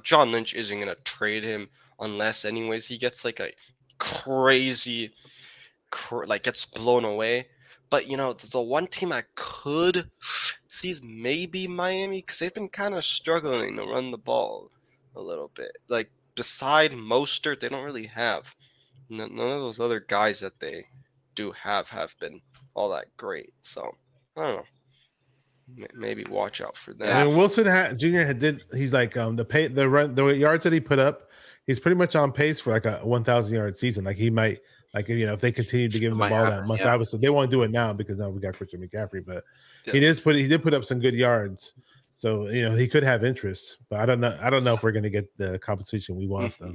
John 0.02 0.32
Lynch 0.32 0.54
isn't 0.54 0.78
gonna 0.78 0.94
trade 1.04 1.44
him 1.44 1.68
unless, 2.00 2.44
anyways, 2.46 2.86
he 2.86 2.96
gets 2.96 3.24
like 3.24 3.40
a 3.40 3.52
crazy, 3.98 5.12
cr- 5.90 6.24
like 6.24 6.44
gets 6.44 6.64
blown 6.64 7.04
away. 7.04 7.48
But 7.90 8.08
you 8.08 8.16
know, 8.16 8.32
the, 8.32 8.48
the 8.48 8.60
one 8.60 8.86
team 8.86 9.12
I 9.12 9.24
could 9.34 10.10
see 10.70 10.90
is 10.90 11.02
maybe 11.02 11.66
Miami 11.66 12.20
because 12.20 12.38
they've 12.38 12.54
been 12.54 12.68
kind 12.68 12.94
of 12.94 13.04
struggling 13.04 13.76
to 13.76 13.82
run 13.82 14.12
the 14.12 14.18
ball 14.18 14.70
a 15.16 15.20
little 15.20 15.50
bit. 15.54 15.72
Like 15.88 16.10
beside 16.36 16.92
Mostert, 16.92 17.60
they 17.60 17.68
don't 17.68 17.84
really 17.84 18.06
have 18.06 18.54
none 19.08 19.32
of 19.32 19.38
those 19.38 19.80
other 19.80 19.98
guys 20.00 20.40
that 20.40 20.60
they 20.60 20.86
do 21.34 21.50
have 21.52 21.90
have 21.90 22.16
been 22.20 22.40
all 22.74 22.88
that 22.90 23.16
great. 23.16 23.52
So 23.60 23.96
I 24.36 24.40
don't 24.40 24.56
know. 24.56 25.86
Maybe 25.94 26.24
watch 26.24 26.60
out 26.60 26.76
for 26.76 26.94
that. 26.94 27.26
Mean, 27.26 27.36
Wilson 27.36 27.66
ha- 27.66 27.92
Jr. 27.92 28.22
had 28.22 28.38
did. 28.38 28.62
He's 28.72 28.92
like 28.92 29.16
um 29.16 29.36
the 29.36 29.44
pay 29.44 29.66
the 29.66 29.88
run 29.88 30.14
the 30.14 30.26
yards 30.26 30.64
that 30.64 30.72
he 30.72 30.80
put 30.80 30.98
up. 30.98 31.30
He's 31.66 31.80
pretty 31.80 31.96
much 31.96 32.16
on 32.16 32.32
pace 32.32 32.58
for 32.58 32.72
like 32.72 32.86
a 32.86 32.98
1,000 33.04 33.54
yard 33.54 33.76
season. 33.76 34.04
Like 34.04 34.16
he 34.16 34.30
might 34.30 34.60
like 34.94 35.08
you 35.08 35.26
know 35.26 35.34
if 35.34 35.40
they 35.40 35.52
continue 35.52 35.88
to 35.88 35.98
give 35.98 36.12
him 36.12 36.18
the 36.18 36.28
ball 36.28 36.44
happen, 36.44 36.60
that 36.60 36.66
much. 36.66 36.80
yeah. 36.80 36.92
Obviously, 36.92 37.20
they 37.20 37.30
won't 37.30 37.50
do 37.50 37.62
it 37.62 37.70
now 37.70 37.92
because 37.92 38.18
now 38.18 38.28
we 38.28 38.40
got 38.40 38.54
Christian 38.54 38.80
McCaffrey. 38.80 39.24
But 39.24 39.44
he 39.84 40.00
did 40.00 40.22
put 40.22 40.36
he 40.36 40.48
did 40.48 40.62
put 40.62 40.74
up 40.74 40.84
some 40.84 40.98
good 40.98 41.14
yards. 41.14 41.74
So 42.16 42.48
you 42.48 42.68
know 42.68 42.74
he 42.74 42.88
could 42.88 43.02
have 43.02 43.24
interest, 43.24 43.78
but 43.88 44.00
I 44.00 44.06
don't 44.06 44.20
know. 44.20 44.36
I 44.42 44.50
don't 44.50 44.64
know 44.64 44.74
if 44.74 44.82
we're 44.82 44.92
going 44.92 45.04
to 45.04 45.10
get 45.10 45.34
the 45.36 45.58
compensation 45.58 46.16
we 46.16 46.26
want 46.26 46.54
though. 46.58 46.74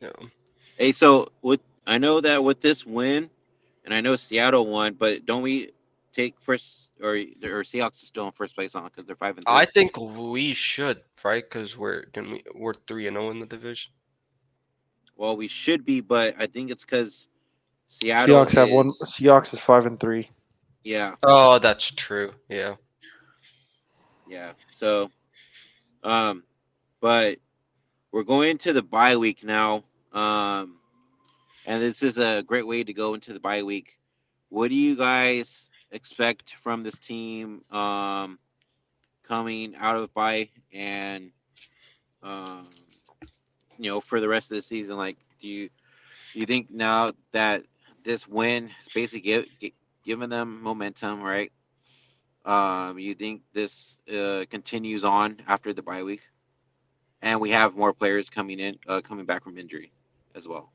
Yeah. 0.00 0.10
Hey, 0.76 0.92
so 0.92 1.28
with 1.42 1.60
I 1.86 1.98
know 1.98 2.20
that 2.20 2.42
with 2.42 2.60
this 2.60 2.84
win, 2.84 3.30
and 3.84 3.94
I 3.94 4.00
know 4.00 4.16
Seattle 4.16 4.66
won, 4.66 4.94
but 4.94 5.24
don't 5.24 5.42
we 5.42 5.70
take 6.12 6.40
first 6.40 6.90
or 7.00 7.14
or 7.14 7.62
Seahawks 7.62 8.02
is 8.02 8.08
still 8.08 8.26
in 8.26 8.32
first 8.32 8.54
place 8.54 8.74
on 8.74 8.84
because 8.84 9.04
they're 9.04 9.16
five 9.16 9.36
and 9.36 9.44
three. 9.46 9.54
I 9.54 9.64
think 9.64 9.98
we 9.98 10.54
should, 10.54 11.02
right? 11.24 11.44
Because 11.44 11.78
we're 11.78 12.06
didn't 12.06 12.32
we, 12.32 12.44
we're 12.54 12.74
three 12.86 13.06
and 13.06 13.16
zero 13.16 13.30
in 13.30 13.40
the 13.40 13.46
division. 13.46 13.92
well, 15.16 15.36
we 15.36 15.48
should 15.48 15.84
be, 15.84 16.00
but 16.00 16.34
I 16.38 16.46
think 16.46 16.70
it's 16.70 16.84
because 16.84 17.28
Seattle. 17.88 18.44
Seahawks 18.44 18.52
have 18.52 18.70
one. 18.70 18.88
is- 18.88 19.00
Seahawks 19.04 19.52
is 19.54 19.60
five 19.60 19.86
and 19.86 19.98
three. 19.98 20.30
Yeah, 20.82 21.14
Oh, 21.22 21.58
that's 21.58 21.90
true. 21.90 22.32
Yeah. 22.48 22.74
yeah. 24.28 24.52
So, 24.70 25.10
um, 26.02 26.44
but 27.00 27.38
we're 28.12 28.22
going 28.22 28.50
into 28.50 28.72
the 28.72 28.82
bye 28.82 29.16
week 29.16 29.42
now. 29.44 29.84
Um, 30.12 30.76
and 31.66 31.80
this 31.82 32.02
is 32.02 32.18
a 32.18 32.42
great 32.42 32.66
way 32.66 32.84
to 32.84 32.92
go 32.92 33.14
into 33.14 33.32
the 33.32 33.40
bye 33.40 33.62
week. 33.62 33.94
What 34.50 34.68
do 34.68 34.74
you 34.74 34.94
guys 34.94 35.70
expect 35.90 36.54
from 36.62 36.82
this 36.82 36.98
team 36.98 37.62
um, 37.70 38.38
coming 39.22 39.74
out 39.76 39.94
of 39.96 40.02
the 40.02 40.08
bye 40.08 40.50
and 40.72 41.30
um, 42.22 42.62
you 43.78 43.90
know 43.90 44.00
for 44.00 44.20
the 44.20 44.28
rest 44.28 44.50
of 44.52 44.56
the 44.56 44.62
season? 44.62 44.96
Like, 44.98 45.16
do 45.40 45.48
you 45.48 45.70
do 46.34 46.40
you 46.40 46.46
think 46.46 46.70
now 46.70 47.12
that 47.32 47.64
this 48.04 48.28
win 48.28 48.70
is 48.80 48.92
basically 48.94 49.20
give, 49.20 49.46
gi- 49.60 49.74
giving 50.04 50.28
them 50.28 50.62
momentum, 50.62 51.22
right? 51.22 51.50
Um, 52.44 52.98
you 52.98 53.14
think 53.14 53.42
this 53.54 54.02
uh, 54.14 54.44
continues 54.50 55.02
on 55.02 55.38
after 55.48 55.72
the 55.72 55.82
bye 55.82 56.02
week, 56.02 56.20
and 57.22 57.40
we 57.40 57.50
have 57.50 57.74
more 57.74 57.92
players 57.92 58.28
coming 58.28 58.60
in, 58.60 58.76
uh, 58.86 59.00
coming 59.00 59.24
back 59.24 59.42
from 59.42 59.56
injury 59.56 59.92
as 60.34 60.46
well. 60.46 60.70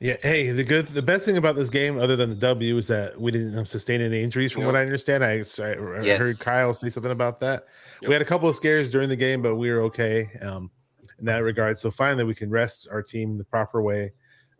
Yeah. 0.00 0.16
Hey, 0.22 0.50
the 0.50 0.64
good, 0.64 0.86
the 0.86 1.02
best 1.02 1.26
thing 1.26 1.36
about 1.36 1.56
this 1.56 1.68
game, 1.68 1.98
other 1.98 2.16
than 2.16 2.30
the 2.30 2.36
W, 2.36 2.78
is 2.78 2.86
that 2.88 3.20
we 3.20 3.30
didn't 3.30 3.66
sustain 3.66 4.00
any 4.00 4.22
injuries. 4.22 4.50
From 4.50 4.62
Yep. 4.62 4.68
what 4.68 4.76
I 4.76 4.80
understand, 4.80 5.22
I, 5.22 5.44
I 5.58 5.72
I 5.72 6.02
Yes. 6.02 6.18
heard 6.18 6.38
Kyle 6.38 6.72
say 6.72 6.88
something 6.88 7.12
about 7.12 7.38
that. 7.40 7.66
Yep. 8.00 8.08
We 8.08 8.14
had 8.14 8.22
a 8.22 8.24
couple 8.24 8.48
of 8.48 8.56
scares 8.56 8.90
during 8.90 9.10
the 9.10 9.16
game, 9.16 9.42
but 9.42 9.56
we 9.56 9.70
were 9.70 9.80
okay 9.82 10.30
um, 10.40 10.70
in 11.18 11.26
that 11.26 11.42
regard. 11.42 11.78
So 11.78 11.90
finally, 11.90 12.24
we 12.24 12.34
can 12.34 12.48
rest 12.48 12.88
our 12.90 13.02
team 13.02 13.36
the 13.36 13.44
proper 13.44 13.82
way. 13.82 14.14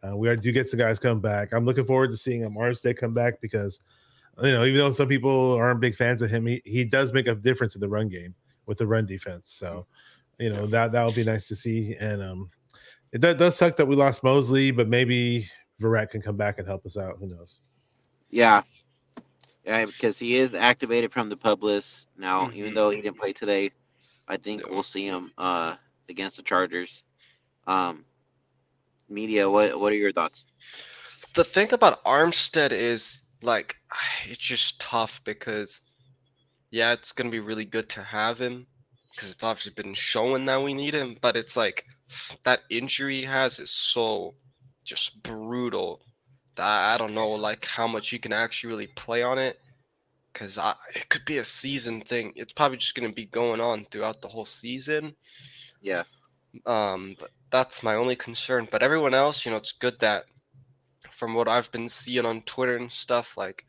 Uh, 0.07 0.17
we 0.17 0.35
do 0.37 0.53
get 0.53 0.69
some 0.69 0.79
guys 0.79 0.99
come 0.99 1.21
back. 1.21 1.53
I'm 1.53 1.65
looking 1.65 1.85
forward 1.85 2.11
to 2.11 2.17
seeing 2.17 2.45
um, 2.45 2.57
Day 2.83 2.95
come 2.95 3.13
back 3.13 3.41
because, 3.41 3.81
you 4.43 4.53
know, 4.53 4.65
even 4.65 4.77
though 4.77 4.93
some 4.93 5.09
people 5.09 5.53
aren't 5.55 5.81
big 5.81 5.95
fans 5.95 6.23
of 6.23 6.31
him, 6.31 6.47
he, 6.47 6.63
he 6.65 6.85
does 6.85 7.13
make 7.13 7.27
a 7.27 7.35
difference 7.35 7.75
in 7.75 7.81
the 7.81 7.89
run 7.89 8.09
game 8.09 8.35
with 8.67 8.79
the 8.79 8.87
run 8.87 9.05
defense. 9.05 9.51
So, 9.51 9.87
you 10.39 10.51
know, 10.51 10.67
that 10.69 10.93
that 10.93 11.05
would 11.05 11.15
be 11.15 11.25
nice 11.25 11.49
to 11.49 11.57
see. 11.57 11.97
And 12.01 12.23
um, 12.23 12.51
it 13.13 13.21
does, 13.21 13.35
does 13.37 13.57
suck 13.57 13.77
that 13.77 13.87
we 13.87 13.97
lost 13.97 14.25
Moseley, 14.25 14.71
but 14.71 14.89
maybe 14.89 15.51
Verrett 15.81 16.11
can 16.11 16.23
come 16.23 16.37
back 16.37 16.59
and 16.59 16.67
help 16.67 16.87
us 16.87 16.97
out. 16.97 17.17
Who 17.19 17.27
knows? 17.27 17.59
Yeah, 18.31 18.63
yeah, 19.65 19.85
because 19.85 20.19
he 20.19 20.37
is 20.37 20.55
activated 20.55 21.13
from 21.13 21.29
the 21.29 21.37
PUP 21.37 21.63
list 21.63 22.09
now, 22.17 22.51
even 22.55 22.73
Mhm. 22.73 22.75
though 22.75 22.91
he 22.91 23.03
didn't 23.03 23.19
play 23.19 23.33
today. 23.33 23.71
I 24.29 24.37
think 24.37 24.69
we'll 24.71 24.83
see 24.83 25.05
him 25.05 25.33
uh, 25.37 25.75
against 26.09 26.37
the 26.37 26.43
Chargers. 26.43 27.05
Um, 27.67 28.05
media, 29.11 29.49
what 29.51 29.79
what 29.79 29.93
are 29.93 29.97
your 29.97 30.13
thoughts? 30.13 30.45
the 31.35 31.45
thing 31.45 31.73
about 31.73 32.03
Armstead 32.05 32.73
is 32.73 33.23
like 33.43 33.77
it's 34.25 34.39
just 34.39 34.81
tough 34.81 35.21
because 35.25 35.81
yeah, 36.71 36.93
it's 36.93 37.13
gonna 37.13 37.31
be 37.31 37.41
really 37.41 37.65
good 37.65 37.89
to 37.91 38.03
have 38.03 38.41
him 38.41 38.67
because 39.15 39.31
it's 39.31 39.45
obviously 39.45 39.73
been 39.73 39.95
showing 39.95 40.45
that 40.47 40.63
we 40.63 40.75
need 40.75 40.95
him, 40.95 41.17
but 41.21 41.37
it's 41.37 41.57
like 41.57 41.85
that 42.45 42.63
injury 42.71 43.21
he 43.21 43.25
has 43.25 43.59
is 43.59 43.71
so 43.71 44.35
just 44.85 45.23
brutal 45.23 46.01
that 46.57 46.95
I 46.95 46.99
don't 46.99 47.15
know 47.15 47.31
like 47.31 47.65
how 47.65 47.87
much 47.87 48.13
you 48.13 48.19
can 48.19 48.33
actually 48.33 48.73
really 48.73 48.89
play 48.89 49.23
on 49.23 49.39
it 49.39 49.59
because 50.33 50.59
it 50.95 51.09
could 51.09 51.25
be 51.25 51.39
a 51.39 51.45
season 51.45 52.01
thing. 52.01 52.33
It's 52.37 52.53
probably 52.53 52.79
just 52.79 52.95
gonna 52.95 53.13
be 53.13 53.27
going 53.27 53.61
on 53.61 53.87
throughout 53.87 54.21
the 54.21 54.29
whole 54.29 54.45
season. 54.45 55.15
Yeah, 55.81 56.03
Um, 56.67 57.17
but 57.19 57.31
that's 57.51 57.83
my 57.83 57.95
only 57.95 58.17
concern. 58.17 58.69
But 58.71 58.83
everyone 58.83 59.15
else, 59.15 59.45
you 59.45 59.51
know, 59.51 59.59
it's 59.59 59.73
good 59.73 59.99
that 60.01 60.25
from 61.11 61.35
what 61.35 61.49
I've 61.49 61.71
been 61.73 61.89
seeing 61.89 62.27
on 62.27 62.43
Twitter 62.43 62.77
and 62.77 62.91
stuff, 62.91 63.37
like 63.37 63.65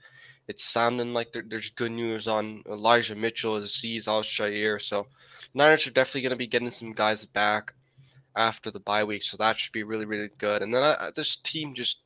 it's 0.48 0.64
sounding 0.64 1.14
like 1.14 1.34
there, 1.34 1.44
there's 1.48 1.70
good 1.70 1.92
news 1.92 2.28
on 2.28 2.64
Elijah 2.68 3.16
Mitchell, 3.16 3.60
Azeez 3.60 4.08
Al-Shaair. 4.08 4.82
So 4.82 5.08
Niners 5.54 5.88
are 5.88 5.92
definitely 5.92 6.22
going 6.22 6.32
to 6.32 6.36
be 6.38 6.48
getting 6.48 6.72
some 6.72 6.94
guys 6.94 7.26
back 7.26 7.74
after 8.36 8.72
the 8.72 8.80
bye 8.80 9.04
week. 9.04 9.24
So 9.24 9.38
that 9.38 9.58
should 9.58 9.74
be 9.74 9.84
really, 9.84 10.06
really 10.06 10.30
good. 10.38 10.62
And 10.62 10.74
then 10.74 10.84
I, 10.84 11.12
this 11.16 11.36
team 11.36 11.74
just 11.74 12.04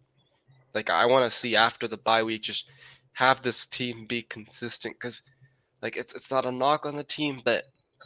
like 0.73 0.89
I 0.89 1.05
want 1.05 1.29
to 1.29 1.35
see 1.35 1.55
after 1.55 1.87
the 1.87 1.97
bye 1.97 2.23
week, 2.23 2.43
just 2.43 2.69
have 3.13 3.41
this 3.41 3.65
team 3.65 4.05
be 4.05 4.21
consistent 4.21 4.95
because 4.95 5.21
like 5.81 5.95
it's 5.95 6.13
it's 6.15 6.31
not 6.31 6.45
a 6.45 6.51
knock 6.51 6.85
on 6.85 6.97
the 6.97 7.03
team, 7.03 7.39
but 7.43 7.65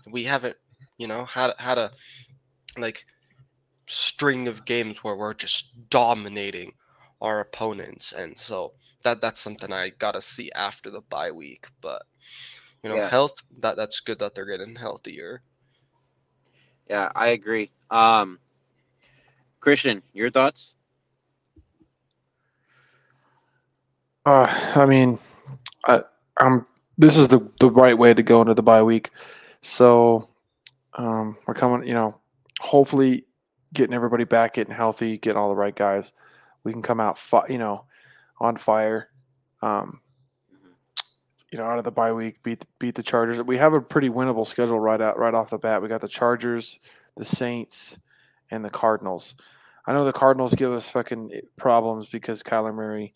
we 0.10 0.26
haven't 0.26 0.56
you 0.98 1.08
know 1.08 1.26
had 1.26 1.54
had 1.58 1.78
a 1.78 1.92
like 2.78 3.06
string 3.90 4.48
of 4.48 4.66
games 4.66 5.04
where 5.04 5.16
we're 5.16 5.34
just 5.34 5.90
dominating 5.90 6.74
our 7.22 7.40
opponents 7.40 8.12
and 8.14 8.38
so 8.38 8.74
that 9.04 9.20
that's 9.20 9.40
something 9.40 9.74
i 9.74 9.90
gotta 9.90 10.22
see 10.22 10.52
after 10.54 10.90
the 10.90 11.02
bye 11.02 11.32
week 11.32 11.68
but 11.82 12.04
you 12.84 12.90
know 12.90 12.96
Yeah. 12.98 13.10
health 13.10 13.42
that 13.60 13.76
that's 13.76 14.00
good 14.00 14.20
that 14.20 14.36
they're 14.36 14.46
getting 14.46 14.76
healthier 14.76 15.42
yeah, 16.90 17.12
I 17.16 17.30
agree. 17.30 17.70
Um, 17.92 18.40
Christian, 19.60 20.02
your 20.14 20.32
thoughts? 20.32 20.74
Uh, 24.26 24.48
I 24.76 24.86
mean, 24.86 25.20
I, 25.86 26.04
I'm. 26.40 26.66
This 26.98 27.18
is 27.18 27.30
the 27.30 27.48
the 27.60 27.70
right 27.70 27.98
way 27.98 28.14
to 28.14 28.24
go 28.24 28.42
into 28.42 28.54
the 28.54 28.64
bye 28.64 28.84
week. 28.84 29.12
So, 29.62 30.28
um, 30.96 31.38
we're 31.46 31.54
coming. 31.54 31.88
You 31.88 31.94
know, 31.94 32.16
hopefully, 32.60 33.26
getting 33.74 33.94
everybody 33.94 34.24
back, 34.24 34.56
getting 34.56 34.74
healthy, 34.74 35.18
getting 35.18 35.38
all 35.38 35.50
the 35.50 35.56
right 35.56 35.76
guys. 35.76 36.12
We 36.64 36.72
can 36.72 36.82
come 36.82 37.00
out, 37.00 37.18
fi- 37.18 37.48
you 37.50 37.58
know, 37.58 37.86
on 38.40 38.58
fire. 38.58 39.10
Um, 39.62 40.02
you 41.52 41.58
know, 41.58 41.66
out 41.66 41.80
of 41.80 41.84
the 41.84 41.92
bye 41.92 42.14
week, 42.14 42.42
beat 42.44 42.64
beat 42.78 42.96
the 42.96 43.04
Chargers. 43.04 43.42
We 43.42 43.58
have 43.58 43.74
a 43.74 43.82
pretty 43.82 44.10
winnable 44.10 44.46
schedule 44.46 44.80
right 44.80 45.02
out 45.02 45.18
right 45.18 45.34
off 45.34 45.50
the 45.50 45.58
bat. 45.58 45.82
We 45.82 45.88
got 45.88 46.02
the 46.02 46.08
Chargers, 46.08 46.80
the 47.18 47.26
Saints, 47.26 47.98
and 48.52 48.64
the 48.64 48.70
Cardinals. 48.70 49.36
I 49.88 49.94
know 49.94 50.06
the 50.06 50.14
Cardinals 50.14 50.54
give 50.54 50.72
us 50.72 50.88
fucking 50.88 51.32
problems 51.58 52.10
because 52.10 52.44
Kyler 52.44 52.74
Murray, 52.74 53.14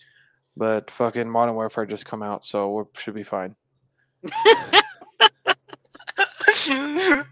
but 0.58 0.90
fucking 0.90 1.30
Modern 1.30 1.56
Warfare 1.56 1.86
just 1.86 2.06
come 2.06 2.24
out, 2.24 2.46
so 2.46 2.72
we 2.72 2.84
should 3.00 3.14
be 3.14 3.24
fine. 3.24 3.56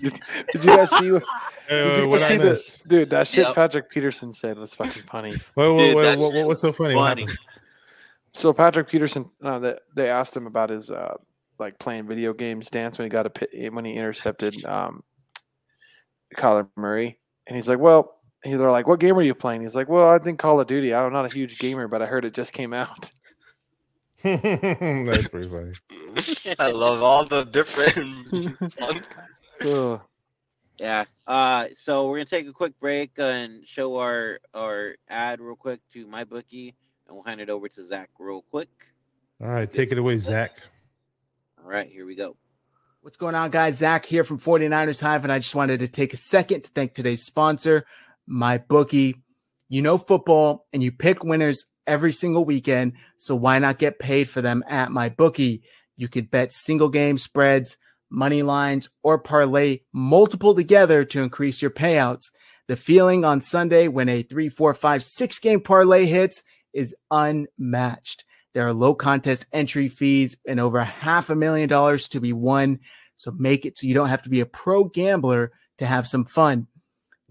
Did, 0.00 0.20
did 0.52 0.64
you 0.64 0.76
guys 0.76 0.90
see? 0.98 1.12
what- 1.12 1.24
Did 1.68 1.98
you 1.98 2.08
what 2.08 2.20
guys 2.20 2.28
see 2.30 2.36
the 2.38 2.88
dude? 2.88 3.10
That 3.10 3.26
shit 3.28 3.44
Yep. 3.46 3.54
Patrick 3.54 3.90
Peterson 3.90 4.32
said 4.32 4.56
was 4.58 4.74
fucking 4.74 5.02
funny. 5.02 5.32
What, 5.52 5.74
what, 5.74 5.78
Dude, 5.78 5.94
what, 5.96 6.18
what- 6.34 6.46
what's 6.46 6.60
so 6.62 6.72
funny? 6.72 6.94
Funny. 6.94 7.22
happened? 7.22 7.38
So 8.32 8.52
Patrick 8.54 8.88
Peterson, 8.88 9.28
uh, 9.42 9.58
that 9.58 9.80
they 9.94 10.08
asked 10.08 10.34
him 10.36 10.46
about 10.46 10.70
his 10.70 10.90
uh, 10.90 11.16
like 11.58 11.78
playing 11.78 12.06
video 12.06 12.32
games 12.32 12.70
dance 12.70 12.96
when 12.98 13.04
he 13.04 13.10
got 13.10 13.26
a 13.26 13.30
pi- 13.30 13.68
when 13.70 13.84
he 13.84 13.92
intercepted 13.94 14.64
um, 14.64 15.02
Kyler 16.36 16.68
Murray, 16.76 17.18
and 17.46 17.56
he's 17.56 17.68
like, 17.68 17.78
"Well," 17.80 18.14
he- 18.44 18.54
they're 18.54 18.70
like, 18.70 18.86
"What 18.86 19.00
game 19.00 19.16
are 19.18 19.22
you 19.22 19.34
playing?" 19.34 19.60
He's 19.62 19.74
like, 19.74 19.88
"Well, 19.88 20.08
I 20.08 20.18
think 20.18 20.38
Call 20.38 20.60
of 20.60 20.66
Duty. 20.68 20.94
I'm 20.94 21.12
not 21.12 21.26
a 21.26 21.28
huge 21.28 21.58
gamer, 21.58 21.86
but 21.88 22.00
I 22.00 22.06
heard 22.06 22.24
it 22.24 22.32
just 22.32 22.52
came 22.52 22.72
out." 22.72 23.10
That's 24.22 25.28
pretty 25.28 25.48
funny. 25.50 25.72
i 26.58 26.70
love 26.70 27.02
all 27.02 27.24
the 27.24 27.44
different 27.44 27.92
fun- 28.72 29.04
Ugh. 29.62 30.00
Yeah. 30.78 31.04
Uh, 31.26 31.66
so 31.74 32.08
we're 32.08 32.18
gonna 32.18 32.26
take 32.26 32.46
a 32.46 32.52
quick 32.52 32.78
break 32.80 33.12
and 33.18 33.66
show 33.66 33.96
our 33.96 34.38
our 34.54 34.96
ad 35.08 35.40
real 35.40 35.56
quick 35.56 35.80
to 35.92 36.06
MyBookie, 36.06 36.74
and 37.06 37.16
we'll 37.16 37.24
hand 37.24 37.40
it 37.40 37.50
over 37.50 37.68
to 37.68 37.84
Zach 37.84 38.10
real 38.18 38.42
quick. 38.50 38.68
All 39.40 39.48
right, 39.48 39.70
take 39.70 39.92
it 39.92 39.98
away, 39.98 40.18
Zach. 40.18 40.52
All 41.62 41.70
right, 41.70 41.88
here 41.88 42.06
we 42.06 42.14
go. 42.14 42.36
What's 43.02 43.16
going 43.16 43.34
on, 43.34 43.50
guys? 43.50 43.78
Zach 43.78 44.04
here 44.04 44.24
from 44.24 44.40
49ers 44.40 45.00
Hive, 45.00 45.24
and 45.24 45.32
I 45.32 45.38
just 45.38 45.54
wanted 45.54 45.80
to 45.80 45.88
take 45.88 46.12
a 46.12 46.16
second 46.16 46.62
to 46.64 46.70
thank 46.70 46.94
today's 46.94 47.24
sponsor, 47.24 47.86
MyBookie. 48.28 49.14
You 49.68 49.82
know 49.82 49.98
football, 49.98 50.66
and 50.72 50.82
you 50.82 50.92
pick 50.92 51.22
winners 51.22 51.64
every 51.86 52.12
single 52.12 52.44
weekend, 52.44 52.94
so 53.16 53.34
why 53.34 53.58
not 53.58 53.78
get 53.78 53.98
paid 53.98 54.28
for 54.28 54.42
them 54.42 54.64
at 54.68 54.90
my 54.90 55.08
bookie? 55.08 55.62
You 55.96 56.08
could 56.08 56.30
bet 56.30 56.52
single 56.52 56.88
game 56.88 57.18
spreads, 57.18 57.76
money 58.10 58.42
lines, 58.42 58.88
or 59.02 59.18
parlay 59.18 59.80
multiple 59.92 60.54
together 60.54 61.04
to 61.04 61.22
increase 61.22 61.60
your 61.60 61.70
payouts. 61.70 62.30
The 62.68 62.76
feeling 62.76 63.24
on 63.24 63.40
Sunday 63.40 63.88
when 63.88 64.08
a 64.08 64.22
three, 64.22 64.48
four, 64.48 64.74
five, 64.74 65.02
six 65.02 65.38
game 65.38 65.60
parlay 65.60 66.06
hits 66.06 66.42
is 66.72 66.94
unmatched. 67.10 68.24
There 68.54 68.66
are 68.66 68.72
low 68.72 68.94
contest 68.94 69.46
entry 69.52 69.88
fees 69.88 70.36
and 70.46 70.60
over 70.60 70.82
half 70.82 71.30
a 71.30 71.34
million 71.34 71.68
dollars 71.68 72.08
to 72.08 72.20
be 72.20 72.32
won. 72.32 72.80
So 73.16 73.30
make 73.30 73.64
it 73.64 73.76
so 73.76 73.86
you 73.86 73.94
don't 73.94 74.08
have 74.08 74.22
to 74.22 74.30
be 74.30 74.40
a 74.40 74.46
pro 74.46 74.84
gambler 74.84 75.52
to 75.78 75.86
have 75.86 76.08
some 76.08 76.24
fun. 76.24 76.66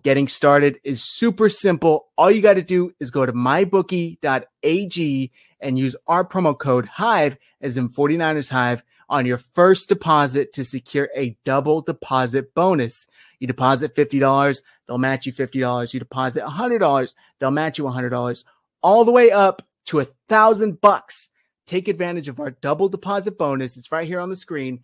Getting 0.03 0.27
started 0.27 0.79
is 0.83 1.03
super 1.03 1.49
simple. 1.49 2.07
All 2.17 2.31
you 2.31 2.41
got 2.41 2.53
to 2.53 2.61
do 2.61 2.93
is 2.99 3.11
go 3.11 3.25
to 3.25 3.33
mybookie.ag 3.33 5.31
and 5.59 5.79
use 5.79 5.95
our 6.07 6.23
promo 6.23 6.57
code 6.57 6.85
HIVE, 6.85 7.37
as 7.61 7.77
in 7.77 7.89
49ers 7.89 8.49
Hive, 8.49 8.83
on 9.09 9.25
your 9.25 9.37
first 9.37 9.89
deposit 9.89 10.53
to 10.53 10.65
secure 10.65 11.09
a 11.15 11.37
double 11.45 11.81
deposit 11.81 12.53
bonus. 12.53 13.07
You 13.39 13.47
deposit 13.47 13.95
$50, 13.95 14.61
they'll 14.87 14.97
match 14.97 15.25
you 15.25 15.33
$50. 15.33 15.93
You 15.93 15.99
deposit 15.99 16.43
$100, 16.43 17.15
they'll 17.39 17.51
match 17.51 17.77
you 17.77 17.83
$100, 17.85 18.43
all 18.81 19.05
the 19.05 19.11
way 19.11 19.31
up 19.31 19.61
to 19.85 19.99
a 19.99 20.07
thousand 20.27 20.81
bucks. 20.81 21.29
Take 21.65 21.87
advantage 21.87 22.27
of 22.27 22.39
our 22.39 22.51
double 22.51 22.89
deposit 22.89 23.37
bonus. 23.37 23.77
It's 23.77 23.91
right 23.91 24.07
here 24.07 24.19
on 24.19 24.29
the 24.29 24.35
screen. 24.35 24.83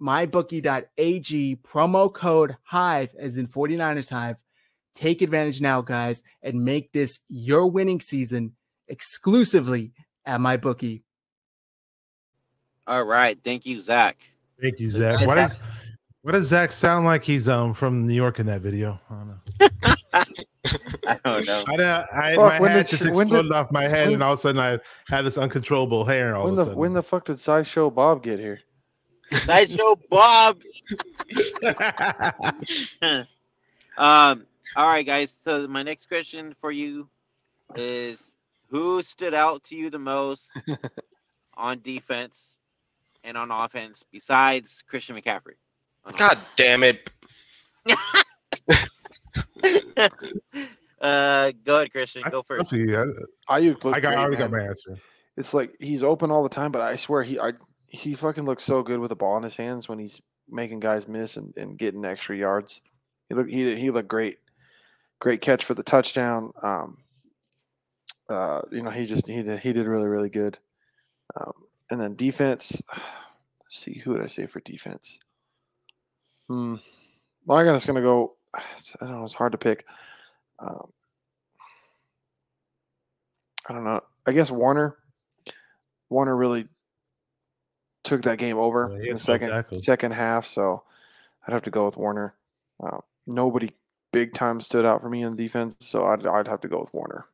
MyBookie.ag 0.00 1.56
promo 1.56 2.12
code 2.12 2.56
Hive, 2.62 3.14
as 3.18 3.36
in 3.36 3.48
49ers 3.48 4.10
Hive. 4.10 4.36
Take 4.94 5.22
advantage 5.22 5.60
now, 5.60 5.80
guys, 5.80 6.22
and 6.42 6.64
make 6.64 6.92
this 6.92 7.20
your 7.28 7.66
winning 7.66 8.00
season 8.00 8.52
exclusively 8.88 9.92
at 10.24 10.40
MyBookie. 10.40 11.02
All 12.88 13.04
right, 13.04 13.38
thank 13.44 13.66
you, 13.66 13.80
Zach. 13.80 14.16
Thank 14.60 14.80
you, 14.80 14.88
Zach. 14.88 15.18
guys, 15.18 15.26
Why 15.28 15.34
does 15.36 15.58
why 16.22 16.32
does 16.32 16.46
Zach 16.48 16.72
sound 16.72 17.04
like 17.06 17.22
he's 17.22 17.48
um 17.48 17.72
from 17.74 18.06
New 18.06 18.14
York 18.14 18.40
in 18.40 18.46
that 18.46 18.60
video? 18.62 18.98
I 19.10 19.14
don't 19.14 19.26
know. 19.28 19.38
I 21.06 21.18
don't 21.24 21.46
know. 21.46 21.64
I, 21.68 21.76
know, 21.76 22.04
I 22.12 22.34
Fuck, 22.34 22.44
my 22.44 22.60
when 22.60 22.70
hat 22.72 22.88
just 22.88 23.02
she- 23.02 23.10
when 23.10 23.14
did- 23.28 23.36
exploded 23.36 23.52
off 23.52 23.70
my 23.70 23.86
head, 23.86 24.06
when- 24.06 24.14
and 24.14 24.22
all 24.22 24.32
of 24.32 24.38
a 24.38 24.42
sudden 24.42 24.60
I 24.60 24.78
had 25.08 25.22
this 25.22 25.38
uncontrollable 25.38 26.04
hair. 26.04 26.34
All 26.34 26.44
When 26.44 26.52
of 26.52 26.56
the 26.56 26.62
a 26.62 26.64
sudden, 26.66 26.78
when 26.78 26.92
the 26.94 27.02
fuck 27.02 27.26
did 27.26 27.38
Sideshow 27.40 27.90
Bob 27.90 28.22
get 28.22 28.38
here? 28.40 28.60
Sideshow 29.30 29.96
Bob. 30.10 30.60
um. 33.98 34.44
All 34.76 34.88
right, 34.88 35.06
guys. 35.06 35.38
So 35.44 35.66
my 35.68 35.82
next 35.82 36.06
question 36.08 36.54
for 36.60 36.72
you 36.72 37.08
is: 37.76 38.34
Who 38.70 39.02
stood 39.02 39.34
out 39.34 39.62
to 39.64 39.76
you 39.76 39.88
the 39.90 39.98
most 39.98 40.50
on 41.54 41.80
defense 41.82 42.57
and 43.24 43.36
on 43.36 43.50
offense 43.50 44.04
besides 44.10 44.82
Christian 44.86 45.16
McCaffrey? 45.16 45.54
God 46.16 46.38
damn 46.56 46.82
it. 46.82 47.10
uh, 51.00 51.52
go 51.64 51.76
ahead, 51.76 51.92
Christian. 51.92 52.22
I, 52.24 52.30
Go 52.30 52.42
first. 52.42 52.70
see, 52.70 52.94
I, 52.94 53.04
Aiyuk 53.50 53.94
I 53.94 54.00
got, 54.00 54.12
I 54.12 54.14
great, 54.14 54.16
already 54.16 54.36
got 54.36 54.50
my 54.50 54.60
answer. 54.60 54.96
It's 55.36 55.54
like 55.54 55.74
he's 55.80 56.02
open 56.02 56.30
all 56.30 56.42
the 56.42 56.48
time, 56.48 56.72
but 56.72 56.80
I 56.80 56.96
swear 56.96 57.22
he 57.22 57.38
I, 57.38 57.52
he 57.86 58.14
fucking 58.14 58.44
looks 58.44 58.64
so 58.64 58.82
good 58.82 59.00
with 59.00 59.10
the 59.10 59.16
ball 59.16 59.36
in 59.36 59.42
his 59.42 59.56
hands 59.56 59.88
when 59.88 59.98
he's 59.98 60.20
making 60.48 60.80
guys 60.80 61.06
miss 61.06 61.36
and, 61.36 61.52
and 61.56 61.78
getting 61.78 62.04
extra 62.04 62.36
yards. 62.36 62.80
He 63.28 63.34
looked 63.34 63.50
he 63.50 63.76
he 63.76 63.90
looked 63.90 64.08
great. 64.08 64.38
Great 65.20 65.40
catch 65.40 65.64
for 65.64 65.74
the 65.74 65.82
touchdown. 65.82 66.52
Um, 66.62 66.98
uh, 68.28 68.62
you 68.70 68.82
know, 68.82 68.90
he 68.90 69.04
just 69.06 69.26
he 69.26 69.42
did 69.42 69.58
he 69.58 69.72
did 69.72 69.86
really 69.86 70.08
really 70.08 70.30
good. 70.30 70.58
Um, 71.38 71.52
and 71.90 72.00
then 72.00 72.14
defense. 72.14 72.80
Let's 72.92 73.76
see, 73.84 73.98
who 73.98 74.12
would 74.12 74.22
I 74.22 74.26
say 74.26 74.46
for 74.46 74.60
defense? 74.60 75.18
Hmm. 76.48 76.76
Well, 77.44 77.58
I'm 77.58 77.66
just 77.66 77.86
gonna 77.86 78.00
go. 78.02 78.36
I 78.54 78.62
don't 79.00 79.10
know. 79.10 79.24
It's 79.24 79.34
hard 79.34 79.52
to 79.52 79.58
pick. 79.58 79.84
Um, 80.58 80.90
I 83.68 83.74
don't 83.74 83.84
know. 83.84 84.00
I 84.26 84.32
guess 84.32 84.50
Warner. 84.50 84.96
Warner 86.08 86.34
really 86.36 86.66
took 88.04 88.22
that 88.22 88.38
game 88.38 88.56
over 88.56 88.88
Yeah, 88.90 88.94
in 88.96 89.00
the 89.00 89.06
12 89.06 89.20
second 89.20 89.48
tackles. 89.50 89.84
second 89.84 90.12
half. 90.12 90.46
So 90.46 90.82
I'd 91.46 91.52
have 91.52 91.62
to 91.64 91.70
go 91.70 91.84
with 91.84 91.98
Warner. 91.98 92.34
Uh, 92.82 92.98
nobody 93.26 93.70
big 94.12 94.32
time 94.32 94.60
stood 94.62 94.86
out 94.86 95.02
for 95.02 95.10
me 95.10 95.22
on 95.24 95.36
defense, 95.36 95.76
so 95.80 96.04
I'd 96.04 96.24
I'd 96.26 96.48
have 96.48 96.62
to 96.62 96.68
go 96.68 96.80
with 96.80 96.92
Warner. 96.94 97.26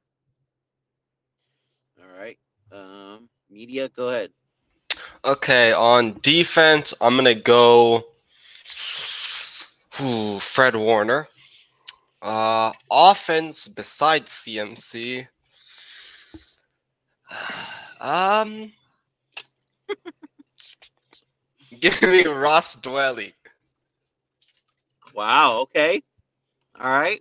All 2.00 2.18
right. 2.18 2.38
Um, 2.72 3.28
media, 3.48 3.88
go 3.88 4.08
ahead. 4.08 4.32
Okay, 5.24 5.72
on 5.72 6.18
defense, 6.20 6.92
I'm 7.00 7.16
gonna 7.16 7.34
go 7.34 8.04
Ooh, 10.00 10.38
Fred 10.38 10.74
Warner. 10.74 11.28
Uh, 12.20 12.72
offense, 12.90 13.68
besides 13.68 14.32
CMC, 14.32 15.28
um, 18.00 18.72
give 21.80 22.02
me 22.02 22.24
Ross 22.24 22.76
Dwelley. 22.76 23.34
Wow. 25.14 25.60
Okay. 25.60 26.02
All 26.80 26.90
right. 26.90 27.20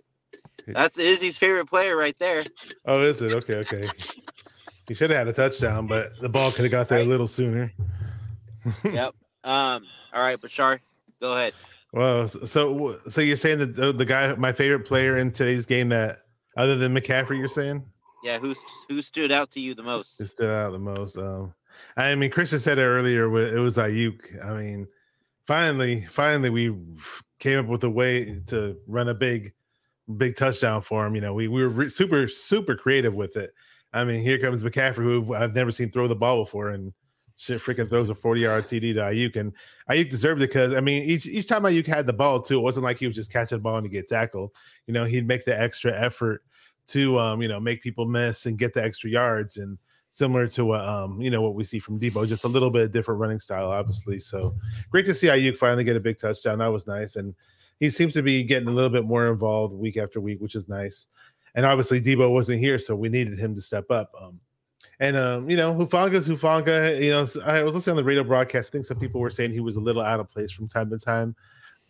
That's 0.66 0.98
Izzy's 0.98 1.38
favorite 1.38 1.66
player 1.66 1.96
right 1.96 2.18
there. 2.18 2.42
Oh, 2.86 3.02
is 3.02 3.22
it? 3.22 3.32
Okay, 3.32 3.56
okay. 3.56 3.88
He 4.86 4.94
should 4.94 5.10
have 5.10 5.18
had 5.18 5.28
a 5.28 5.32
touchdown, 5.32 5.86
but 5.86 6.12
the 6.20 6.28
ball 6.28 6.50
could 6.50 6.64
have 6.64 6.70
got 6.72 6.88
there 6.88 6.98
a 6.98 7.04
little 7.04 7.28
sooner. 7.28 7.72
Yep. 8.84 9.14
Um. 9.44 9.84
All 10.12 10.22
right, 10.22 10.40
Bashar, 10.40 10.80
go 11.20 11.36
ahead. 11.36 11.52
Well, 11.92 12.28
so 12.28 12.98
so 13.08 13.20
you're 13.20 13.36
saying 13.36 13.58
that 13.58 13.74
the, 13.74 13.92
the 13.92 14.04
guy, 14.04 14.34
my 14.36 14.52
favorite 14.52 14.86
player 14.86 15.18
in 15.18 15.32
today's 15.32 15.66
game, 15.66 15.90
that 15.90 16.20
other 16.56 16.76
than 16.76 16.94
McCaffrey, 16.94 17.38
you're 17.38 17.48
saying 17.48 17.84
Yeah. 18.22 18.38
Who 18.38 18.54
who 18.88 19.02
stood 19.02 19.32
out 19.32 19.50
to 19.52 19.60
you 19.60 19.74
the 19.74 19.82
most? 19.82 20.18
who 20.18 20.26
stood 20.26 20.50
out 20.50 20.72
the 20.72 20.78
most? 20.78 21.16
Um, 21.18 21.54
I 21.96 22.14
mean, 22.14 22.30
Christian 22.30 22.58
said 22.58 22.78
it 22.78 22.84
earlier. 22.84 23.24
It 23.24 23.58
was 23.60 23.76
Aiyuk. 23.76 24.44
I 24.44 24.60
mean, 24.60 24.86
finally, 25.46 26.06
finally, 26.10 26.50
we 26.50 26.74
came 27.38 27.58
up 27.58 27.66
with 27.66 27.84
a 27.84 27.90
way 27.90 28.40
to 28.46 28.76
run 28.86 29.08
a 29.08 29.14
big, 29.14 29.52
big 30.16 30.36
touchdown 30.36 30.82
for 30.82 31.06
him. 31.06 31.14
You 31.14 31.20
know, 31.20 31.34
we 31.34 31.48
we 31.48 31.62
were 31.62 31.68
re- 31.68 31.88
super 31.88 32.28
super 32.28 32.76
creative 32.76 33.14
with 33.14 33.36
it. 33.36 33.52
I 33.94 34.04
mean, 34.04 34.20
here 34.20 34.38
comes 34.38 34.62
McCaffrey, 34.62 35.04
who 35.04 35.34
I've 35.34 35.54
never 35.54 35.70
seen 35.70 35.90
throw 35.90 36.08
the 36.08 36.16
ball 36.16 36.44
before, 36.44 36.70
and 36.70 36.92
shit 37.36 37.60
freaking 37.60 37.88
throws 37.88 38.10
a 38.10 38.14
40 38.14 38.40
yard 38.40 38.64
TD 38.64 38.94
to 38.94 39.00
Aiyuk. 39.00 39.36
And 39.36 39.52
Aiyuk 39.90 40.10
deserved 40.10 40.42
it 40.42 40.48
because 40.48 40.74
I 40.74 40.80
mean, 40.80 41.04
each 41.04 41.26
each 41.26 41.46
time 41.46 41.62
Aiyuk 41.62 41.86
had 41.86 42.06
the 42.06 42.12
ball 42.12 42.42
too, 42.42 42.58
it 42.58 42.62
wasn't 42.62 42.84
like 42.84 42.98
he 42.98 43.06
was 43.06 43.16
just 43.16 43.32
catching 43.32 43.58
the 43.58 43.62
ball 43.62 43.76
and 43.76 43.84
to 43.84 43.90
get 43.90 44.08
tackled. 44.08 44.50
You 44.86 44.94
know, 44.94 45.04
he'd 45.04 45.26
make 45.26 45.44
the 45.44 45.58
extra 45.58 45.92
effort 45.98 46.42
to 46.88 47.18
um, 47.18 47.40
you 47.40 47.48
know, 47.48 47.60
make 47.60 47.82
people 47.82 48.04
miss 48.04 48.46
and 48.46 48.58
get 48.58 48.74
the 48.74 48.84
extra 48.84 49.08
yards 49.08 49.56
and 49.56 49.78
similar 50.10 50.46
to 50.46 50.64
what 50.64 50.84
um, 50.84 51.20
you 51.20 51.30
know, 51.30 51.40
what 51.40 51.54
we 51.54 51.64
see 51.64 51.78
from 51.78 51.98
Deebo, 51.98 52.26
just 52.26 52.44
a 52.44 52.48
little 52.48 52.70
bit 52.70 52.92
different 52.92 53.20
running 53.20 53.38
style, 53.38 53.70
obviously. 53.70 54.20
So 54.20 54.54
great 54.90 55.06
to 55.06 55.14
see 55.14 55.28
Aiyuk 55.28 55.56
finally 55.56 55.84
get 55.84 55.96
a 55.96 56.00
big 56.00 56.18
touchdown. 56.18 56.58
That 56.58 56.68
was 56.68 56.86
nice. 56.86 57.16
And 57.16 57.34
he 57.80 57.90
seems 57.90 58.14
to 58.14 58.22
be 58.22 58.44
getting 58.44 58.68
a 58.68 58.72
little 58.72 58.90
bit 58.90 59.04
more 59.04 59.28
involved 59.28 59.74
week 59.74 59.96
after 59.96 60.20
week, 60.20 60.40
which 60.40 60.54
is 60.54 60.68
nice. 60.68 61.06
And 61.54 61.64
obviously 61.64 62.00
Deebo 62.00 62.30
wasn't 62.30 62.60
here, 62.60 62.78
so 62.78 62.96
we 62.96 63.08
needed 63.08 63.38
him 63.38 63.54
to 63.54 63.60
step 63.60 63.90
up. 63.90 64.12
Um, 64.20 64.40
and 65.00 65.16
um, 65.16 65.50
you 65.50 65.56
know, 65.56 65.74
Hufanga's 65.74 66.28
Hufanga. 66.28 67.00
You 67.00 67.10
know, 67.10 67.26
I 67.44 67.62
was 67.62 67.74
listening 67.74 67.92
on 67.92 67.96
the 67.96 68.04
radio 68.04 68.24
broadcast. 68.24 68.70
I 68.70 68.72
think 68.72 68.84
some 68.84 68.98
people 68.98 69.20
were 69.20 69.30
saying 69.30 69.52
he 69.52 69.60
was 69.60 69.76
a 69.76 69.80
little 69.80 70.02
out 70.02 70.20
of 70.20 70.30
place 70.30 70.52
from 70.52 70.68
time 70.68 70.90
to 70.90 70.98
time. 70.98 71.34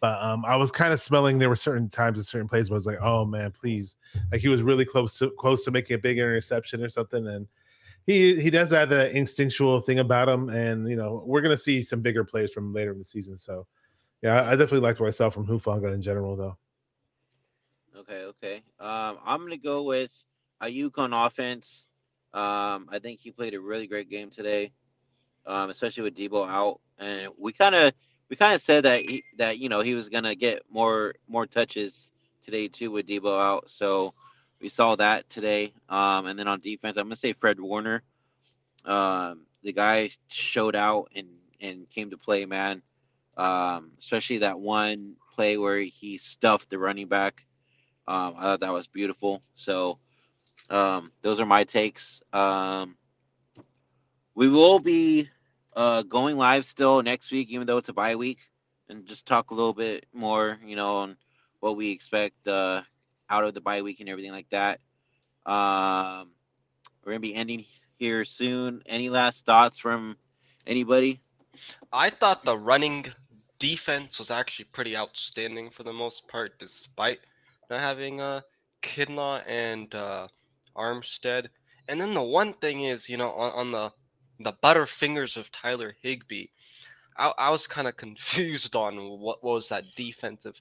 But 0.01 0.23
um, 0.23 0.45
I 0.45 0.57
was 0.57 0.71
kind 0.71 0.93
of 0.93 1.01
smelling 1.01 1.39
there 1.39 1.49
were 1.49 1.57
certain 1.57 1.89
times 1.89 2.19
in 2.19 2.25
certain 2.25 2.49
plays 2.49 2.69
where 2.69 2.77
I 2.77 2.79
was 2.79 2.87
like, 2.87 3.01
oh 3.01 3.25
man, 3.25 3.53
please. 3.53 3.97
Like 4.31 4.41
he 4.41 4.49
was 4.49 4.63
really 4.63 4.85
close 4.85 5.19
to 5.19 5.31
close 5.31 5.65
to 5.65 5.71
making 5.71 5.95
a 5.95 5.99
big 5.99 6.19
interception 6.19 6.83
or 6.83 6.89
something. 6.91 7.27
And 7.27 7.47
he 8.07 8.41
he 8.41 8.51
does 8.51 8.71
have 8.73 8.91
that 8.91 9.13
instinctual 9.13 9.81
thing 9.81 10.01
about 10.01 10.29
him. 10.29 10.51
And 10.51 10.89
you 10.89 10.97
know, 10.97 11.23
we're 11.27 11.41
gonna 11.41 11.57
see 11.57 11.83
some 11.83 12.01
bigger 12.01 12.25
plays 12.25 12.53
from 12.53 12.73
later 12.73 12.93
in 12.93 12.99
the 12.99 13.05
season. 13.05 13.39
So 13.39 13.67
yeah, 14.23 14.43
I 14.43 14.51
definitely 14.51 14.81
liked 14.81 15.01
what 15.01 15.07
I 15.07 15.11
saw 15.11 15.31
from 15.31 15.47
Hufanga 15.47 15.93
in 15.93 16.03
general 16.03 16.37
though. 16.37 16.59
Okay. 18.09 18.25
Okay. 18.25 18.63
Um, 18.81 19.19
I'm 19.25 19.41
gonna 19.41 19.57
go 19.57 19.83
with 19.83 20.13
Aiyuk 20.63 20.99
on 20.99 21.13
offense. 21.13 21.89
Um, 22.35 22.89
I 22.91 22.99
think 23.01 23.21
he 23.21 23.31
played 23.31 23.55
a 23.55 23.61
really 23.61 23.87
great 23.87 24.11
game 24.11 24.31
today, 24.31 24.73
um, 25.47 25.71
especially 25.71 26.03
with 26.03 26.17
Deebo 26.17 26.47
out. 26.49 26.81
And 26.99 27.29
we 27.39 27.53
kind 27.53 27.75
of 27.75 27.93
we 28.29 28.37
kind 28.37 28.55
of 28.55 28.61
said 28.61 28.85
that 28.85 29.01
he, 29.09 29.25
that 29.39 29.59
you 29.59 29.69
know 29.69 29.81
he 29.81 29.95
was 29.95 30.09
gonna 30.11 30.35
get 30.35 30.63
more 30.71 31.15
more 31.29 31.47
touches 31.47 32.13
today 32.45 32.69
too 32.69 32.91
with 32.91 33.07
Deebo 33.07 33.41
out. 33.41 33.71
So 33.71 34.13
we 34.61 34.69
saw 34.69 34.97
that 34.97 35.31
today. 35.31 35.73
Um, 35.89 36.27
and 36.27 36.39
then 36.39 36.49
on 36.49 36.61
defense, 36.61 36.99
I'm 36.99 37.05
gonna 37.07 37.17
say 37.17 37.33
Fred 37.33 37.59
Warner. 37.59 38.03
Um, 38.85 39.47
the 39.63 39.73
guy 39.73 40.11
showed 40.29 40.77
out 40.77 41.11
and 41.17 41.29
and 41.61 41.89
came 41.89 42.11
to 42.11 42.19
play, 42.19 42.45
man. 42.45 42.83
Um, 43.37 43.93
especially 43.99 44.39
that 44.39 44.61
one 44.61 45.17
play 45.35 45.57
where 45.57 45.79
he 45.79 46.19
stuffed 46.19 46.69
the 46.69 46.79
running 46.79 47.09
back. 47.09 47.47
Um, 48.07 48.35
I 48.37 48.43
thought 48.43 48.61
that 48.61 48.73
was 48.73 48.87
beautiful. 48.87 49.41
So 49.55 49.99
um, 50.71 51.13
those 51.23 51.41
are 51.41 51.47
my 51.47 51.65
takes. 51.65 52.23
Um, 52.33 52.97
we 54.35 54.49
will 54.49 54.79
be 54.79 55.29
uh, 55.75 56.03
going 56.03 56.37
live 56.37 56.65
still 56.65 57.03
next 57.03 57.31
week, 57.31 57.51
even 57.51 57.67
though 57.67 57.79
it's 57.79 57.89
a 57.89 57.95
bye 57.95 58.17
week, 58.17 58.39
and 58.89 59.07
just 59.07 59.27
talk 59.27 59.51
a 59.51 59.55
little 59.55 59.73
bit 59.73 60.07
more, 60.13 60.59
you 60.65 60.77
know, 60.77 60.97
on 60.97 61.17
what 61.61 61.77
we 61.77 61.91
expect 61.91 62.47
uh, 62.47 62.83
out 63.31 63.45
of 63.45 63.55
the 63.55 63.61
bye 63.61 63.83
week 63.83 64.01
and 64.01 64.09
everything 64.09 64.33
like 64.33 64.49
that. 64.51 64.81
Um, 65.47 66.31
we're 67.05 67.13
gonna 67.13 67.21
be 67.21 67.35
ending 67.35 67.65
here 67.99 68.25
soon. 68.25 68.83
Any 68.87 69.11
last 69.11 69.45
thoughts 69.45 69.79
from 69.79 70.17
anybody? 70.67 71.21
I 71.93 72.11
thought 72.11 72.45
the 72.45 72.59
running 72.59 73.07
defense 73.59 74.19
was 74.19 74.31
actually 74.31 74.67
pretty 74.67 74.97
outstanding 74.97 75.71
for 75.71 75.83
the 75.85 75.93
most 75.93 76.29
part, 76.29 76.59
despite 76.59 77.21
not 77.71 77.81
having 77.81 78.21
uh, 78.21 78.41
Kinlaw 78.83 79.43
and 79.47 79.95
uh, 79.95 80.29
Armstead. 80.77 81.49
And 81.89 82.01
then 82.01 82.15
the 82.15 82.23
one 82.23 82.55
thing 82.55 82.83
is, 82.83 83.09
you 83.09 83.17
know, 83.17 83.31
on, 83.33 83.53
on 83.53 83.71
the 83.73 83.93
the 84.41 84.53
butterfingers 84.63 85.37
of 85.37 85.53
Tyler 85.53 85.95
Higbee, 86.03 86.47
I, 87.17 87.33
I 87.39 87.51
was 87.51 87.67
kind 87.67 87.87
of 87.87 87.97
confused 87.97 88.75
on 88.75 88.97
what 89.21 89.45
was 89.45 89.69
that 89.69 89.85
defensive, 89.95 90.61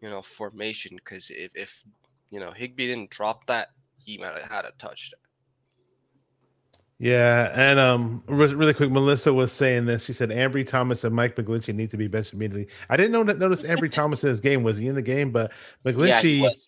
you 0.00 0.08
know, 0.08 0.22
formation. 0.22 0.96
Because 0.96 1.30
if, 1.30 1.52
if 1.54 1.84
you 2.30 2.40
know 2.40 2.52
Higby 2.52 2.86
didn't 2.86 3.10
drop 3.10 3.46
that, 3.46 3.68
he 4.04 4.18
might 4.18 4.34
have 4.34 4.50
had 4.50 4.64
a 4.64 4.72
touchdown. 4.78 5.20
Yeah, 7.00 7.52
and 7.54 7.78
um, 7.78 8.24
re- 8.26 8.52
really 8.54 8.74
quick, 8.74 8.90
Melissa 8.90 9.32
was 9.32 9.52
saying 9.52 9.86
this. 9.86 10.04
She 10.04 10.12
said 10.12 10.30
Ambry 10.30 10.66
Thomas 10.66 11.04
and 11.04 11.14
Mike 11.14 11.36
McGlinchey 11.36 11.72
need 11.72 11.90
to 11.90 11.96
be 11.96 12.08
benched 12.08 12.32
immediately. 12.32 12.66
I 12.88 12.96
didn't 12.96 13.12
know 13.12 13.22
that. 13.24 13.38
Notice 13.38 13.62
Ambry 13.62 13.90
Thomas 13.92 14.24
in 14.24 14.30
his 14.30 14.40
game 14.40 14.64
was 14.64 14.78
he 14.78 14.88
in 14.88 14.96
the 14.96 15.02
game? 15.02 15.30
But 15.30 15.52
Yeah, 15.84 16.20
McGlinchey, 16.20 16.22
he 16.22 16.40
was. 16.42 16.67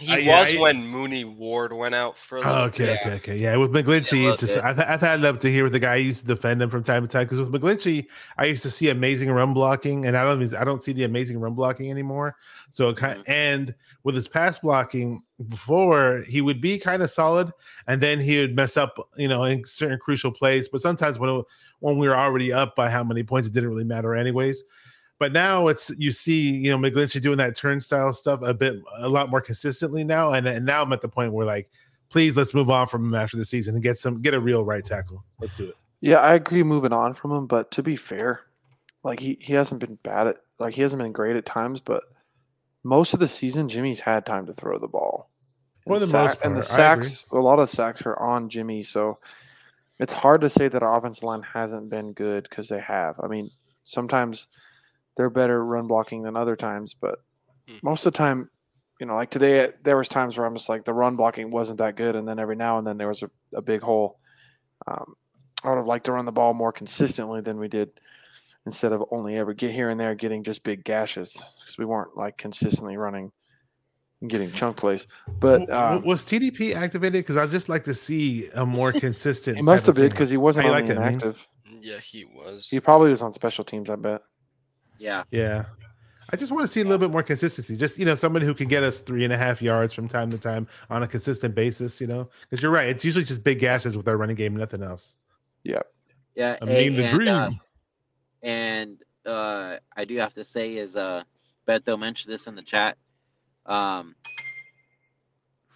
He 0.00 0.14
Uh, 0.14 0.16
yeah, 0.16 0.40
was 0.40 0.54
I- 0.54 0.58
when 0.58 0.86
Mooney 0.88 1.24
Ward 1.26 1.74
went 1.74 1.94
out 1.94 2.16
for 2.16 2.38
a 2.38 2.40
little 2.40 2.54
Oh, 2.56 2.64
okay, 2.64 2.86
bit. 2.86 3.00
okay, 3.02 3.14
okay. 3.16 3.36
Yeah, 3.36 3.56
with 3.56 3.70
McGlinchey, 3.70 4.22
Yeah, 4.22 4.30
it's 4.32 4.40
just 4.40 4.56
okay. 4.56 4.66
I've, 4.66 4.80
I've 4.80 5.00
had 5.02 5.18
it 5.18 5.26
up 5.26 5.38
to 5.40 5.50
here 5.50 5.62
with 5.62 5.72
the 5.74 5.78
guy 5.78 5.92
I 5.92 5.96
used 5.96 6.20
to 6.20 6.26
defend 6.26 6.62
him 6.62 6.70
from 6.70 6.82
time 6.82 7.02
to 7.06 7.08
time 7.08 7.26
because 7.26 7.38
with 7.50 7.52
McGlinchey, 7.60 8.06
I 8.38 8.46
used 8.46 8.62
to 8.62 8.70
see 8.70 8.88
amazing 8.88 9.30
run 9.30 9.52
blocking, 9.52 10.06
and 10.06 10.16
I 10.16 10.24
don't 10.24 10.54
I 10.54 10.64
don't 10.64 10.82
see 10.82 10.92
the 10.92 11.04
amazing 11.04 11.38
run 11.38 11.52
blocking 11.52 11.90
anymore. 11.90 12.36
So 12.70 12.88
it 12.88 12.96
kind 12.96 13.18
Mhm. 13.20 13.24
and 13.28 13.74
with 14.02 14.14
his 14.14 14.26
pass 14.26 14.58
blocking 14.58 15.22
before, 15.50 16.24
he 16.26 16.40
would 16.40 16.62
be 16.62 16.78
kind 16.78 17.02
of 17.02 17.10
solid, 17.10 17.52
and 17.86 18.00
then 18.00 18.18
he 18.20 18.40
would 18.40 18.56
mess 18.56 18.78
up, 18.78 18.96
you 19.18 19.28
know, 19.28 19.44
in 19.44 19.62
certain 19.66 19.98
crucial 19.98 20.32
plays. 20.32 20.66
But 20.68 20.80
sometimes 20.80 21.18
when 21.18 21.28
it- 21.28 21.44
when 21.80 21.98
we 21.98 22.08
were 22.08 22.16
already 22.16 22.52
up 22.54 22.74
by 22.74 22.88
how 22.88 23.04
many 23.04 23.22
points, 23.22 23.48
it 23.48 23.52
didn't 23.54 23.68
really 23.68 23.84
matter 23.84 24.14
anyways. 24.14 24.64
But 25.20 25.32
now 25.32 25.68
it's 25.68 25.90
you 25.98 26.10
see, 26.10 26.50
you 26.50 26.70
know, 26.70 26.78
McGlinchey 26.78 27.20
doing 27.20 27.36
that 27.38 27.54
turnstile 27.54 28.12
stuff 28.14 28.40
a 28.42 28.54
bit, 28.54 28.80
a 28.98 29.08
lot 29.08 29.30
more 29.30 29.42
consistently 29.42 30.02
now, 30.02 30.32
and, 30.32 30.48
and 30.48 30.64
now 30.66 30.82
I'm 30.82 30.92
at 30.94 31.02
the 31.02 31.08
point 31.08 31.32
where 31.34 31.44
like, 31.46 31.70
please 32.08 32.36
let's 32.38 32.54
move 32.54 32.70
on 32.70 32.86
from 32.88 33.04
him 33.04 33.14
after 33.14 33.36
the 33.36 33.44
season 33.44 33.74
and 33.74 33.82
get 33.84 33.98
some 33.98 34.22
get 34.22 34.32
a 34.34 34.40
real 34.40 34.64
right 34.64 34.82
tackle. 34.84 35.22
Let's 35.38 35.54
do 35.56 35.68
it. 35.68 35.76
Yeah, 36.00 36.16
I 36.20 36.34
agree 36.34 36.62
moving 36.62 36.94
on 36.94 37.12
from 37.12 37.32
him, 37.32 37.46
but 37.46 37.70
to 37.72 37.82
be 37.82 37.96
fair, 37.96 38.40
like 39.04 39.20
he, 39.20 39.36
he 39.42 39.52
hasn't 39.52 39.80
been 39.80 39.96
bad 40.02 40.26
at 40.26 40.36
like 40.58 40.72
he 40.74 40.80
hasn't 40.80 41.02
been 41.02 41.12
great 41.12 41.36
at 41.36 41.44
times, 41.44 41.80
but 41.80 42.02
most 42.82 43.12
of 43.12 43.20
the 43.20 43.28
season 43.28 43.68
Jimmy's 43.68 44.00
had 44.00 44.24
time 44.24 44.46
to 44.46 44.54
throw 44.54 44.78
the 44.78 44.88
ball. 44.88 45.28
For 45.86 45.94
And 45.94 46.02
the 46.02 46.06
sack- 46.06 46.24
most 46.28 46.38
and 46.44 46.56
the 46.56 46.62
part, 46.62 46.80
I 46.80 46.92
agree. 46.92 47.04
sacks, 47.04 47.26
a 47.30 47.36
lot 47.38 47.58
of 47.58 47.68
sacks 47.68 48.06
are 48.06 48.18
on 48.18 48.48
Jimmy, 48.48 48.82
so 48.82 49.18
it's 49.98 50.14
hard 50.14 50.40
to 50.40 50.48
say 50.48 50.68
that 50.68 50.82
our 50.82 50.96
offensive 50.96 51.24
line 51.24 51.42
hasn't 51.42 51.90
been 51.90 52.14
good 52.14 52.44
because 52.48 52.70
they 52.70 52.80
have. 52.80 53.20
I 53.22 53.26
mean, 53.26 53.50
sometimes 53.84 54.46
they're 55.20 55.28
better 55.28 55.62
run 55.62 55.86
blocking 55.86 56.22
than 56.22 56.34
other 56.34 56.56
times, 56.56 56.94
but 56.98 57.18
Mhm. 57.68 57.82
most 57.82 58.06
of 58.06 58.12
the 58.14 58.16
time, 58.16 58.48
you 58.98 59.04
know, 59.04 59.16
like 59.16 59.28
today, 59.30 59.70
there 59.82 59.98
was 59.98 60.08
times 60.08 60.38
where 60.38 60.46
I'm 60.46 60.54
just 60.56 60.70
like 60.70 60.82
the 60.82 60.94
run 60.94 61.14
blocking 61.16 61.50
wasn't 61.50 61.76
that 61.78 61.94
good, 61.94 62.16
and 62.16 62.26
then 62.26 62.38
every 62.38 62.56
now 62.56 62.78
and 62.78 62.86
then 62.86 62.96
there 62.96 63.08
was 63.08 63.22
a, 63.22 63.30
a 63.54 63.60
big 63.60 63.82
hole. 63.82 64.18
Um, 64.86 65.14
I 65.62 65.68
would 65.68 65.76
have 65.76 65.86
liked 65.86 66.06
to 66.06 66.12
run 66.12 66.24
the 66.24 66.32
ball 66.32 66.54
more 66.54 66.72
consistently 66.72 67.42
than 67.42 67.58
we 67.58 67.68
did, 67.68 67.90
instead 68.64 68.92
of 68.92 69.04
only 69.10 69.36
ever 69.36 69.52
get 69.52 69.72
here 69.72 69.90
and 69.90 70.00
there 70.00 70.14
getting 70.14 70.42
just 70.42 70.62
big 70.64 70.84
gashes 70.84 71.32
because 71.60 71.76
we 71.76 71.84
weren't 71.84 72.16
like 72.16 72.38
consistently 72.38 72.96
running 72.96 73.30
and 74.22 74.30
getting 74.30 74.50
chunk 74.52 74.78
plays. 74.78 75.06
But 75.38 75.70
um, 75.70 76.02
was 76.02 76.24
TDP 76.24 76.74
activated? 76.74 77.24
Because 77.24 77.36
I'd 77.36 77.50
just 77.50 77.68
like 77.68 77.84
to 77.84 77.94
see 77.94 78.48
a 78.54 78.64
more 78.64 78.92
consistent. 78.94 79.58
he 79.58 79.62
must 79.62 79.84
have 79.84 79.98
of 79.98 80.02
been 80.02 80.08
because 80.08 80.30
he 80.30 80.38
wasn't 80.38 80.64
How 80.64 80.72
like 80.72 80.86
the 80.86 80.94
that, 80.94 81.08
inactive. 81.08 81.46
Yeah, 81.82 81.98
he 81.98 82.24
was. 82.24 82.68
He 82.70 82.80
probably 82.80 83.10
was 83.10 83.20
on 83.20 83.34
special 83.34 83.64
teams. 83.64 83.90
I 83.90 83.96
bet. 83.96 84.22
Yeah. 85.00 85.24
Yeah. 85.30 85.64
I 86.32 86.36
just 86.36 86.52
want 86.52 86.62
to 86.64 86.68
see 86.68 86.80
a 86.80 86.84
little 86.84 86.98
bit 86.98 87.10
more 87.10 87.24
consistency. 87.24 87.76
Just 87.76 87.98
you 87.98 88.04
know, 88.04 88.14
somebody 88.14 88.46
who 88.46 88.54
can 88.54 88.68
get 88.68 88.84
us 88.84 89.00
three 89.00 89.24
and 89.24 89.32
a 89.32 89.36
half 89.36 89.60
yards 89.60 89.92
from 89.92 90.06
time 90.06 90.30
to 90.30 90.38
time 90.38 90.68
on 90.88 91.02
a 91.02 91.08
consistent 91.08 91.56
basis. 91.56 92.00
You 92.00 92.06
know, 92.06 92.28
because 92.42 92.62
you're 92.62 92.70
right. 92.70 92.88
It's 92.88 93.04
usually 93.04 93.24
just 93.24 93.42
big 93.42 93.58
gashes 93.58 93.96
with 93.96 94.06
our 94.06 94.16
running 94.16 94.36
game, 94.36 94.54
nothing 94.54 94.82
else. 94.82 95.16
Yeah. 95.64 95.80
Yeah. 96.36 96.56
I 96.62 96.66
hey, 96.66 96.88
mean, 96.90 97.00
the 97.00 97.08
dream. 97.08 97.28
uh, 97.28 97.50
and 98.42 98.98
uh, 99.26 99.78
I 99.96 100.04
do 100.04 100.16
have 100.18 100.34
to 100.34 100.44
say, 100.44 100.74
is 100.76 100.94
uh, 100.94 101.24
Beto 101.66 101.98
mentioned 101.98 102.32
this 102.32 102.46
in 102.46 102.54
the 102.54 102.62
chat. 102.62 102.96
Um, 103.66 104.14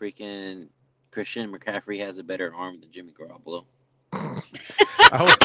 freaking 0.00 0.68
Christian 1.10 1.52
McCaffrey 1.52 2.00
has 2.00 2.18
a 2.18 2.22
better 2.22 2.54
arm 2.54 2.80
than 2.80 2.92
Jimmy 2.92 3.12
Garoppolo. 3.18 3.64
I 4.12 5.18
hope- 5.18 5.43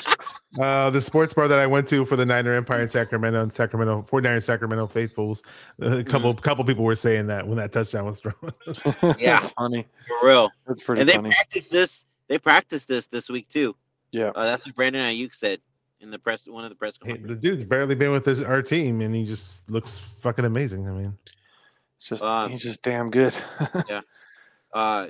uh, 0.60 0.89
the 0.89 1.01
sports 1.01 1.34
bar 1.34 1.47
that 1.47 1.60
I 1.60 1.68
went 1.68 1.88
to 1.89 2.05
for 2.05 2.16
the 2.16 2.26
Niner 2.26 2.53
Empire 2.53 2.82
in 2.82 2.89
Sacramento 2.89 3.41
and 3.41 3.51
Sacramento 3.51 4.01
49 4.03 4.41
Sacramento 4.41 4.88
faithfuls, 4.88 5.43
a 5.80 6.03
couple 6.03 6.34
couple 6.34 6.64
people 6.66 6.84
were 6.84 6.95
saying 6.95 7.28
that 7.28 7.47
when 7.47 7.57
that 7.57 7.72
touchdown 7.72 8.05
was 8.05 8.20
thrown. 8.20 8.36
Yeah. 9.20 9.39
that's 9.39 9.51
funny. 9.53 9.88
For 10.22 10.28
real. 10.28 10.51
That's 10.68 10.84
pretty 10.84 10.99
funny. 10.99 11.01
and 11.01 11.10
they 11.10 11.14
funny. 11.16 11.30
practiced 11.30 11.72
this. 11.72 12.05
They 12.28 12.38
practiced 12.38 12.88
this 12.88 13.07
this 13.07 13.30
week 13.30 13.47
too. 13.49 13.76
Yeah. 14.12 14.32
Uh, 14.36 14.43
that's 14.45 14.66
what 14.66 14.76
Brandon 14.76 15.01
Aiyuk 15.01 15.34
said 15.34 15.60
in 16.01 16.12
the 16.12 16.20
press. 16.20 16.47
One 16.47 16.64
of 16.64 16.70
the 16.70 16.76
press 16.76 16.97
Hey, 17.03 17.18
the 17.18 17.36
dude's 17.36 17.64
barely 17.64 17.95
been 17.95 18.12
with 18.12 18.26
his, 18.26 18.41
our 18.41 18.62
team, 18.62 19.01
and 19.01 19.14
he 19.16 19.26
just 19.26 19.70
looks 19.70 19.99
fucking 20.22 20.45
amazing. 20.45 20.88
I 20.88 20.91
mean, 20.91 21.18
It's 21.97 22.07
just 22.10 22.24
Um, 22.24 22.51
he's 22.51 22.62
just 22.62 22.82
damn 22.82 23.10
good. 23.12 23.34
Yeah. 23.89 24.01
Uh, 24.74 25.07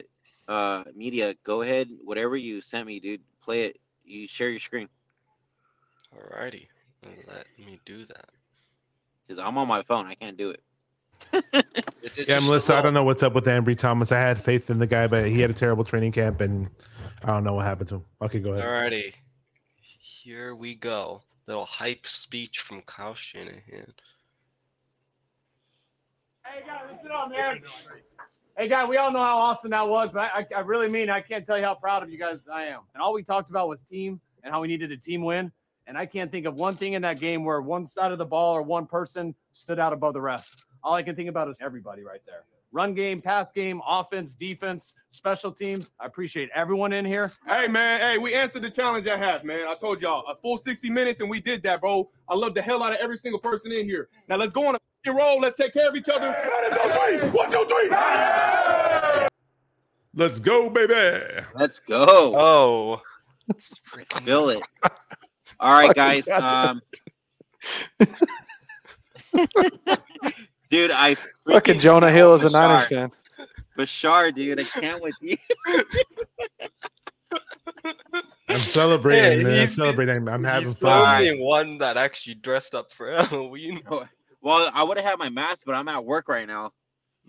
uh, 0.48 0.84
media, 0.96 1.36
go 1.44 1.62
ahead. 1.62 1.90
Whatever 2.04 2.36
you 2.38 2.62
sent 2.62 2.88
me, 2.88 3.00
dude, 3.00 3.22
play 3.44 3.66
it. 3.66 3.78
You 4.06 4.28
share 4.28 4.50
your 4.50 4.60
screen 4.60 4.88
Alrighty, 6.16 6.68
let 7.28 7.46
me 7.58 7.80
do 7.86 8.06
that. 8.06 8.30
because 9.28 9.42
I'm 9.44 9.58
on 9.58 9.68
my 9.68 9.84
phone. 9.84 10.06
I 10.08 10.16
can't 10.16 10.38
do 10.38 10.50
it. 10.52 10.64
It's, 12.02 12.18
it's 12.18 12.30
yeah, 12.30 12.40
Melissa, 12.40 12.76
I 12.76 12.82
don't 12.82 12.94
know 12.94 13.04
what's 13.04 13.24
up 13.24 13.34
with 13.34 13.46
Ambry 13.46 13.78
Thomas. 13.78 14.14
I 14.14 14.20
had 14.20 14.40
faith 14.42 14.70
in 14.70 14.80
the 14.80 14.88
guy, 14.88 15.06
but 15.06 15.28
he 15.28 15.42
had 15.42 15.50
a 15.50 15.54
terrible 15.54 15.84
training 15.84 16.14
camp, 16.14 16.40
and 16.40 16.70
I 17.26 17.28
don't 17.28 17.44
know 17.44 17.56
what 17.56 17.66
happened 17.66 17.90
to 17.90 17.96
him. 17.96 18.06
Okay, 18.22 18.40
go 18.40 18.54
ahead. 18.54 18.64
Alrighty, 18.64 19.14
here 19.76 20.56
we 20.56 20.76
go. 20.76 21.22
Little 21.46 21.66
hype 21.66 22.08
speech 22.08 22.60
from 22.60 22.82
Kyle 22.84 23.14
Shanahan. 23.14 23.94
Hey 26.46 26.62
guys, 26.66 26.84
listen 26.90 27.12
up, 27.12 27.30
man. 27.30 27.60
Hey 28.58 28.70
guys, 28.70 28.88
we 28.88 28.96
all 28.96 29.12
know 29.12 29.20
how 29.20 29.38
awesome 29.40 29.72
that 29.72 29.88
was, 29.88 30.10
but 30.14 30.32
I, 30.34 30.46
I 30.56 30.62
really 30.62 30.88
mean 30.90 31.10
I 31.10 31.20
can't 31.20 31.46
tell 31.46 31.58
you 31.58 31.66
how 31.66 31.76
proud 31.76 32.02
of 32.02 32.10
you 32.10 32.18
guys 32.18 32.38
I 32.52 32.64
am. 32.64 32.82
And 32.94 33.04
all 33.04 33.12
we 33.14 33.24
talked 33.24 33.50
about 33.50 33.68
was 33.68 33.82
team 33.82 34.22
and 34.44 34.54
how 34.54 34.62
we 34.62 34.70
needed 34.70 34.90
a 34.94 34.98
team 34.98 35.22
win. 35.24 35.52
And 35.90 35.98
I 35.98 36.06
can't 36.06 36.32
think 36.32 36.46
of 36.46 36.54
one 36.54 36.76
thing 36.76 36.94
in 36.94 37.02
that 37.02 37.20
game 37.20 37.44
where 37.44 37.62
one 37.62 37.88
side 37.88 38.12
of 38.12 38.20
the 38.20 38.26
ball 38.26 38.56
or 38.56 38.62
one 38.62 38.86
person 38.86 39.34
stood 39.54 39.80
out 39.80 39.92
above 39.92 40.14
the 40.14 40.22
rest. 40.22 40.64
All 40.84 40.94
I 40.94 41.02
can 41.02 41.16
think 41.16 41.30
about 41.30 41.50
is 41.50 41.58
everybody 41.62 42.04
right 42.04 42.22
there. 42.28 42.44
Run 42.72 42.94
game, 42.94 43.24
pass 43.24 43.52
game, 43.52 43.82
offense, 43.88 44.36
defense, 44.36 44.94
special 45.10 45.52
teams. 45.52 45.92
I 46.00 46.06
appreciate 46.06 46.52
everyone 46.54 46.94
in 46.94 47.06
here. 47.06 47.32
Hey 47.48 47.68
man, 47.68 48.02
hey, 48.02 48.20
we 48.20 48.36
answered 48.36 48.62
the 48.62 48.70
challenge 48.70 49.08
I 49.08 49.18
half, 49.18 49.44
man. 49.44 49.68
I 49.68 49.74
told 49.74 50.00
y'all 50.04 50.24
a 50.28 50.36
full 50.36 50.60
60 50.60 50.92
minutes 50.92 51.22
and 51.22 51.30
we 51.30 51.42
did 51.42 51.64
that, 51.64 51.82
bro. 51.82 52.08
I 52.30 52.36
love 52.36 52.54
the 52.54 52.62
hell 52.62 52.84
out 52.84 52.94
of 52.94 53.00
every 53.00 53.18
single 53.18 53.40
person 53.40 53.72
in 53.72 53.88
here. 53.88 54.10
Now 54.28 54.36
let's 54.36 54.54
go 54.54 54.68
on 54.68 54.76
a 54.76 54.78
f***ing 55.06 55.16
roll. 55.16 55.40
Let's 55.40 55.58
take 55.58 55.74
care 55.74 55.90
of 55.90 55.96
each 55.96 56.10
other. 56.10 56.32
One, 57.32 57.52
two, 57.52 57.66
three. 57.66 57.90
Let's 60.14 60.38
go, 60.38 60.70
baby. 60.70 61.48
Let's 61.56 61.80
go. 61.80 62.36
Oh, 62.38 63.02
it's 63.48 63.74
freaking 63.80 64.22
Feel 64.24 64.50
it. 64.50 64.62
All 65.60 65.74
right, 65.74 65.94
guys. 65.94 66.28
Um, 66.30 66.82
dude, 70.70 70.92
I 70.92 71.16
Fucking 71.16 71.76
freaking 71.76 71.80
Jonah 71.80 72.12
Hill 72.12 72.34
is 72.36 72.44
a 72.44 72.48
Bashar. 72.48 72.52
Niners 72.52 72.88
fan. 72.88 73.12
Bashar, 73.78 74.34
dude, 74.34 74.60
I 74.60 74.64
can't 74.64 75.02
with 75.02 75.16
you. 75.22 75.38
I'm 78.50 78.56
celebrating. 78.58 79.42
Yeah, 79.42 79.48
man. 79.48 79.62
I'm 79.62 79.68
celebrating. 79.68 80.28
I'm 80.28 80.44
having 80.44 80.66
He's 80.66 80.76
the 80.76 80.88
fun. 80.88 81.22
only 81.22 81.40
one 81.40 81.78
that 81.80 81.98
actually 81.98 82.36
dressed 82.36 82.74
up 82.74 82.92
for 82.92 83.12
Halloween. 83.24 83.82
Well, 84.42 84.72
I 84.74 84.84
would 84.84 84.98
have 84.98 85.06
had 85.06 85.20
my 85.20 85.30
mask, 85.30 85.64
but 85.66 85.76
I'm 85.76 85.88
at 85.88 86.04
work 86.04 86.28
right 86.30 86.48
now. 86.48 86.72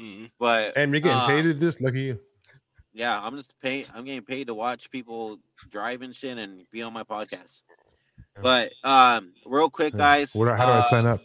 Mm. 0.01 0.31
But 0.39 0.77
And 0.77 0.93
you're 0.93 1.01
getting 1.01 1.19
uh, 1.19 1.27
paid 1.27 1.47
at 1.47 1.61
this. 1.61 1.81
Look 1.81 1.95
at 1.95 2.01
you. 2.01 2.19
Yeah, 2.93 3.21
I'm 3.21 3.37
just 3.37 3.55
paying. 3.61 3.85
I'm 3.95 4.05
getting 4.05 4.23
paid 4.23 4.47
to 4.47 4.55
watch 4.55 4.91
people 4.91 5.39
drive 5.71 6.03
and 6.03 6.15
shit 6.17 6.39
and 6.39 6.63
be 6.73 6.83
on 6.83 6.93
my 6.93 7.05
podcast. 7.05 7.63
But 8.41 8.73
um, 8.85 9.33
real 9.45 9.71
quick, 9.71 9.95
guys, 9.97 10.35
Where 10.35 10.55
how 10.57 10.67
do 10.67 10.73
I 10.73 10.79
uh, 10.79 10.83
sign 10.83 11.07
up? 11.07 11.21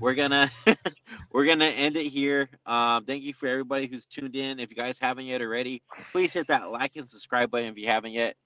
we're 0.00 0.14
gonna 0.14 0.50
we're 1.32 1.46
gonna 1.46 1.66
end 1.66 1.96
it 1.96 2.06
here. 2.06 2.48
Um, 2.66 3.04
thank 3.04 3.22
you 3.22 3.34
for 3.34 3.46
everybody 3.46 3.86
who's 3.86 4.06
tuned 4.06 4.36
in. 4.36 4.60
If 4.60 4.70
you 4.70 4.76
guys 4.76 4.98
haven't 4.98 5.26
yet 5.26 5.40
already, 5.40 5.82
please 6.12 6.32
hit 6.32 6.48
that 6.48 6.70
like 6.70 6.96
and 6.96 7.08
subscribe 7.08 7.50
button 7.50 7.68
if 7.68 7.78
you 7.78 7.86
haven't 7.86 8.12
yet. 8.12 8.36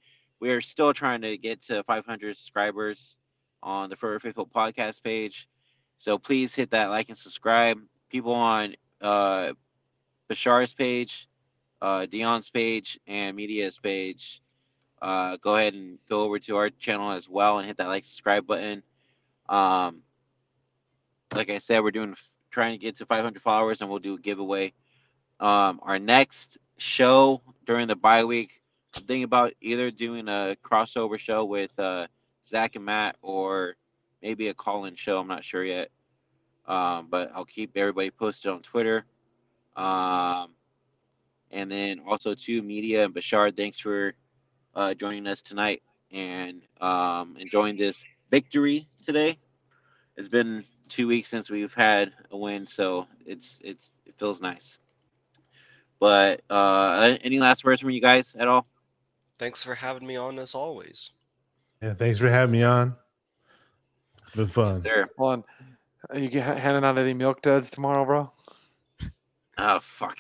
We 0.41 0.51
are 0.51 0.61
still 0.61 0.93
trying 0.93 1.21
to 1.23 1.37
get 1.37 1.63
to 1.63 1.85
500 1.85 2.37
subscribers 2.37 3.17
on 3.63 3.91
the 3.91 3.97
Forever 3.97 4.19
Faithful 4.19 4.47
podcast 4.47 5.03
page. 5.03 5.49
So 5.99 6.19
please 6.19 6.55
hit 6.55 6.71
that 6.71 6.87
like 6.87 7.09
and 7.09 7.19
subscribe. 7.19 7.79
People 8.11 8.33
on 8.33 8.75
uh, 9.01 9.53
Bashar's 10.29 10.73
page, 10.73 11.29
uh, 11.81 12.07
Dion's 12.07 12.51
page, 12.51 12.99
and 13.07 13.37
Media's 13.37 13.79
page. 13.79 14.42
Uh, 15.03 15.37
go 15.39 15.57
ahead 15.57 15.75
and 15.75 15.99
go 16.09 16.23
over 16.23 16.39
to 16.39 16.57
our 16.57 16.71
channel 16.71 17.11
as 17.11 17.29
well 17.29 17.59
and 17.59 17.67
hit 17.67 17.77
that 17.77 17.89
like 17.89 18.05
subscribe 18.05 18.47
button. 18.47 18.85
Um, 19.49 20.03
like 21.35 21.51
I 21.51 21.59
said, 21.59 21.83
we're 21.83 21.91
doing 21.91 22.15
trying 22.53 22.79
to 22.79 22.79
get 22.79 22.97
to 22.99 23.07
500 23.07 23.43
followers, 23.43 23.81
and 23.81 23.91
we'll 23.91 23.99
do 23.99 24.15
a 24.15 24.19
giveaway. 24.21 24.73
Um, 25.41 25.81
our 25.83 25.99
next 25.99 26.59
show 26.77 27.43
during 27.67 27.89
the 27.89 27.97
bye 27.97 28.23
week, 28.23 28.63
I'm 28.95 29.03
thinking 29.03 29.25
about 29.25 29.55
either 29.61 29.91
doing 29.91 30.29
a 30.29 30.57
crossover 30.63 31.19
show 31.19 31.47
with 31.47 31.77
uh, 31.81 32.07
Zach 32.47 32.77
and 32.77 32.85
Matt, 32.85 33.17
or 33.23 33.75
maybe 34.23 34.49
a 34.49 34.55
call-in 34.55 34.95
show. 34.95 35.19
I'm 35.19 35.27
not 35.27 35.45
sure 35.45 35.65
yet, 35.65 35.89
um, 36.67 37.09
but 37.11 37.33
I'll 37.35 37.45
keep 37.45 37.77
everybody 37.77 38.11
posted 38.11 38.53
on 38.53 38.63
Twitter. 38.63 39.05
Um, 39.75 40.51
and 41.51 41.73
then 41.73 42.03
also 42.07 42.35
to 42.35 42.63
media 42.63 43.05
and 43.05 43.13
Bashar, 43.13 43.57
thanks 43.57 43.81
for 43.81 44.15
uh, 44.75 44.95
joining 44.95 45.27
us 45.27 45.43
tonight 45.43 45.83
and 46.11 46.63
um, 46.81 47.37
enjoying 47.39 47.77
this 47.77 48.05
victory 48.31 48.89
today. 49.05 49.39
It's 50.17 50.29
been 50.29 50.65
two 50.89 51.07
weeks 51.09 51.29
since 51.29 51.51
we've 51.51 51.73
had 51.75 52.13
a 52.31 52.37
win, 52.37 52.67
so 52.67 53.07
it's 53.25 53.61
it's 53.65 53.91
it 54.07 54.15
feels 54.19 54.41
nice. 54.43 54.79
But 55.99 56.43
uh, 56.51 57.17
any 57.23 57.39
last 57.39 57.65
words 57.65 57.81
from 57.81 57.91
you 57.91 58.01
guys 58.01 58.35
at 58.35 58.49
all? 58.49 58.67
Thanks 59.39 59.63
for 59.63 59.75
having 59.75 60.07
me 60.07 60.17
on 60.17 60.39
as 60.39 60.55
always. 60.55 61.13
Yeah, 61.81 61.95
thanks 61.95 62.19
for 62.19 62.29
having 62.29 62.53
me 62.53 62.63
on. 62.63 62.95
It's 64.19 64.31
been 64.31 64.47
fun. 64.49 64.83
There. 64.83 65.09
Hold 65.19 65.33
on. 65.33 65.45
Are 66.11 66.19
you 66.19 66.29
get- 66.29 66.59
handing 66.59 66.85
out 66.85 66.99
any 66.99 67.15
milk 67.15 67.43
duds 67.43 67.71
tomorrow, 67.71 68.05
bro? 68.05 68.33
Oh 69.59 69.79
fuck. 69.81 70.19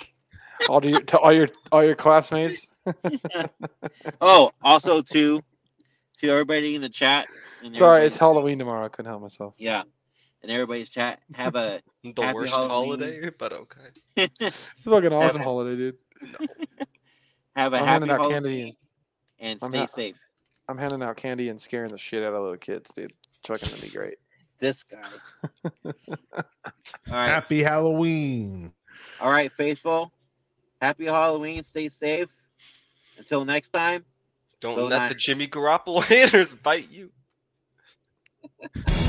All 0.68 0.84
your 0.84 1.00
to 1.00 1.18
all 1.18 1.32
your 1.32 1.48
all 1.70 1.84
your 1.84 1.94
classmates. 1.96 2.66
Oh, 4.20 4.50
also 4.62 5.02
to 5.02 5.40
to 6.20 6.28
everybody 6.30 6.74
in 6.74 6.82
the 6.82 6.88
chat. 6.88 7.26
and 7.62 7.76
Sorry, 7.76 8.06
it's 8.06 8.18
Halloween 8.18 8.58
tomorrow. 8.58 8.84
I 8.84 8.88
couldn't 8.88 9.10
help 9.10 9.22
myself. 9.22 9.54
yeah, 9.58 9.82
and 10.42 10.50
everybody's 10.50 10.88
chat. 10.90 11.20
Have 11.34 11.54
a 11.56 11.80
The 12.02 12.12
Happy 12.22 12.34
worst 12.34 12.52
Halloween. 12.54 12.70
holiday, 12.70 13.30
but 13.38 13.52
okay. 13.52 13.80
It's 14.40 14.40
a 14.86 14.90
fucking 14.90 15.12
awesome 15.12 15.38
Have- 15.40 15.44
holiday, 15.46 15.76
dude. 15.76 15.96
have 17.56 17.72
a 17.74 17.76
I'm 17.78 17.84
happy 17.84 17.86
handing 17.86 18.10
out 18.10 18.20
Halloween 18.20 18.42
candy. 18.42 18.78
and 19.40 19.58
I'm 19.62 19.70
stay 19.70 19.78
ha- 19.78 19.86
safe. 19.86 20.16
I'm 20.68 20.78
handing 20.78 21.02
out 21.02 21.16
candy 21.16 21.48
and 21.48 21.60
scaring 21.60 21.90
the 21.90 21.98
shit 21.98 22.22
out 22.22 22.32
of 22.34 22.42
little 22.42 22.56
kids, 22.56 22.90
dude. 22.94 23.12
It's 23.44 23.60
fucking 23.60 23.68
gonna 23.68 23.82
be 23.82 24.08
great. 24.10 24.18
This 24.58 24.84
guy. 24.84 25.02
All 25.84 25.92
right, 27.10 27.26
Happy 27.28 27.62
Halloween. 27.62 28.72
all 29.20 29.30
right, 29.30 29.50
faithful. 29.56 30.12
Happy 30.80 31.06
Halloween. 31.06 31.64
Stay 31.64 31.88
safe. 31.88 32.28
Until 33.18 33.44
next 33.44 33.70
time. 33.70 34.04
Don't 34.60 34.88
let 34.88 35.08
the 35.08 35.14
Jimmy 35.14 35.48
Garoppolo 35.48 36.02
haters 36.06 36.54
bite 36.54 36.90
you. 36.90 37.10